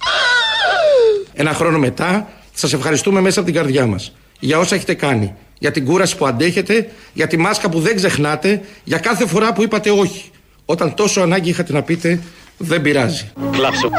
Ένα 1.33 1.53
χρόνο 1.53 1.77
μετά, 1.77 2.29
σας 2.53 2.73
ευχαριστούμε 2.73 3.21
μέσα 3.21 3.39
από 3.39 3.51
την 3.51 3.59
καρδιά 3.59 3.85
μας 3.85 4.11
για 4.39 4.59
όσα 4.59 4.75
έχετε 4.75 4.93
κάνει. 4.93 5.35
Για 5.59 5.71
την 5.71 5.85
κούραση 5.85 6.17
που 6.17 6.27
αντέχετε, 6.27 6.89
για 7.13 7.27
τη 7.27 7.37
μάσκα 7.37 7.69
που 7.69 7.79
δεν 7.79 7.95
ξεχνάτε, 7.95 8.61
για 8.83 8.97
κάθε 8.97 9.27
φορά 9.27 9.53
που 9.53 9.63
είπατε 9.63 9.91
όχι. 9.91 10.31
Όταν 10.65 10.93
τόσο 10.93 11.21
ανάγκη 11.21 11.49
είχατε 11.49 11.73
να 11.73 11.81
πείτε, 11.81 12.19
δεν 12.61 12.81
πειράζει. 12.81 13.31
Κλάψω. 13.51 13.89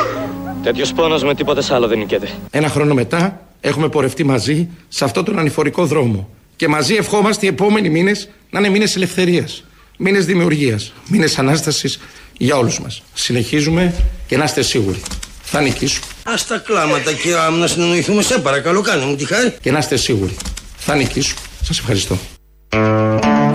Τέτοιος 0.63 0.93
πόνος 0.93 1.23
με 1.25 1.35
τίποτε 1.35 1.75
άλλο 1.75 1.87
δεν 1.87 1.99
νικέται. 1.99 2.29
Ένα 2.51 2.69
χρόνο 2.69 2.95
μετά 2.95 3.47
έχουμε 3.61 3.89
πορευτεί 3.89 4.25
μαζί 4.25 4.69
σε 4.89 5.05
αυτόν 5.05 5.25
τον 5.25 5.39
ανηφορικό 5.39 5.87
δρόμο. 5.87 6.29
Και 6.57 6.69
μαζί 6.69 6.95
ευχόμαστε 6.95 7.47
οι 7.47 7.49
επόμενοι 7.49 7.89
μήνες 7.89 8.29
να 8.51 8.59
είναι 8.59 8.69
μήνες 8.69 8.97
ελευθερίας, 8.97 9.65
μήνες 9.99 10.27
δημιουργίας, 10.27 10.93
μήνες 11.09 11.39
ανάστασης 11.39 12.01
για 12.37 12.57
όλους 12.57 12.81
μας. 12.81 13.03
Συνεχίζουμε 13.15 13.95
και 14.27 14.37
να 14.37 14.45
είστε 14.45 14.63
σίγουροι. 14.63 15.01
Θα 15.43 15.61
νικήσουμε. 15.61 16.07
Α 16.25 16.35
τα 16.49 16.59
κλάματα, 16.59 17.13
κύριε 17.13 17.37
μου, 17.51 17.57
να 17.57 17.67
συνεννοηθούμε. 17.67 18.23
Σε 18.23 18.39
παρακαλώ, 18.39 18.81
κάνε 18.81 19.05
μου 19.05 19.17
τη 19.17 19.25
χάρη. 19.25 19.55
Και 19.61 19.71
να 19.71 19.79
είστε 19.79 19.97
σίγουροι. 19.97 20.37
Θα 20.77 20.95
νικήσουμε. 20.95 21.41
Σας 21.63 21.79
ευχαριστώ. 21.79 22.19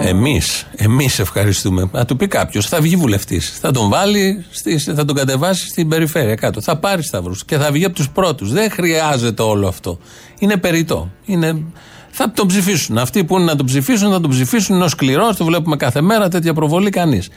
Εμείς, 0.01 0.67
εμείς 0.75 1.19
ευχαριστούμε. 1.19 1.89
Να 1.91 2.05
του 2.05 2.15
πει 2.15 2.27
κάποιος, 2.27 2.67
θα 2.67 2.81
βγει 2.81 2.95
βουλευτής. 2.95 3.57
Θα 3.61 3.71
τον 3.71 3.89
βάλει, 3.89 4.45
στις, 4.51 4.83
θα 4.95 5.05
τον 5.05 5.15
κατεβάσει 5.15 5.67
στην 5.67 5.89
περιφέρεια 5.89 6.35
κάτω. 6.35 6.61
Θα 6.61 6.77
πάρει 6.77 7.03
σταυρούς 7.03 7.45
και 7.45 7.57
θα 7.57 7.71
βγει 7.71 7.85
από 7.85 7.95
τους 7.95 8.09
πρώτους. 8.09 8.51
Δεν 8.51 8.71
χρειάζεται 8.71 9.41
όλο 9.41 9.67
αυτό. 9.67 9.99
Είναι 10.39 10.57
περιττό. 10.57 11.11
Είναι, 11.25 11.63
θα 12.09 12.31
τον 12.31 12.47
ψηφίσουν. 12.47 12.97
Αυτοί 12.97 13.23
που 13.23 13.35
είναι 13.35 13.45
να 13.45 13.55
τον 13.55 13.65
ψηφίσουν, 13.65 14.11
θα 14.11 14.21
τον 14.21 14.29
ψηφίσουν. 14.29 14.75
Είναι 14.75 14.83
ο 14.83 14.87
σκληρό, 14.87 15.35
το 15.35 15.45
βλέπουμε 15.45 15.75
κάθε 15.75 16.01
μέρα, 16.01 16.27
τέτοια 16.27 16.53
προβολή 16.53 16.89
κανείς. 16.89 17.29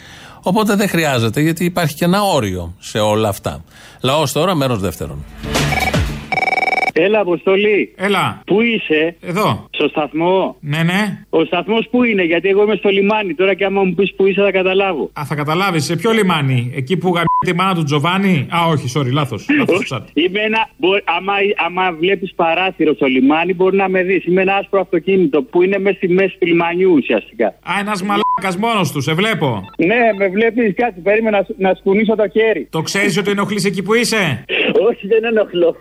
Οπότε 0.43 0.75
δεν 0.75 0.89
χρειάζεται, 0.89 1.41
γιατί 1.41 1.65
υπάρχει 1.65 1.95
και 1.95 2.05
ένα 2.05 2.23
όριο 2.23 2.75
σε 2.79 2.99
όλα 2.99 3.29
αυτά. 3.29 3.65
Λαός 4.01 4.33
τώρα, 4.33 4.55
μέρος 4.55 4.81
δεύτερον. 4.81 5.25
Έλα, 7.05 7.21
Αποστολή. 7.21 7.93
Έλα. 7.97 8.43
Πού 8.47 8.61
είσαι; 8.61 9.17
Εδώ. 9.21 9.69
Στο 9.71 9.89
σταθμό. 9.89 10.57
Ναι, 10.61 10.83
ναι. 10.83 11.03
Ο 11.31 11.45
σταθμός 11.45 11.89
πού 11.91 12.05
είναι, 12.05 12.23
γιατί 12.25 12.49
εγώ 12.49 12.63
είμαι 12.63 12.75
στο 12.75 12.89
λιμάνι. 12.89 13.35
Τώρα 13.35 13.55
και 13.55 13.65
άμα 13.65 13.83
μου 13.85 13.95
πεις 13.95 14.15
πού 14.15 14.27
είσαι, 14.27 14.43
θα 14.43 14.51
καταλάβω. 14.51 15.11
Α, 15.21 15.23
θα 15.25 15.35
καταλάβεις. 15.35 15.85
Σε 15.85 15.97
ποιο 15.97 16.11
λιμάνι, 16.11 16.73
εκεί 16.77 16.97
που 16.97 17.09
γαμ 17.15 17.25
τη 17.47 17.55
μάνα 17.55 17.75
του 17.75 17.83
Τζοβάνι; 17.83 18.47
Α, 18.57 18.59
όχι, 18.69 18.87
sorry, 18.97 19.13
λάθος. 19.13 19.47
είμαι 20.15 20.41
ένα. 20.41 20.69
Μπο, 20.77 20.89
άμα 21.17 21.33
άμα 21.67 21.93
βλέπεις 21.93 22.33
παράθυρο 22.35 22.95
στο 22.95 23.07
λιμάνι, 23.07 23.55
μπορεί 23.55 23.77
να 23.77 23.89
με 23.89 24.03
δεις. 24.03 24.25
Είμαι 24.25 24.43
ένα 24.43 24.55
άσπρο 24.55 24.81
αυτοκίνητο 24.81 25.43
που 25.43 25.63
είναι 25.63 25.79
μέσα 25.79 25.97
στη 25.97 26.09
μέση 26.09 26.37
του 26.39 26.47
λιμανιού 26.47 26.93
ουσιαστικά. 26.93 27.47
Α, 27.47 27.73
ένας 27.81 28.03
μαλάκας 28.03 28.57
μόνος 28.59 28.93
τους, 28.93 29.05
σε 29.05 29.13
βλέπω. 29.13 29.63
Ναι, 29.77 30.01
με 30.19 30.29
βλέπεις 30.29 30.75
κάτι, 30.75 31.01
περίμενα 31.01 31.47
να, 31.57 31.69
να 31.69 31.75
σκουνίσω 31.75 32.15
το 32.15 32.29
χέρι. 32.29 32.67
Το 32.71 32.83
ξέρεις 32.83 33.19
ότι 33.19 33.31
ενοχλείς 33.31 33.65
εκεί 33.65 33.83
που 33.83 33.95
είσαι; 33.95 34.45
όχι, 34.89 35.07
δεν 35.07 35.25
ενοχλώ. 35.25 35.77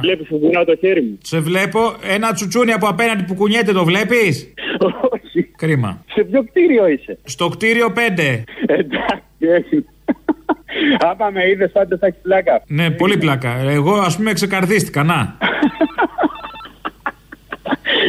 Βλέπεις 0.00 0.26
που 0.28 0.38
κουνάω 0.38 0.64
το 0.64 0.76
χέρι 0.76 1.02
μου. 1.02 1.18
Σε 1.22 1.38
βλέπω 1.40 1.94
ένα 2.02 2.32
τσουτσούνι 2.32 2.72
από 2.72 2.86
απέναντι 2.88 3.22
που 3.22 3.34
κουνιέται, 3.34 3.72
το 3.72 3.84
βλέπεις; 3.84 4.52
Όχι. 5.10 5.42
Κρίμα. 5.56 6.04
Σε 6.14 6.24
ποιο 6.24 6.44
κτίριο 6.44 6.88
είσαι; 6.88 7.18
Στο 7.24 7.48
κτίριο 7.48 7.92
5. 7.96 8.44
Εντάξει, 9.38 9.84
Άμα 10.98 11.30
με 11.30 11.48
είδες, 11.48 11.70
πάντα 11.72 11.96
θα 12.00 12.06
έχεις 12.06 12.20
πλάκα. 12.22 12.62
Ναι, 12.66 12.90
πολύ 12.90 13.16
πλάκα. 13.16 13.56
Εγώ 13.58 13.94
ας 13.94 14.16
πούμε 14.16 14.32
ξεκαρδίστηκα, 14.32 15.02
να. 15.02 15.36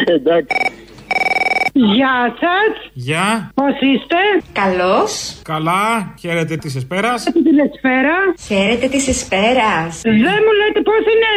Εντάξει. 0.06 0.56
Γεια 1.90 2.36
σας. 2.42 2.72
Γεια. 2.94 3.52
Πώς 3.54 3.76
είστε, 3.90 4.20
Καλώς. 4.62 5.42
Καλά, 5.44 6.14
χαίρετε 6.20 6.56
της 6.56 6.76
εσπέρας. 6.76 7.24
Την 7.24 7.60
εσπέρα. 7.68 8.16
Χαίρετε 8.48 8.88
της 8.88 9.08
Εσπέρας. 9.08 9.92
Δεν 10.26 10.38
μου 10.46 10.54
λέτε 10.60 10.80
πώς 10.90 11.02
είναι 11.12 11.30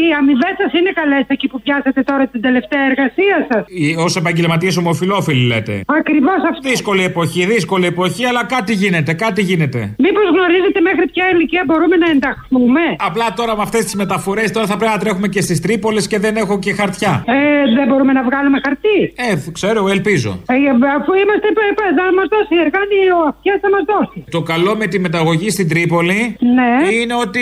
οι 0.00 0.06
αμοιβές 0.18 0.54
σας 0.60 0.72
είναι 0.78 0.90
καλές 1.00 1.24
εκεί 1.28 1.46
που 1.48 1.60
πιάσατε 1.64 2.02
τώρα 2.02 2.26
την 2.26 2.40
τελευταία 2.40 2.84
εργασία 2.90 3.36
σας; 3.50 3.62
Ω 4.04 4.18
επαγγελματίες 4.18 4.76
ομοφυλόφιλοι 4.76 5.46
λέτε. 5.46 5.74
Ακριβώς 6.00 6.40
αυτό. 6.50 6.68
Δύσκολη 6.70 7.04
εποχή, 7.04 7.44
δύσκολη 7.44 7.86
εποχή, 7.86 8.24
αλλά 8.24 8.44
κάτι 8.44 8.72
γίνεται, 8.72 9.12
κάτι 9.12 9.42
γίνεται. 9.42 9.80
Μήπως 9.98 10.24
γνωρίζετε 10.34 10.80
μέχρι 10.80 11.06
ποια 11.12 11.24
ηλικία 11.32 11.62
μπορούμε 11.66 11.96
να 11.96 12.10
ενταχθούμε; 12.10 12.80
Απλά 12.98 13.26
τώρα 13.36 13.56
με 13.56 13.62
αυτές 13.62 13.84
τις 13.84 13.94
μεταφορές 13.94 14.52
τώρα 14.52 14.66
θα 14.66 14.76
πρέπει 14.76 14.92
να 14.92 14.98
τρέχουμε 14.98 15.28
και 15.28 15.40
στις 15.40 15.60
Τρίπολες 15.60 16.06
και 16.06 16.18
δεν 16.18 16.36
έχω 16.36 16.58
και 16.58 16.72
χαρτιά. 16.72 17.24
Ε, 17.26 17.34
δεν 17.76 17.86
μπορούμε 17.88 18.12
να 18.12 18.22
βγάλουμε 18.22 18.58
χαρτί; 18.64 18.98
Ε, 19.16 19.50
ξέρω, 19.52 19.79
ελπίζω. 19.88 20.30
Ε, 20.46 20.54
αφού 20.98 21.12
είμαστε 21.22 21.48
π- 21.56 21.74
π- 21.78 21.94
θα 21.98 22.06
μας 22.16 22.26
δώσει 22.34 22.54
η 22.54 22.60
εργάνη, 22.64 22.98
ο 23.18 23.20
αυτιά 23.28 23.58
θα 23.62 23.68
μας 23.74 23.84
δώσει. 23.92 24.24
Το 24.30 24.42
καλό 24.42 24.76
με 24.76 24.86
τη 24.86 24.98
μεταγωγή 24.98 25.50
στην 25.50 25.68
Τρίπολη 25.68 26.36
Ναι. 26.56 26.94
είναι 26.94 27.14
ότι. 27.14 27.40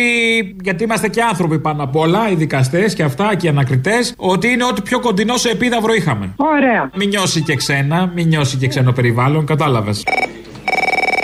Γιατί 0.63 0.85
είμαστε 0.85 1.09
και 1.09 1.23
άνθρωποι 1.23 1.59
πάνω 1.59 1.83
απ' 1.83 1.97
όλα, 1.97 2.31
οι 2.31 2.35
δικαστές 2.35 2.95
και 2.95 3.03
αυτά 3.03 3.35
και 3.37 3.47
οι 3.47 3.49
ανακριτές, 3.49 4.15
ότι 4.17 4.49
είναι 4.49 4.65
ό,τι 4.65 4.83
πιο 4.83 5.01
κοντινό 5.01 5.37
σε 5.37 5.49
επίδαυρο 5.51 5.93
είχαμε. 5.95 6.35
Ωραία. 6.37 6.91
Μην 6.97 7.09
νιώσει 7.09 7.43
και 7.43 7.55
ξένα, 7.55 8.13
μην 8.15 8.27
νιώσει 8.29 8.57
και 8.57 8.69
ξένο 8.69 8.93
περιβάλλον, 8.93 9.47
κατάλαβες. 9.47 10.05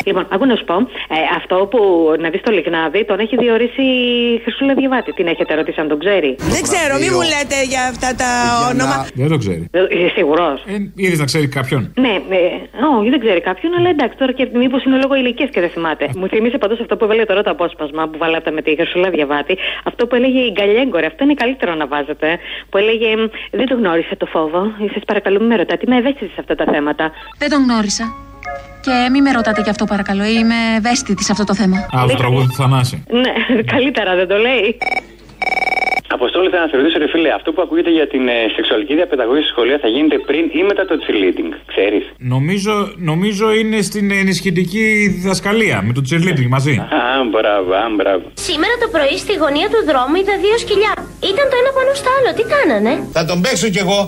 Λοιπόν, 0.05 0.27
άκου 0.31 0.47
να 0.47 0.57
σου 0.57 0.65
πω, 0.65 0.75
ε, 0.75 1.17
αυτό 1.37 1.57
που 1.71 1.79
να 2.19 2.29
δεις 2.31 2.41
στο 2.41 2.51
Λιγνάδι 2.53 3.05
τον 3.05 3.19
έχει 3.19 3.37
διορίσει 3.37 3.83
η 3.83 4.41
Χρυσούλα 4.43 4.75
Διαβάτη. 4.75 5.13
Την 5.13 5.27
έχετε 5.27 5.55
ρωτήσει 5.55 5.81
αν 5.81 5.89
τον 5.89 5.99
ξέρει; 5.99 6.37
Δεν 6.39 6.63
ξέρω, 6.69 6.93
μη 7.03 7.09
μου 7.17 7.23
λέτε 7.33 7.59
για 7.73 7.83
αυτά 7.93 8.11
τα 8.23 8.31
όνομα. 8.71 8.97
Δεν 9.15 9.29
το 9.29 9.37
ξέρει. 9.39 9.69
Ε, 9.73 9.81
Είσαι 9.97 10.11
σίγουρος. 10.15 10.63
Ε, 10.67 10.75
Είδες 10.95 11.19
να 11.19 11.25
ξέρει 11.25 11.49
κάποιον; 11.49 11.93
Ναι, 12.05 12.15
ε, 12.29 12.41
όχι, 12.99 13.11
δεν 13.11 13.21
ξέρει 13.21 13.41
κάποιον, 13.41 13.71
αλλά 13.79 13.89
εντάξει, 13.89 14.17
τώρα 14.19 14.33
και 14.33 14.49
μήπως 14.55 14.85
είναι 14.85 14.97
λόγω 14.97 15.15
ηλικίας 15.15 15.51
και 15.51 15.61
δεν 15.61 15.71
θυμάται. 15.71 16.09
Μου 16.17 16.29
θύμισε 16.29 16.59
πάντως 16.59 16.81
αυτό 16.81 16.97
που 16.97 17.05
έβαλε 17.05 17.25
τώρα 17.25 17.43
το 17.43 17.51
απόσπασμα 17.51 18.03
που 18.09 18.19
βάλατε 18.19 18.51
με 18.51 18.63
τη 18.63 18.75
Χρυσούλα 18.77 19.11
Διαβάτη. 19.11 19.57
Αυτό 19.85 20.07
που 20.07 20.15
έλεγε 20.15 20.39
η 20.39 20.51
Γκαλιέγκορε, 20.57 21.07
αυτό 21.07 21.25
είναι 21.25 21.35
καλύτερο 21.35 21.75
να 21.75 21.87
βάζετε. 21.87 22.39
Που 22.71 22.77
έλεγε 22.79 23.17
«Μ, 23.17 23.25
Δεν 23.51 23.67
το 23.67 23.75
γνώρισε 23.75 24.17
το 24.17 24.27
φόβο. 24.27 24.61
Σα 24.95 25.01
παρακαλούμε, 25.01 25.47
με 25.47 25.57
ρωτάτε, 25.57 25.83
είμαι 25.87 25.97
ευαίσθητη 25.97 26.31
σε 26.33 26.41
αυτά 26.41 26.55
τα 26.55 26.65
θέματα. 26.73 27.11
Δεν 27.39 27.49
τον 27.51 27.63
γνώρισα. 27.63 28.34
Και 28.81 29.09
μην 29.13 29.23
με 29.23 29.31
ρωτάτε 29.31 29.61
γι' 29.63 29.71
αυτό 29.71 29.85
παρακαλώ, 29.85 30.25
είμαι 30.25 30.55
ευαίσθητη 30.77 31.25
σε 31.25 31.33
αυτό 31.33 31.45
το 31.45 31.55
θέμα. 31.55 31.77
Α, 31.77 32.07
το 32.09 32.15
τραγούδι 32.15 32.47
του 32.47 32.55
Θανάση. 32.55 33.05
Ναι, 33.11 33.33
καλύτερα 33.73 34.15
δεν 34.15 34.29
το 34.29 34.37
λέει. 34.37 34.79
Αποστόλη, 36.19 36.49
θα 36.53 36.59
να 36.65 36.69
σε 36.71 36.77
ρωτήσω, 36.77 36.99
ρε 37.05 37.09
φίλε, 37.15 37.31
αυτό 37.39 37.49
που 37.53 37.61
ακούγεται 37.65 37.91
για 37.99 38.07
την 38.13 38.23
ε, 38.29 38.39
σεξουαλική 38.57 38.95
διαπαιδαγώγηση 39.01 39.45
στη 39.47 39.53
σχολεία 39.55 39.79
θα 39.85 39.89
γίνεται 39.95 40.17
πριν 40.29 40.43
ή 40.61 40.63
μετά 40.71 40.83
το 40.91 40.95
cheerleading, 41.05 41.51
ξέρεις; 41.73 42.05
Νομίζω, 42.35 42.75
νομίζω 43.11 43.47
είναι 43.61 43.79
στην 43.89 44.07
ενισχυτική 44.21 44.85
διδασκαλία 45.17 45.77
με 45.87 45.93
το 45.97 46.03
cheerleading 46.09 46.51
μαζί. 46.57 46.75
Α, 47.01 47.05
μπράβο, 47.33 47.71
α, 47.83 47.85
μπράβο. 47.99 48.25
Σήμερα 48.49 48.75
το 48.83 48.89
πρωί 48.95 49.17
στη 49.25 49.35
γωνία 49.43 49.69
του 49.73 49.81
δρόμου 49.91 50.15
είδα 50.21 50.35
δύο 50.45 50.57
σκυλιά. 50.65 50.95
Ήταν 51.31 51.45
το 51.51 51.57
ένα 51.63 51.71
πάνω 51.79 51.91
στο 52.01 52.09
άλλο. 52.17 52.31
Τι 52.39 52.45
κάνανε; 52.55 52.93
Θα 53.17 53.23
τον 53.31 53.39
παίξω 53.45 53.69
κι 53.75 53.81
εγώ. 53.85 53.99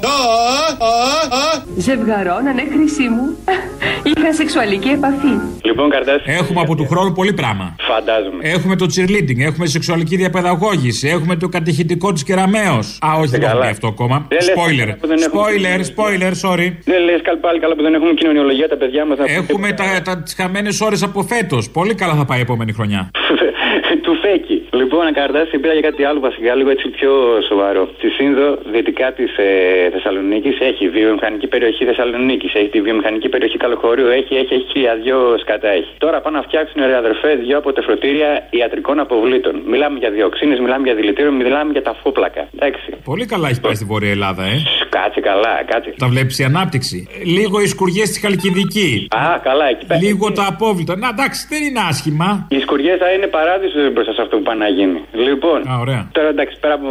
Ζευγαρώνανε, 1.87 2.63
χρυσή 2.73 3.07
μου. 3.15 3.25
Είχα 4.11 4.31
σεξουαλική 4.41 4.91
επαφή. 4.99 5.33
Λοιπόν, 5.69 5.87
καρτάς. 5.95 6.21
Έχουμε 6.41 6.61
από 6.65 6.75
του 6.79 6.87
χρόνου 6.91 7.11
πολύ 7.21 7.33
πράγμα. 7.41 7.67
Φαντάζομαι. 7.91 8.41
Έχουμε 8.55 8.75
το 8.83 8.87
cheerleading, 8.95 9.41
έχουμε 9.51 9.67
σεξουαλική 9.77 10.17
διαπαιδαγώγηση, 10.23 11.05
έχουμε 11.17 11.35
το 11.43 11.49
κατηχητικό 11.57 11.96
της 12.13 12.25
κεραμαίο. 12.25 12.79
Α, 13.07 13.09
όχι, 13.19 13.29
δεν 13.29 13.41
το 13.41 13.47
έχω 13.47 13.59
πει 13.59 13.67
αυτό 13.67 13.87
ακόμα. 13.87 14.27
Δεν 14.29 14.39
λες 14.39 14.55
Spoiler. 14.57 14.97
που 15.01 15.07
δεν 15.07 15.19
έχουμε 15.23 15.43
Spoiler, 15.43 15.81
spoiler, 15.81 16.33
sorry. 16.51 16.73
Δεν 16.85 17.03
λες 17.05 17.21
πάλι 17.41 17.59
καλά 17.59 17.75
που 17.75 17.83
δεν 17.83 17.95
έχουμε 17.95 18.13
κοινωνιολογία 18.15 18.69
τα 18.69 18.77
παιδιά 18.77 19.05
μας. 19.05 19.19
Έχουμε 19.23 19.73
τα, 19.73 19.85
τα, 20.05 20.23
τις 20.23 20.35
χαμένες 20.35 20.81
ώρες 20.81 21.03
από 21.03 21.23
φέτος. 21.23 21.71
Πολύ 21.71 21.95
καλά 21.95 22.15
θα 22.15 22.25
πάει 22.25 22.39
η 22.39 22.41
επόμενη 22.41 22.73
χρονιά. 22.73 23.11
του 24.03 24.15
φέκι. 24.23 24.66
Λοιπόν, 24.81 25.13
Καρδάση 25.13 25.59
πήρα 25.59 25.73
για 25.73 25.85
κάτι 25.89 26.05
άλλο 26.05 26.21
βασικά, 26.21 26.55
λίγο 26.55 26.71
έτσι 26.71 26.89
πιο 26.89 27.13
σοβαρό. 27.49 27.89
Στη 27.99 28.09
Σύνδο, 28.09 28.59
δυτικά 28.73 29.13
της 29.13 29.31
ε, 29.37 29.91
Θεσσαλονίκης, 29.95 30.57
έχει 30.61 30.89
βιομηχανική 30.89 31.47
περιοχή 31.47 31.85
Θεσσαλονίκης, 31.85 32.55
έχει 32.55 32.69
τη 32.69 32.81
βιομηχανική 32.81 33.29
περιοχή 33.29 33.57
Καλοχωρίου, 33.57 34.07
έχει, 34.07 34.35
έχει, 34.35 34.55
έχει 34.55 34.67
χιλιαδιό 34.73 35.19
σκατά 35.39 35.69
έχει. 35.69 35.93
Τώρα 35.99 36.21
πάνε 36.21 36.37
να 36.37 36.43
φτιάξουν 36.43 36.83
ρε 36.87 36.97
αδερφέ 36.97 37.35
δύο 37.35 37.59
αποτεφρωτήρια 37.59 38.47
ιατρικών 38.51 38.99
αποβλήτων. 38.99 39.55
Μιλάμε 39.67 39.99
για 39.99 40.11
διοξίνες, 40.11 40.59
μιλάμε 40.59 40.85
για 40.85 40.95
δηλητήριο, 40.95 41.33
μιλάμε 41.33 41.73
για 41.73 41.83
τα 41.83 41.95
φόπλακα. 42.03 42.49
Εντάξει. 42.55 42.89
Πολύ 43.05 43.27
καλά 43.27 43.49
έχει 43.49 43.61
πάει 43.61 43.75
στη 43.75 43.85
Βόρεια 43.85 44.11
Ελλάδα, 44.11 44.45
ε. 44.45 44.57
Κάτσε 44.97 45.21
καλά, 45.31 45.55
κάτσε. 45.71 45.91
Τα 46.05 46.09
βλέπεις 46.13 46.39
η 46.39 46.45
ανάπτυξη. 46.51 46.99
Λίγο 47.39 47.57
οι 47.61 47.67
σκουριές 47.75 48.09
στη 48.09 48.19
Χαλκιδική. 48.25 48.91
Α, 49.17 49.39
καλά, 49.49 49.67
εκεί 49.75 49.85
πέρα. 49.87 50.01
Λίγο 50.07 50.27
τα 50.39 50.45
απόβλητα. 50.53 50.93
Να 51.03 51.09
εντάξει, 51.15 51.41
δεν 51.53 51.63
είναι 51.67 51.81
άσχημα. 51.91 52.29
Οι 52.55 52.59
σκουριές 52.67 52.99
θα 53.03 53.09
είναι 53.15 53.27
παράδεισο 53.27 53.79
μπροστά 53.93 54.13
σε 54.17 54.23
αυτό 54.25 54.35
που 54.37 54.43
πάνε 54.49 54.61
να 54.65 54.71
γίνει. 54.79 55.01
Λοιπόν, 55.29 55.59
Α, 55.71 55.73
ωραία. 55.85 56.03
τώρα 56.13 56.29
εντάξει, 56.35 56.55
πέρα 56.63 56.75
από 56.81 56.91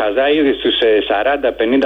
χαζά, 0.00 0.26
ήδη 0.38 0.52
στου 0.58 0.70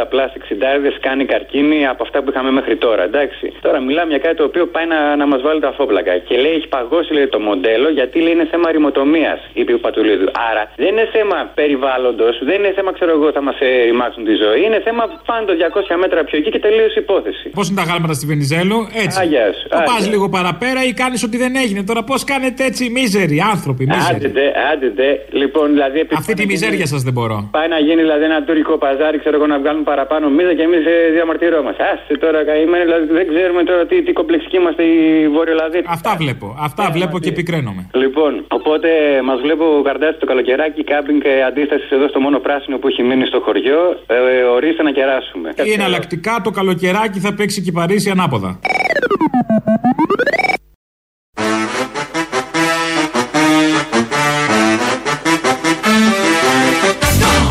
40-50 0.01 0.05
πλάς 0.13 0.31
60 0.33 0.99
κάνει 1.07 1.25
καρκίνη 1.25 1.79
από 1.93 2.03
αυτά 2.07 2.23
που 2.23 2.29
είχαμε 2.31 2.51
μέχρι 2.59 2.77
τώρα. 2.77 3.03
Εντάξει. 3.11 3.47
Τώρα 3.67 3.79
μιλάμε 3.81 4.11
για 4.15 4.19
κάτι 4.19 4.37
το 4.37 4.45
οποίο 4.51 4.65
πάει 4.75 4.87
να, 4.95 5.17
να 5.17 5.27
μας 5.27 5.41
βάλει 5.47 5.61
τα 5.61 5.73
φόπλακα. 5.79 6.13
Και 6.19 6.37
λέει 6.43 6.55
έχει 6.59 6.69
παγώσει 6.77 7.13
λέει, 7.13 7.27
το 7.27 7.41
μοντέλο 7.49 7.89
γιατί 7.99 8.17
λέει 8.25 8.33
είναι 8.33 8.49
θέμα 8.51 8.67
ρημοτομίας, 8.71 9.39
είπε 9.53 9.73
ο 9.73 9.79
Πατουλίδου. 9.79 10.29
Άρα 10.51 10.63
δεν 10.77 10.89
είναι 10.95 11.09
θέμα 11.17 11.39
περιβάλλοντος, 11.55 12.35
δεν 12.49 12.57
είναι 12.59 12.73
θέμα, 12.79 12.91
ξέρω 12.93 13.11
εγώ, 13.19 13.29
θα 13.37 13.43
μας 13.47 13.57
ε, 13.61 13.69
ρημάξουν 13.91 14.25
τη 14.29 14.35
ζωή. 14.45 14.61
Είναι 14.67 14.81
θέμα 14.87 15.03
πάνω 15.31 15.43
το 15.47 15.55
200 15.57 15.97
μέτρα 16.05 16.21
πιο 16.29 16.37
εκεί 16.39 16.51
και 16.55 16.59
τελείωσε 16.67 16.99
η 17.01 17.03
υπόθεση. 17.07 17.45
Πώς 17.59 17.65
είναι 17.69 17.79
τα 17.83 17.87
γάλματα 17.91 18.15
στη 18.19 18.27
Βενιζέλου, 18.33 18.79
έτσι. 19.05 19.19
Άγιας 19.23 19.55
σου, 19.61 19.69
Το 19.69 19.77
πας 19.91 19.97
άγια. 19.99 20.11
λίγο 20.13 20.27
παραπέρα 20.37 20.81
ή 20.89 20.93
κάνεις 21.03 21.21
ότι 21.29 21.37
δεν 21.45 21.53
έγινε. 21.65 21.81
Τώρα 21.91 22.03
πώς 22.11 22.21
κάνετε 22.33 22.61
έτσι 22.71 22.83
μίζεροι 22.97 23.39
άνθρωποι, 23.55 23.83
μίζεροι. 23.93 24.25
Άντε, 24.27 24.45
άντε, 24.73 25.09
λοιπόν, 25.41 25.67
δηλαδή. 25.77 25.99
επειδή 26.05 26.17
Αυτή 26.21 26.33
τη 26.33 26.37
πάει 26.37 26.47
να 26.47 26.53
μιζέρια 26.53 26.77
γίνει- 26.77 26.93
σας 26.95 27.03
δεν 27.09 27.13
μπορώ. 27.17 27.37
Πάει 27.59 27.69
να 27.75 27.79
γίνει 27.87 28.01
δηλαδή 28.07 28.25
ένα 28.31 28.39
τουρκικό 28.49 28.75
παζάρι, 28.85 29.19
ξέρω 29.23 29.37
εγώ, 29.39 29.47
να 29.55 29.59
βγάλουν 29.63 29.85
παραπάνω 29.93 30.25
μίζα 30.37 30.53
και 30.59 30.63
εμείς 30.69 30.83
διαμαρτυρόμαστε. 31.17 31.83
Άστε 31.93 32.15
τώρα 32.25 32.39
καημένοι, 32.49 32.85
δηλαδή 32.89 33.05
δεν 33.19 33.27
ξέρουμε 33.33 33.63
τώρα 33.71 33.83
τι, 33.91 33.97
τι 34.03 34.13
κομπλεξικοί 34.19 34.57
είμαστε 34.57 34.83
οι 34.83 35.29
Βόρειο-Λαδί. 35.37 35.81
Αυτά 35.97 36.13
βλέπω. 36.23 36.47
Αυτά 36.69 36.85
βλέπω 36.97 37.17
και 37.23 37.29
επικραίνομαι. 37.35 37.83
Λοιπόν, 38.03 38.33
οπότε 38.59 38.89
μας 39.29 39.39
βλέπω 39.45 39.65
καρδάσει 39.89 40.19
το 40.23 40.27
καλοκαιράκι, 40.27 40.85
κάμπινγκ 40.85 41.21
και 41.27 41.33
αντίστασης 41.49 41.91
εδώ 41.97 42.07
στο 42.13 42.21
μόνο 42.21 42.39
πράσινο 42.47 42.77
που 42.79 42.89
έχει 42.89 43.03
μείνει 43.09 43.27
στο 43.27 43.41
χωριό. 43.47 43.81
Ε, 44.07 44.15
ε, 44.15 44.43
ορίστε 44.57 44.83
να 44.83 44.93
κεράσουμε. 44.99 45.36
Ή 45.65 45.73
εναλλακτικά 45.73 46.41
το 46.45 46.51
καλοκαιράκι 46.51 47.19
θα 47.19 47.35
παίξει 47.35 47.63
και 47.63 47.69
η 47.69 47.73
Παρίσι 47.73 48.11
ανάποδα. 48.11 48.59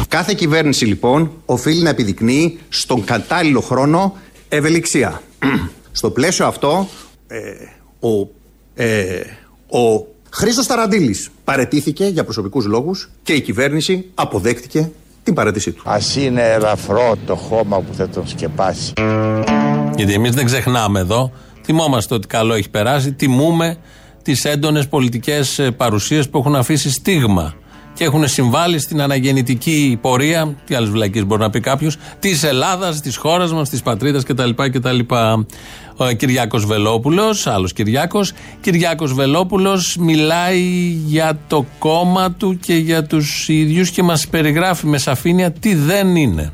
Κάθε 0.08 0.34
κυβέρνηση 0.34 0.86
λοιπόν 0.86 1.32
οφείλει 1.46 1.82
να 1.82 1.90
επιδεικνύει 1.90 2.60
στον 2.70 3.04
κατάλληλο 3.04 3.62
χρόνο 3.62 4.18
ευελιξία. 4.50 5.22
Στο 5.92 6.10
πλαίσιο 6.10 6.46
αυτό, 6.46 6.88
ε, 7.28 7.40
ο, 8.00 8.30
ε, 8.76 9.20
ο 9.68 10.08
Χρήστος 10.30 10.68
Ταραντήλης 10.68 11.30
παρετήθηκε 11.44 12.06
για 12.06 12.24
προσωπικούς 12.24 12.66
λόγους 12.66 13.10
και 13.24 13.34
η 13.34 13.42
κυβέρνηση 13.42 14.06
αποδέχτηκε 14.16 14.92
την 15.26 15.34
παρέτησή 15.34 15.72
του. 15.72 15.82
Ας 15.86 16.16
είναι 16.16 16.42
ελαφρό 16.42 17.16
το 17.26 17.36
χώμα 17.36 17.80
που 17.80 17.94
θα 17.94 18.10
τον 18.10 18.28
σκεπάσει. 18.28 18.94
Γιατί 19.96 20.14
εμείς 20.14 20.32
δεν 20.32 20.46
ξεχνάμε 20.46 21.00
εδώ. 21.00 21.32
Θυμόμαστε 21.64 22.14
ότι 22.14 22.28
καλό 22.28 22.54
έχει 22.54 22.70
περάσει. 22.70 23.14
Τιμούμε 23.14 23.78
τις 24.22 24.46
έντονες 24.46 24.88
πολιτικές 24.88 25.70
παρουσίες 25.78 26.30
που 26.30 26.38
έχουν 26.38 26.56
αφήσει 26.56 26.90
στίγμα 26.90 27.54
και 27.96 28.04
έχουν 28.04 28.28
συμβάλει 28.28 28.80
στην 28.80 29.02
αναγεννητική 29.02 29.98
πορεία, 30.02 30.56
τι 30.66 30.76
άλλες 30.76 30.90
βλακίες 30.90 31.26
μπορεί 31.26 31.42
να 31.42 31.50
πει 31.50 31.60
κάποιος, 31.60 31.98
της 32.20 32.44
Ελλάδας, 32.44 33.02
της 33.02 33.18
χώρας 33.18 33.54
μας, 33.54 33.70
της 33.70 33.82
πατρίδας 33.82 34.24
κτλ. 34.24 34.50
κτλ. 34.56 35.00
Ο 35.98 36.12
Κυριάκος 36.12 36.66
Βελόπουλος, 36.66 37.48
άλλος 37.48 37.74
Κυριάκος. 37.74 38.34
Κυριάκος 38.62 39.14
Βελόπουλος 39.14 39.98
μιλάει 39.98 40.62
για 41.06 41.40
το 41.48 41.66
κόμμα 41.80 42.32
του 42.32 42.60
και 42.60 42.76
για 42.76 43.04
τους 43.04 43.50
ίδιους 43.50 43.90
και 43.90 44.04
μας 44.04 44.28
περιγράφει 44.28 44.86
με 44.86 44.98
σαφήνεια 44.98 45.52
τι 45.52 45.76
δεν 45.76 46.16
είναι. 46.16 46.52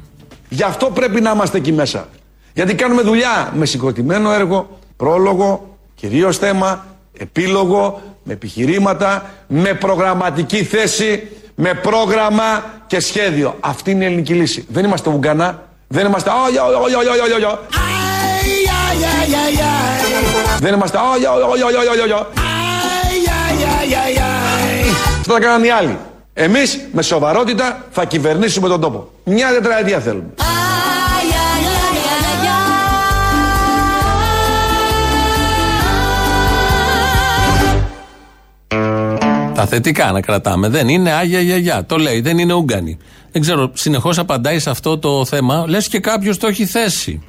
Γι' 0.49 0.63
αυτό 0.63 0.85
πρέπει 0.85 1.21
να 1.21 1.31
είμαστε 1.31 1.57
εκεί 1.57 1.71
μέσα. 1.71 2.07
Γιατί 2.53 2.75
κάνουμε 2.75 3.01
δουλειά 3.01 3.53
με 3.57 3.65
συγκροτημένο 3.65 4.31
έργο, 4.31 4.79
πρόλογο, 4.97 5.77
κυρίως 5.95 6.37
θέμα, 6.37 6.85
επίλογο, 7.17 8.01
με 8.23 8.33
επιχειρήματα, 8.33 9.29
με 9.47 9.73
προγραμματική 9.73 10.63
θέση, 10.63 11.27
με 11.55 11.73
πρόγραμμα 11.73 12.63
και 12.87 12.99
σχέδιο. 12.99 13.55
Αυτή 13.59 13.91
είναι 13.91 14.03
η 14.03 14.07
ελληνική 14.07 14.33
λύση. 14.33 14.65
Δεν 14.69 14.85
είμαστε 14.85 15.09
Ουγγανά, 15.09 15.63
δεν 15.87 16.05
είμαστε... 16.05 16.29
«Ω, 16.29 16.49
γιο, 16.51 16.63
γιο, 16.87 17.01
γιο, 17.01 17.13
γιο, 17.13 17.25
γιο, 17.25 17.37
γιο». 17.37 17.59
Δεν 20.59 20.73
είμαστε... 20.73 20.97
«Ω, 20.97 21.17
γιο, 21.17 21.31
γιο, 21.55 21.69
γιο, 21.69 21.81
γιο, 21.81 21.93
γιο, 21.93 22.05
γιο». 22.05 22.27
Αυτό 25.19 25.33
θα 25.33 25.39
κάνουν 25.39 25.63
οι 25.63 25.69
άλλοι. 25.69 25.97
Εμείς 26.33 26.79
με 26.91 27.01
σοβαρότητα 27.01 27.85
θα 27.91 28.05
κυβερνήσουμε 28.05 28.67
τον 28.67 28.81
τόπο. 28.81 29.11
Μια 29.23 29.49
τετραετία 29.49 29.99
θέλουμε. 29.99 30.29
Τα 39.61 39.67
θετικά 39.67 40.11
να 40.11 40.21
κρατάμε. 40.21 40.69
Δεν 40.69 40.87
είναι 40.87 41.11
Άγια 41.11 41.41
Γιαγιά. 41.41 41.85
Το 41.85 41.97
λέει, 41.97 42.21
δεν 42.21 42.37
είναι 42.37 42.53
Ούγκανη. 42.53 42.97
Δεν 43.31 43.41
ξέρω, 43.41 43.71
συνεχώς 43.73 44.17
απαντάει 44.17 44.59
σε 44.59 44.69
αυτό 44.69 44.97
το 44.97 45.25
θέμα. 45.25 45.65
Λες 45.67 45.87
και 45.87 45.99
κάποιος 45.99 46.37
το 46.37 46.47
έχει 46.47 46.65
θέσει. 46.65 47.23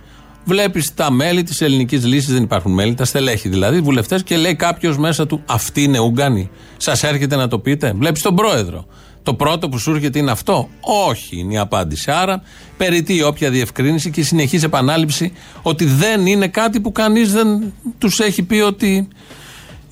Βλέπεις 0.45 0.95
τα 0.95 1.11
μέλη 1.11 1.43
της 1.43 1.61
ελληνικής 1.61 2.05
λύσης, 2.05 2.33
δεν 2.33 2.43
υπάρχουν 2.43 2.73
μέλη, 2.73 2.95
τα 2.95 3.05
στελέχη 3.05 3.49
δηλαδή, 3.49 3.81
βουλευτές, 3.81 4.23
και 4.23 4.37
λέει 4.37 4.55
κάποιος 4.55 4.99
μέσα 4.99 5.27
του, 5.27 5.43
Αυτή 5.47 5.83
είναι 5.83 5.99
Ούγκανη. 5.99 6.51
Σας 6.77 7.03
έρχεται 7.03 7.37
να 7.37 7.49
το 7.49 7.59
πείτε. 7.59 7.93
Βλέπεις 7.97 8.23
τον 8.23 8.35
πρόεδρο. 8.35 8.87
Το 9.23 9.35
πρώτο 9.35 9.69
που 9.69 9.79
σου 9.79 9.91
έρχεται 9.91 10.19
είναι 10.19 10.31
αυτό. 10.31 10.69
Όχι, 11.09 11.39
είναι 11.39 11.55
η 11.55 11.59
απάντηση. 11.59 12.11
Άρα, 12.11 12.43
περιττεί 12.77 13.23
όποια 13.23 13.51
διευκρίνηση 13.51 14.11
και 14.11 14.23
συνεχής 14.23 14.63
επανάληψη 14.63 15.33
ότι 15.63 15.85
δεν 15.85 16.27
είναι 16.27 16.49
κάτι 16.49 16.81
που 16.81 16.93
κανείς 16.93 17.33
δεν 17.33 17.73
τους 17.99 18.21
έχει 18.21 18.43
πει 18.43 18.61
ότι 18.61 19.09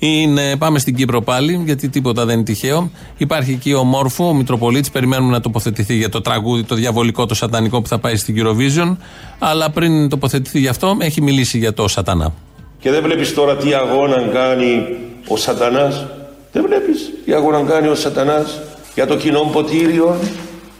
είναι, 0.03 0.55
πάμε 0.57 0.79
στην 0.79 0.95
Κύπρο 0.95 1.21
πάλι, 1.21 1.61
γιατί 1.65 1.89
τίποτα 1.89 2.25
δεν 2.25 2.35
είναι 2.35 2.43
τυχαίο. 2.43 2.91
Υπάρχει 3.17 3.51
εκεί 3.51 3.73
ο 3.73 3.83
Μόρφου, 3.83 4.25
ο 4.25 4.33
Μητροπολίτης. 4.33 4.91
Περιμένουμε 4.91 5.31
να 5.31 5.41
τοποθετηθεί 5.41 5.95
για 5.95 6.09
το 6.09 6.21
τραγούδι, 6.21 6.63
το 6.63 6.75
διαβολικό, 6.75 7.25
το 7.25 7.33
σατανικό 7.33 7.81
που 7.81 7.87
θα 7.87 7.99
πάει 7.99 8.15
στην 8.15 8.35
Eurovision. 8.37 8.95
Αλλά 9.39 9.69
πριν 9.69 10.09
τοποθετηθεί 10.09 10.59
γι' 10.59 10.67
αυτό, 10.67 10.97
έχει 10.99 11.21
μιλήσει 11.21 11.57
για 11.57 11.73
το 11.73 11.87
Σατανά. 11.87 12.33
Και 12.79 12.91
δεν 12.91 13.03
βλέπεις 13.03 13.33
τώρα 13.33 13.55
τι 13.55 13.73
αγώνα 13.73 14.21
κάνει 14.33 14.85
ο 15.27 15.37
σατανάς; 15.37 16.05
Δεν 16.51 16.63
βλέπεις 16.67 17.11
τι 17.25 17.33
αγώνα 17.33 17.61
κάνει 17.61 17.87
ο 17.87 17.95
σατανάς 17.95 18.61
για 18.93 19.07
το 19.07 19.15
κοινό 19.15 19.49
ποτήριο. 19.51 20.15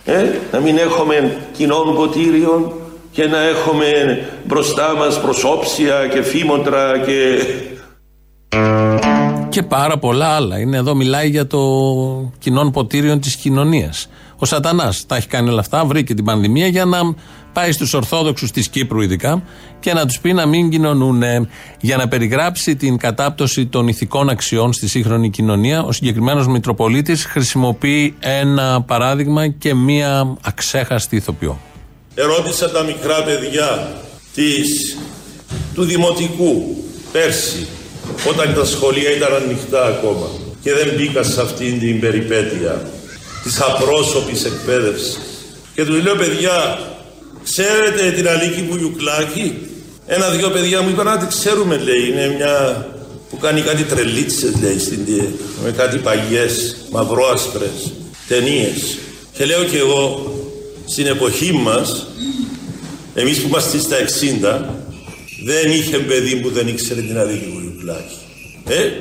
Ε, 0.06 0.26
να 0.52 0.60
μην 0.60 0.78
έχουμε 0.78 1.38
κοινό 1.52 1.76
ποτήριο 1.96 2.82
και 3.12 3.26
να 3.26 3.42
έχουμε 3.42 3.86
μπροστά 4.44 4.96
μας 4.98 5.22
προσώψια 5.22 6.08
και 6.14 6.22
φήμοτρα 6.22 6.98
και 7.06 7.44
Και 9.49 9.64
πάρα 9.64 9.97
πολλά 9.97 10.28
άλλα. 10.28 10.60
Είναι 10.60 10.78
εδώ, 10.78 10.95
μιλάει 10.95 11.30
για 11.30 11.47
το 11.47 11.60
κοινών 12.39 12.72
ποτήριων 12.72 13.20
της 13.20 13.36
κοινωνίας. 13.36 14.10
Ο 14.38 14.45
Σατανάς 14.45 15.06
τα 15.06 15.16
έχει 15.16 15.28
κάνει 15.28 15.49
όλα 15.49 15.60
αυτά, 15.60 15.86
βρήκε 15.86 16.14
την 16.14 16.26
πανδημία 16.26 16.68
για 16.68 16.86
να 16.86 16.99
πάει 17.54 17.72
στους 17.72 17.93
Ορθόδοξους 17.93 18.52
της 18.52 18.68
Κύπρου, 18.70 19.02
ειδικά, 19.02 19.43
και 19.80 19.93
να 19.93 20.06
τους 20.06 20.20
πει 20.20 20.34
να 20.34 20.45
μην 20.45 20.70
κοινωνούν. 20.70 21.24
Για 21.82 21.97
να 21.97 22.08
περιγράψει 22.08 22.76
την 22.76 22.97
κατάπτωση 22.97 23.66
των 23.66 23.88
ηθικών 23.88 24.30
αξιών 24.30 24.74
στη 24.74 24.88
σύγχρονη 24.88 25.30
κοινωνία, 25.30 25.84
ο 25.84 25.91
συγκεκριμένος 25.91 26.47
Μητροπολίτης 26.47 27.26
χρησιμοποιεί 27.26 28.16
ένα 28.20 28.82
παράδειγμα 28.82 29.47
και 29.47 29.74
μία 29.74 30.38
αξέχαστη 30.41 31.16
ηθοποιό. 31.16 31.60
Ερώτησα 32.16 32.72
τα 32.72 32.84
μικρά 32.84 33.24
παιδιά 33.24 33.95
της, 34.34 34.97
του 35.74 35.84
Δημοτικού 35.84 36.76
πέρσι 37.12 37.68
όταν 38.30 38.53
τα 38.53 38.66
σχολεία 38.66 39.12
ήταν 39.16 39.34
ανοιχτά 39.34 39.86
ακόμα 39.86 40.28
και 40.62 40.74
δεν 40.74 40.93
μπήκα 40.95 41.24
σε 41.24 41.41
αυτήν 41.41 41.80
την 41.80 41.99
περιπέτεια 41.99 42.91
της 43.43 43.62
απρόσωπης 43.62 44.45
εκπαίδευσης. 44.45 45.20
Και 45.76 45.86
του 45.86 45.91
λέω 45.93 46.16
παιδιά, 46.16 46.80
ξέρετε 47.43 48.12
την 48.12 48.28
Αλίκη 48.28 48.66
Βουγιουκλάκη. 48.70 49.53
Ένα-δυο 50.05 50.49
παιδιά 50.49 50.82
μου 50.82 50.89
είπαν, 50.89 51.05
να 51.05 51.18
τη 51.18 51.28
ξέρουμε 51.28 51.78
λέει, 51.78 52.07
είναι 52.09 52.36
μια 52.38 52.86
που 53.30 53.38
κάνει 53.38 53.62
κάτι 53.62 53.84
τρελίτσες 53.84 54.53
λέει, 54.62 54.80
στην, 54.80 54.99
με 55.64 55.72
κάτι 55.72 55.97
παγιές, 55.97 56.76
μαυρόασπρες, 56.91 57.91
ταινίες. 58.28 58.97
Και 59.34 59.45
λέω 59.45 59.64
και 59.64 59.78
εγώ, 59.78 60.34
στην 60.86 61.05
εποχή 61.05 61.53
μας, 61.53 62.07
εμείς 63.14 63.39
που 63.39 63.47
είμαστε 63.47 63.80
στα 63.80 63.95
60, 63.97 64.62
δεν 65.45 65.72
είχε 65.72 65.97
παιδί 65.97 66.36
που 66.36 66.49
δεν 66.49 66.68
ήξερε 66.68 67.01
την 67.01 67.18
Αλίκη 67.18 67.61
Βουγιουκλάκη. 67.92 68.16
Ε, 68.68 68.92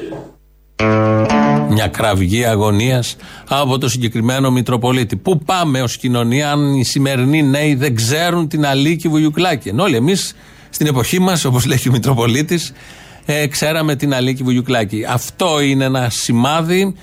Μια 1.70 1.88
κραυγή 1.88 2.45
αγωνίας 2.45 3.16
από 3.49 3.78
το 3.78 3.88
συγκεκριμένο 3.88 4.51
Μητροπολίτη. 4.51 5.16
Πού 5.16 5.38
πάμε 5.38 5.82
ως 5.82 5.97
κοινωνία, 5.97 6.51
αν 6.51 6.74
οι 6.74 6.84
σημερινοί 6.84 7.43
νέοι 7.43 7.74
δεν 7.74 7.95
ξέρουν 7.95 8.49
την 8.49 8.66
Αλίκη 8.66 9.09
Βουγιουκλάκη; 9.09 9.68
Ενώ 9.68 9.82
όλοι 9.82 9.97
εμείς 9.97 10.34
στην 10.70 10.86
εποχή 10.86 11.18
μας, 11.18 11.45
όπως 11.45 11.64
λέει 11.66 11.78
και 11.78 11.88
ο 11.88 11.93
Μητροπολίτης, 11.93 12.72
ε, 13.24 13.47
ξέραμε 13.47 13.97
την 13.97 14.14
Αλίκη 14.14 14.43
Βουγιουκλάκη. 14.43 15.05
Αυτό 15.09 15.61
είναι 15.61 15.84
ένα 15.84 16.11
σημάδι, 16.11 16.95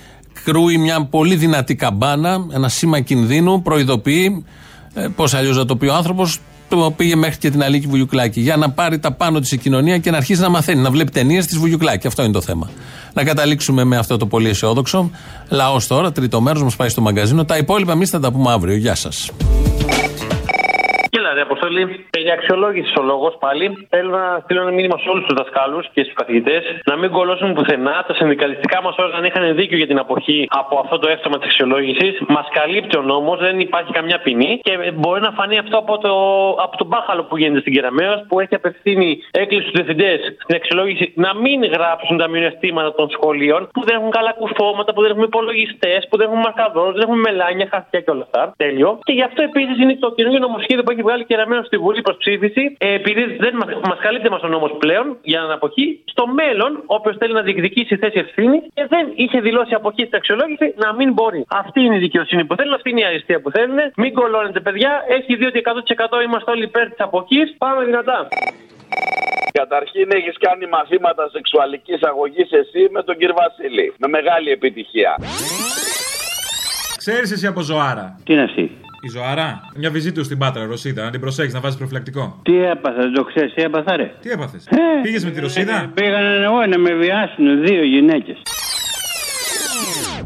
κρούει 0.43 0.77
μια 0.77 1.05
πολύ 1.05 1.35
δυνατή 1.35 1.75
καμπάνα, 1.75 2.45
ένα 2.53 2.69
σήμα 2.69 2.99
κινδύνου, 2.99 3.61
προειδοποιεί. 3.61 4.45
Ε, 4.93 5.07
Πώς 5.15 5.33
αλλιώς 5.33 5.57
να 5.57 5.65
το 5.65 5.75
πει 5.75 5.85
ο 5.87 5.93
άνθρωπος, 5.93 6.39
το 6.69 6.93
πήγε 6.95 7.15
μέχρι 7.15 7.37
και 7.37 7.49
την 7.49 7.63
Αλίκη 7.63 7.87
Βουγιουκλάκη. 7.87 8.41
Για 8.41 8.57
να 8.57 8.69
πάρει 8.69 8.99
τα 8.99 9.11
πάνω 9.11 9.39
της 9.39 9.51
η 9.51 9.57
κοινωνία 9.57 9.97
και 9.97 10.11
να 10.11 10.17
αρχίσει 10.17 10.41
να 10.41 10.49
μαθαίνει, 10.49 10.81
να 10.81 10.91
βλέπει 10.91 11.11
ταινίες 11.11 11.45
της 11.45 11.57
Βουγιουκλάκη. 11.57 12.07
Αυτό 12.07 12.23
είναι 12.23 12.31
το 12.31 12.41
θέμα. 12.41 12.69
Να 13.13 13.23
καταλήξουμε 13.23 13.83
με 13.83 13.97
αυτό 13.97 14.17
το 14.17 14.25
πολύ 14.25 14.49
αισιόδοξο. 14.49 15.11
Λαός 15.49 15.87
τώρα, 15.87 16.11
τρίτο 16.11 16.41
μέρος, 16.41 16.63
μας 16.63 16.75
πάει 16.75 16.89
στο 16.89 17.01
μαγκαζίνο. 17.01 17.45
Τα 17.45 17.57
υπόλοιπα 17.57 17.91
εμείς 17.91 18.09
θα 18.09 18.19
τα 18.19 18.31
πούμε 18.31 18.51
αύριο. 18.51 18.75
Γεια 18.75 18.95
σας. 18.95 19.31
Κοίτα, 21.27 21.39
ρε 21.39 21.47
Αποστολή, 21.51 21.83
περί 22.09 22.31
αξιολόγηση 22.31 22.93
ο 22.99 23.03
λόγος 23.03 23.33
πάλι. 23.39 23.87
Θέλω 23.89 24.09
να 24.09 24.39
στείλω 24.43 24.61
ένα 24.61 24.71
μήνυμα 24.71 24.97
σε 24.97 25.09
όλους 25.09 25.25
τους 25.25 25.35
δασκάλους 25.39 25.85
και 25.93 26.01
στους 26.03 26.13
καθηγητές 26.13 26.61
να 26.85 26.95
μην 26.97 27.09
κολώσουν 27.11 27.53
πουθενά. 27.53 28.03
Τα 28.07 28.13
συνδικαλιστικά 28.13 28.81
μας 28.81 28.95
όργανα 28.97 29.25
είχαν 29.27 29.55
δίκιο 29.55 29.77
για 29.77 29.87
την 29.87 29.99
αποχή 29.99 30.47
από 30.49 30.79
αυτό 30.83 30.99
το 30.99 31.07
έκτομα 31.09 31.37
της 31.37 31.45
αξιολόγησης. 31.45 32.13
Μας 32.27 32.47
καλύπτει 32.51 32.97
ο 32.97 33.01
νόμος, 33.01 33.39
δεν 33.39 33.59
υπάρχει 33.59 33.91
καμιά 33.91 34.19
ποινή 34.19 34.59
και 34.63 34.91
μπορεί 34.91 35.21
να 35.21 35.31
φανεί 35.31 35.57
αυτό 35.57 35.77
από, 35.77 35.97
το, 35.97 36.13
από 36.65 36.77
τον 36.77 36.87
μπάχαλο 36.87 37.23
που 37.23 37.37
γίνεται 37.37 37.59
στην 37.59 37.73
Κεραμαίο 37.73 38.13
που 38.27 38.39
έχει 38.39 38.55
απευθύνει 38.55 39.19
έκκληση 39.31 39.67
στους 39.67 39.75
διευθυντές 39.79 40.19
στην 40.43 40.55
αξιολόγηση 40.55 41.11
να 41.15 41.35
μην 41.35 41.65
γράψουν 41.65 42.17
τα 42.17 42.27
μειονεκτήματα 42.27 42.93
των 42.93 43.09
σχολείων 43.09 43.69
που 43.73 43.83
δεν 43.83 43.95
έχουν 43.95 44.11
καλά 44.11 44.31
κουφώματα, 44.31 44.93
που 44.93 45.01
δεν 45.01 45.11
έχουν 45.11 45.23
υπολογιστές, 45.23 46.07
που 46.09 46.17
δεν 46.17 46.27
έχουν 46.27 46.39
μαρκαδόρους, 46.39 46.93
δεν 46.93 47.03
έχουν 47.07 47.19
μελάνια, 47.19 47.67
χαρτιά 47.71 47.99
και 48.01 48.11
όλα 48.11 48.23
αυτά. 48.27 48.53
Τέλειο. 48.57 48.99
Και 49.03 49.13
γι' 49.13 49.25
αυτό 49.29 49.41
επίσης 49.41 49.77
είναι 49.81 49.95
το 49.95 50.11
καινούργιο 50.15 50.39
νομοσχέδιο 50.39 50.83
που 50.83 50.91
έχει 50.91 51.01
βγάλει 51.01 51.16
Κεραμαίο 51.25 51.63
στη 51.63 51.77
Βουλή 51.77 52.01
προς 52.01 52.17
ψήφιση. 52.17 52.75
Ε, 52.77 52.93
επειδή 52.93 53.23
δεν 53.43 53.53
μα 53.59 53.65
μας 53.89 53.99
καλύπτει 53.99 54.29
μας 54.29 54.41
ο 54.41 54.47
νόμος 54.47 54.71
πλέον 54.79 55.17
για 55.21 55.39
την 55.41 55.51
αποχή, 55.51 56.03
στο 56.05 56.27
μέλλον 56.27 56.83
όποιος 56.85 57.15
θέλει 57.19 57.33
να 57.33 57.41
διεκδικήσει 57.41 57.95
θέση 57.97 58.19
ευθύνη 58.19 58.57
και 58.73 58.85
δεν 58.89 59.05
είχε 59.15 59.39
δηλώσει 59.39 59.73
αποχή 59.73 60.03
στην 60.05 60.15
αξιολόγηση 60.15 60.73
να 60.77 60.93
μην 60.93 61.13
μπορεί. 61.13 61.45
Αυτή 61.47 61.79
είναι 61.81 61.95
η 61.95 61.99
δικαιοσύνη 61.99 62.45
που 62.45 62.55
θέλουν, 62.55 62.73
αυτή 62.73 62.89
είναι 62.89 63.01
η 63.01 63.05
αριστεία 63.05 63.41
που 63.41 63.51
θέλουν. 63.51 63.77
Μην 63.95 64.13
κολώνετε, 64.13 64.59
παιδιά. 64.59 64.91
Έχει 65.07 65.35
δει 65.35 65.45
ότι 65.45 65.61
100% 65.63 66.21
είμαστε 66.25 66.51
όλοι 66.51 66.63
υπέρ 66.63 66.85
της 66.89 66.99
αποχής. 66.99 67.55
Πάμε 67.57 67.85
δυνατά. 67.85 68.27
Καταρχήν 69.51 70.07
έχεις 70.11 70.35
κάνει 70.39 70.65
μαθήματα 70.67 71.29
σεξουαλικής 71.31 72.03
αγωγής 72.03 72.51
εσύ 72.51 72.81
με 72.91 73.03
τον 73.03 73.17
κύριο 73.17 73.35
Βασίλη. 73.43 73.93
Με 73.97 74.07
μεγάλη 74.07 74.49
επιτυχία. 74.51 75.15
Ξέρεις 76.97 77.31
εσύ 77.31 77.47
από 77.47 77.61
ζωάρα. 77.61 78.19
Τι 78.23 78.33
είναι 78.33 78.43
αυτή; 78.43 78.71
Η 79.01 79.09
ζωάρα. 79.09 79.61
Μια 79.75 79.89
βυζίτου 79.91 80.23
στην 80.23 80.37
Πάτρα, 80.37 80.65
Ρωσίδα, 80.65 81.03
να 81.03 81.11
την 81.11 81.19
προσέχει 81.19 81.53
να 81.53 81.59
βάζεις 81.59 81.77
προφυλακτικό. 81.77 82.39
Τι 82.43 82.57
έπαθα, 82.63 82.95
δεν 83.01 83.13
το 83.13 83.23
ξέρεις, 83.23 83.53
τι 83.53 83.61
έπαθα 83.61 83.95
ρε; 83.95 84.11
Τι 84.21 84.29
έπαθες; 84.29 84.65
Ε, 84.65 84.77
Πήγες 85.01 85.25
με 85.25 85.31
τη 85.31 85.39
Ρωσίδα; 85.39 85.91
Πήγανε 85.93 86.43
εγώ 86.43 86.65
να 86.65 86.77
με 86.77 86.93
βιάσουν 86.93 87.65
δύο 87.65 87.83
γυναίκες. 87.83 88.41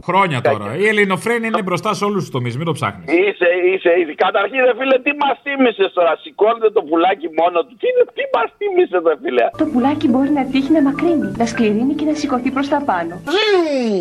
Χρόνια 0.04 0.41
τώρα. 0.41 0.76
Η 0.78 0.86
ελληνοφρένη 0.88 1.47
είναι 1.47 1.62
μπροστά 1.62 1.93
σε 1.93 2.04
όλους 2.06 2.22
τους 2.24 2.32
τομείς, 2.32 2.58
μην 2.58 2.66
το 2.66 2.72
ψάχνεις. 2.72 3.06
Είσαι, 3.14 3.47
είσαι, 3.74 3.89
είσαι. 3.99 4.14
Καταρχήν, 4.26 4.60
ρε 4.68 4.74
φίλε, 4.80 4.97
τι 5.06 5.12
μας 5.22 5.36
θύμισες 5.43 5.93
τώρα; 5.93 6.12
Σηκώνεται 6.24 6.70
το 6.78 6.82
πουλάκι 6.82 7.28
μόνο 7.39 7.58
του. 7.66 7.74
Τι, 7.80 7.88
είναι- 7.91 8.08
τι 8.18 8.24
μας 8.36 8.47
θύμισες, 8.58 9.02
ρε 9.08 9.16
φίλε; 9.24 9.45
Το 9.58 9.66
πουλάκι 9.72 10.08
μπορεί 10.08 10.30
να 10.39 10.43
τύχει 10.52 10.72
να 10.72 10.82
μακρύνει, 10.82 11.28
να 11.41 11.45
σκληρύνει 11.45 11.93
και 11.99 12.06
να 12.06 12.14
σηκωθεί 12.22 12.49
προς 12.52 12.68
τα 12.74 12.80
πάνω. 12.89 13.14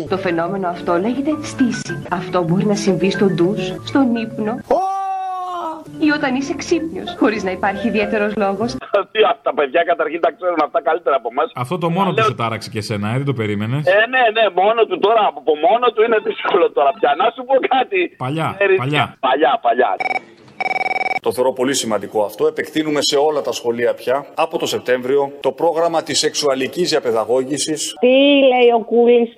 Το 0.09 0.17
φαινόμενο 0.17 0.67
αυτό 0.67 0.91
λέγεται 1.05 1.31
στήση. 1.51 2.03
Αυτό 2.11 2.37
μπορεί 2.43 2.65
να 2.65 2.75
συμβεί 2.75 3.09
στο 3.11 3.25
ντουζ, 3.25 3.61
στον 3.89 4.15
ύπνο. 4.15 4.53
Ή 6.05 6.09
όταν 6.17 6.35
είσαι 6.35 6.53
ξύπνιος, 6.55 7.15
χωρίς 7.19 7.43
να 7.43 7.51
υπάρχει 7.51 7.87
ιδιαίτερος 7.87 8.35
λόγος. 8.35 8.71
Τι, 9.11 9.19
αυτά 9.31 9.41
τα 9.43 9.53
παιδιά 9.53 9.83
καταρχήν 9.83 10.19
τα 10.21 10.31
ξέρουν 10.31 10.59
αυτά 10.63 10.81
καλύτερα 10.81 11.15
από 11.15 11.27
εμάς. 11.31 11.51
Αυτό 11.55 11.77
το 11.77 11.89
μόνο 11.89 12.13
του 12.13 12.23
σε 12.23 12.33
τάραξε 12.33 12.69
και 12.69 12.77
εσένα, 12.77 13.07
ε, 13.09 13.17
δεν 13.17 13.25
το 13.25 13.33
περίμενες. 13.33 13.85
Ε, 13.85 13.91
ναι, 14.13 14.23
ναι, 14.35 14.45
μόνο 14.61 14.85
του 14.89 14.99
τώρα, 14.99 15.23
από 15.27 15.53
μόνο 15.67 15.85
του 15.93 16.01
είναι 16.05 16.17
δύσκολο 16.27 16.71
τώρα 16.71 16.91
πια. 16.99 17.15
Να 17.17 17.25
σου 17.35 17.41
πω 17.47 17.55
κάτι. 17.75 18.01
Παλιά, 18.17 18.53
Ξέρεις, 18.57 18.77
παλιά. 18.77 19.15
Παλιά, 19.19 19.59
παλιά. 19.61 19.89
Το 21.25 21.31
θεωρώ 21.31 21.53
πολύ 21.53 21.75
σημαντικό 21.75 22.23
αυτό. 22.23 22.47
Επεκτείνουμε 22.47 23.01
σε 23.01 23.17
όλα 23.17 23.41
τα 23.41 23.51
σχολεία 23.51 23.93
πια 23.93 24.25
από 24.35 24.57
το 24.57 24.65
Σεπτέμβριο 24.65 25.31
το 25.39 25.51
πρόγραμμα 25.51 26.03
της 26.03 26.19
σεξουαλικής 26.19 26.89
διαπαιδαγώγησης. 26.89 27.93
Τι 27.99 28.07
λέει 28.51 28.69
ο 28.75 28.79
Κούλης 28.79 29.33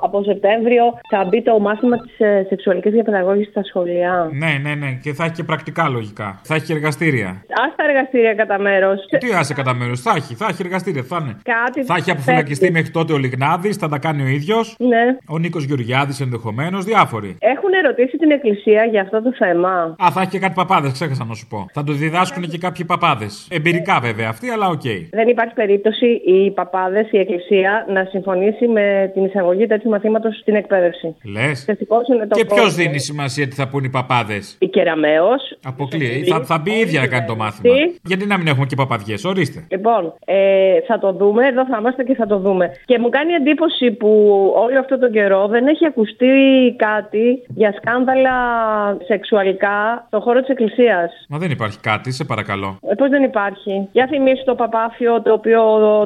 από 0.00 0.22
Σεπτέμβριο, 0.22 0.84
θα 1.10 1.24
μπει 1.24 1.42
το 1.42 1.58
μάθημα 1.58 1.96
της 1.98 2.20
ε, 2.20 2.46
σεξουαλικής 2.48 2.92
διαπαιδαγώγησης 2.92 3.50
στα 3.50 3.64
σχολεία; 3.64 4.30
Ναι, 4.32 4.60
ναι, 4.62 4.74
ναι. 4.74 4.98
Και 5.02 5.12
θα 5.12 5.24
έχει 5.24 5.32
και 5.32 5.42
πρακτικά 5.42 5.88
λογικά. 5.88 6.40
Θα 6.42 6.54
έχει 6.54 6.64
και 6.66 6.72
εργαστήρια. 6.72 7.28
Α 7.28 7.64
τα 7.76 7.84
εργαστήρια 7.88 8.34
κατά 8.34 8.58
μέρος. 8.58 9.06
Τι 9.18 9.32
άσε 9.32 9.54
κατά 9.54 9.74
μέρος. 9.74 10.00
Θα 10.00 10.12
έχει, 10.16 10.34
θα 10.34 10.46
έχει 10.50 10.62
εργαστήρια. 10.64 11.02
Θα 11.02 11.18
είναι. 11.22 11.36
Κάτι 11.42 11.84
Θα 11.84 11.94
έχει 11.94 12.10
αποφυλακιστεί 12.10 12.70
μέχρι 12.70 12.90
τότε 12.90 13.12
ο 13.12 13.16
Λιγνάδης, 13.16 13.76
θα 13.76 13.88
τα 13.88 13.98
κάνει 13.98 14.22
ο 14.22 14.26
ίδιος. 14.26 14.74
Ναι. 14.78 15.04
Ο 15.28 15.38
Νίκος 15.38 15.64
Γεωργιάδης 15.64 16.20
ενδεχομένως, 16.20 16.84
διάφοροι. 16.84 17.36
Έχουν 17.40 17.72
ερωτήσει 17.84 18.16
την 18.16 18.30
Εκκλησία 18.30 18.84
για 18.84 19.00
αυτό 19.00 19.22
το 19.22 19.32
θέμα; 19.38 19.96
Α, 20.04 20.10
θα 20.10 20.20
έχει 20.20 20.30
και 20.30 20.38
κάτι 20.38 20.54
παπάδες, 20.54 20.92
ξέχασα 20.92 21.08
να 21.18 21.34
σου 21.34 21.46
πω. 21.46 21.66
Θα 21.72 21.84
το 21.84 21.92
διδάσκουν 21.92 22.42
και 22.48 22.58
κάποιοι 22.58 22.84
παπάδες. 22.84 23.48
Εμπειρικά 23.50 23.98
βέβαια 24.00 24.28
αυτοί, 24.28 24.48
αλλά 24.48 24.68
οκ. 24.68 24.82
Δεν 25.10 25.28
υπάρχει 25.28 25.54
περίπτωση 25.54 26.06
οι 26.06 26.50
παπάδες, 26.50 27.06
η 27.10 27.18
Εκκλησία 27.18 27.86
να 27.88 28.04
συμφωνήσει 28.04 28.66
με 28.66 29.10
την 29.14 29.24
εισαγωγή 29.24 29.66
τέτοιου 29.66 29.90
μαθήματος 29.90 30.38
στην 30.38 30.54
εκπαίδευση. 30.54 31.16
Λες. 31.24 31.64
Δυστυχώς 31.64 32.08
είναι 32.08 32.26
το 32.26 32.36
Και 32.36 32.44
ποιος 32.44 32.58
πρόβλημα. 32.60 32.82
δίνει 32.82 32.98
σημασία 33.00 33.48
τι 33.48 33.54
θα 33.54 33.68
πουν 33.68 33.84
οι 33.84 33.90
παπάδες; 33.90 34.56
Η 34.60 34.68
Κεραμέως. 34.68 35.28
Αποκλείει. 35.62 36.24
Θα, 36.24 36.44
θα 36.44 36.58
μπει 36.58 36.70
η 36.70 36.78
ίδια 36.78 37.00
να 37.00 37.06
κάνει 37.06 37.26
το 37.26 37.36
μάθημα. 37.36 37.74
Γιατί 38.04 38.26
να 38.26 38.36
μην 38.38 38.46
έχουμε 38.46 38.66
και 38.66 38.76
παπαδιές, 38.76 39.24
ορίστε. 39.24 39.64
Λοιπόν, 39.70 40.14
ε, 40.24 40.80
θα 40.86 40.98
το 40.98 41.12
δούμε, 41.12 41.46
εδώ 41.46 41.66
θα 41.66 41.76
είμαστε 41.80 42.02
και 42.02 42.14
θα 42.14 42.26
το 42.26 42.38
δούμε. 42.38 42.70
Και 42.84 42.98
μου 42.98 43.08
κάνει 43.08 43.32
εντύπωση 43.32 43.90
που 43.90 44.08
όλο 44.56 44.78
αυτό 44.78 44.98
τον 44.98 45.10
καιρό 45.10 45.46
δεν 45.48 45.66
έχει 45.66 45.86
ακουστεί 45.86 46.34
κάτι 46.76 47.26
για 47.48 47.74
σκάνδαλα 47.78 48.36
σεξουαλικά 49.06 50.04
στον 50.06 50.20
χώρο 50.20 50.40
της 50.40 50.48
Εκκλησίας. 50.48 50.99
Μα 51.28 51.38
δεν 51.38 51.50
υπάρχει 51.50 51.78
κάτι, 51.80 52.10
σε 52.12 52.24
παρακαλώ. 52.24 52.78
Ε, 52.90 52.94
Πώς 52.94 53.08
δεν 53.08 53.22
υπάρχει; 53.22 53.88
Για 53.92 54.06
θυμίσου 54.06 54.44
το 54.44 54.54
παπάφιο 54.54 55.22
το 55.22 55.32
οποίο 55.32 55.60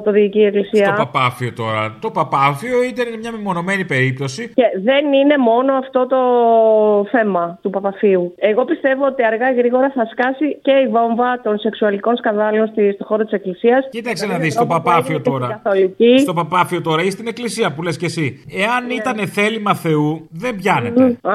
το 0.04 0.10
διοικεί 0.10 0.38
η 0.38 0.44
Εκκλησία. 0.44 0.86
Το 0.86 1.04
παπάφιο 1.04 1.52
τώρα. 1.52 1.96
Το 2.00 2.10
παπάφιο 2.10 2.82
ήταν 2.82 3.06
μια 3.20 3.32
μεμονωμένη 3.32 3.84
περίπτωση. 3.84 4.52
Και 4.54 4.64
δεν 4.82 5.12
είναι 5.12 5.36
μόνο 5.38 5.72
αυτό 5.74 6.06
το 6.06 6.18
θέμα 7.10 7.58
του 7.62 7.70
παπαφίου. 7.70 8.34
Εγώ 8.38 8.64
πιστεύω 8.64 9.06
ότι 9.06 9.24
αργά 9.24 9.50
ή 9.52 9.54
γρήγορα 9.54 9.92
θα 9.94 10.04
σκάσει 10.12 10.58
και 10.62 10.70
η 10.70 10.88
βόμβα 10.88 11.40
των 11.42 11.58
σεξουαλικών 11.58 12.16
σκανδάλων 12.16 12.66
στη, 12.66 12.92
στο 12.92 13.04
χώρο 13.04 13.22
της 13.22 13.32
Εκκλησίας. 13.32 13.88
Κοίταξε 13.90 14.26
να 14.26 14.38
δεις 14.38 14.54
το 14.54 14.66
παπάφιο 14.66 15.20
τώρα. 15.20 15.62
Στο 16.18 16.32
παπάφιο 16.32 16.80
τώρα 16.80 17.02
ή 17.02 17.10
στην 17.10 17.26
εκκλησία 17.26 17.72
που 17.72 17.82
λες 17.82 17.96
και 17.96 18.06
εσύ. 18.06 18.44
Εάν 18.64 18.90
ήταν 18.90 19.26
θέλημα 19.26 19.74
Θεού, 19.74 20.28
δεν 20.30 20.56
πιάνεται. 20.56 21.02
Α, 21.22 21.34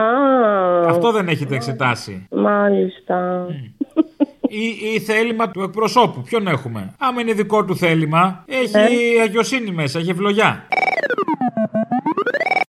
Αυτό 0.88 1.12
δεν 1.12 1.28
έχετε 1.28 1.56
εξετάσει. 1.56 2.28
μάλιστα 2.32 3.48
ή, 4.50 4.94
ή 4.94 5.00
θέλημα 5.00 5.50
του 5.52 5.62
εκπροσώπου. 5.62 6.22
Ποιον 6.22 6.48
έχουμε; 6.48 6.94
Άμα 6.98 7.22
είναι 7.22 7.34
δικό 7.34 7.66
του 7.66 7.76
θέλημα, 7.76 8.44
έχει 8.48 8.78
ε. 9.18 9.22
αγιοσύνη 9.22 9.72
μέσα, 9.72 10.00
έχει 10.00 10.10
ευλογιά. 10.10 10.68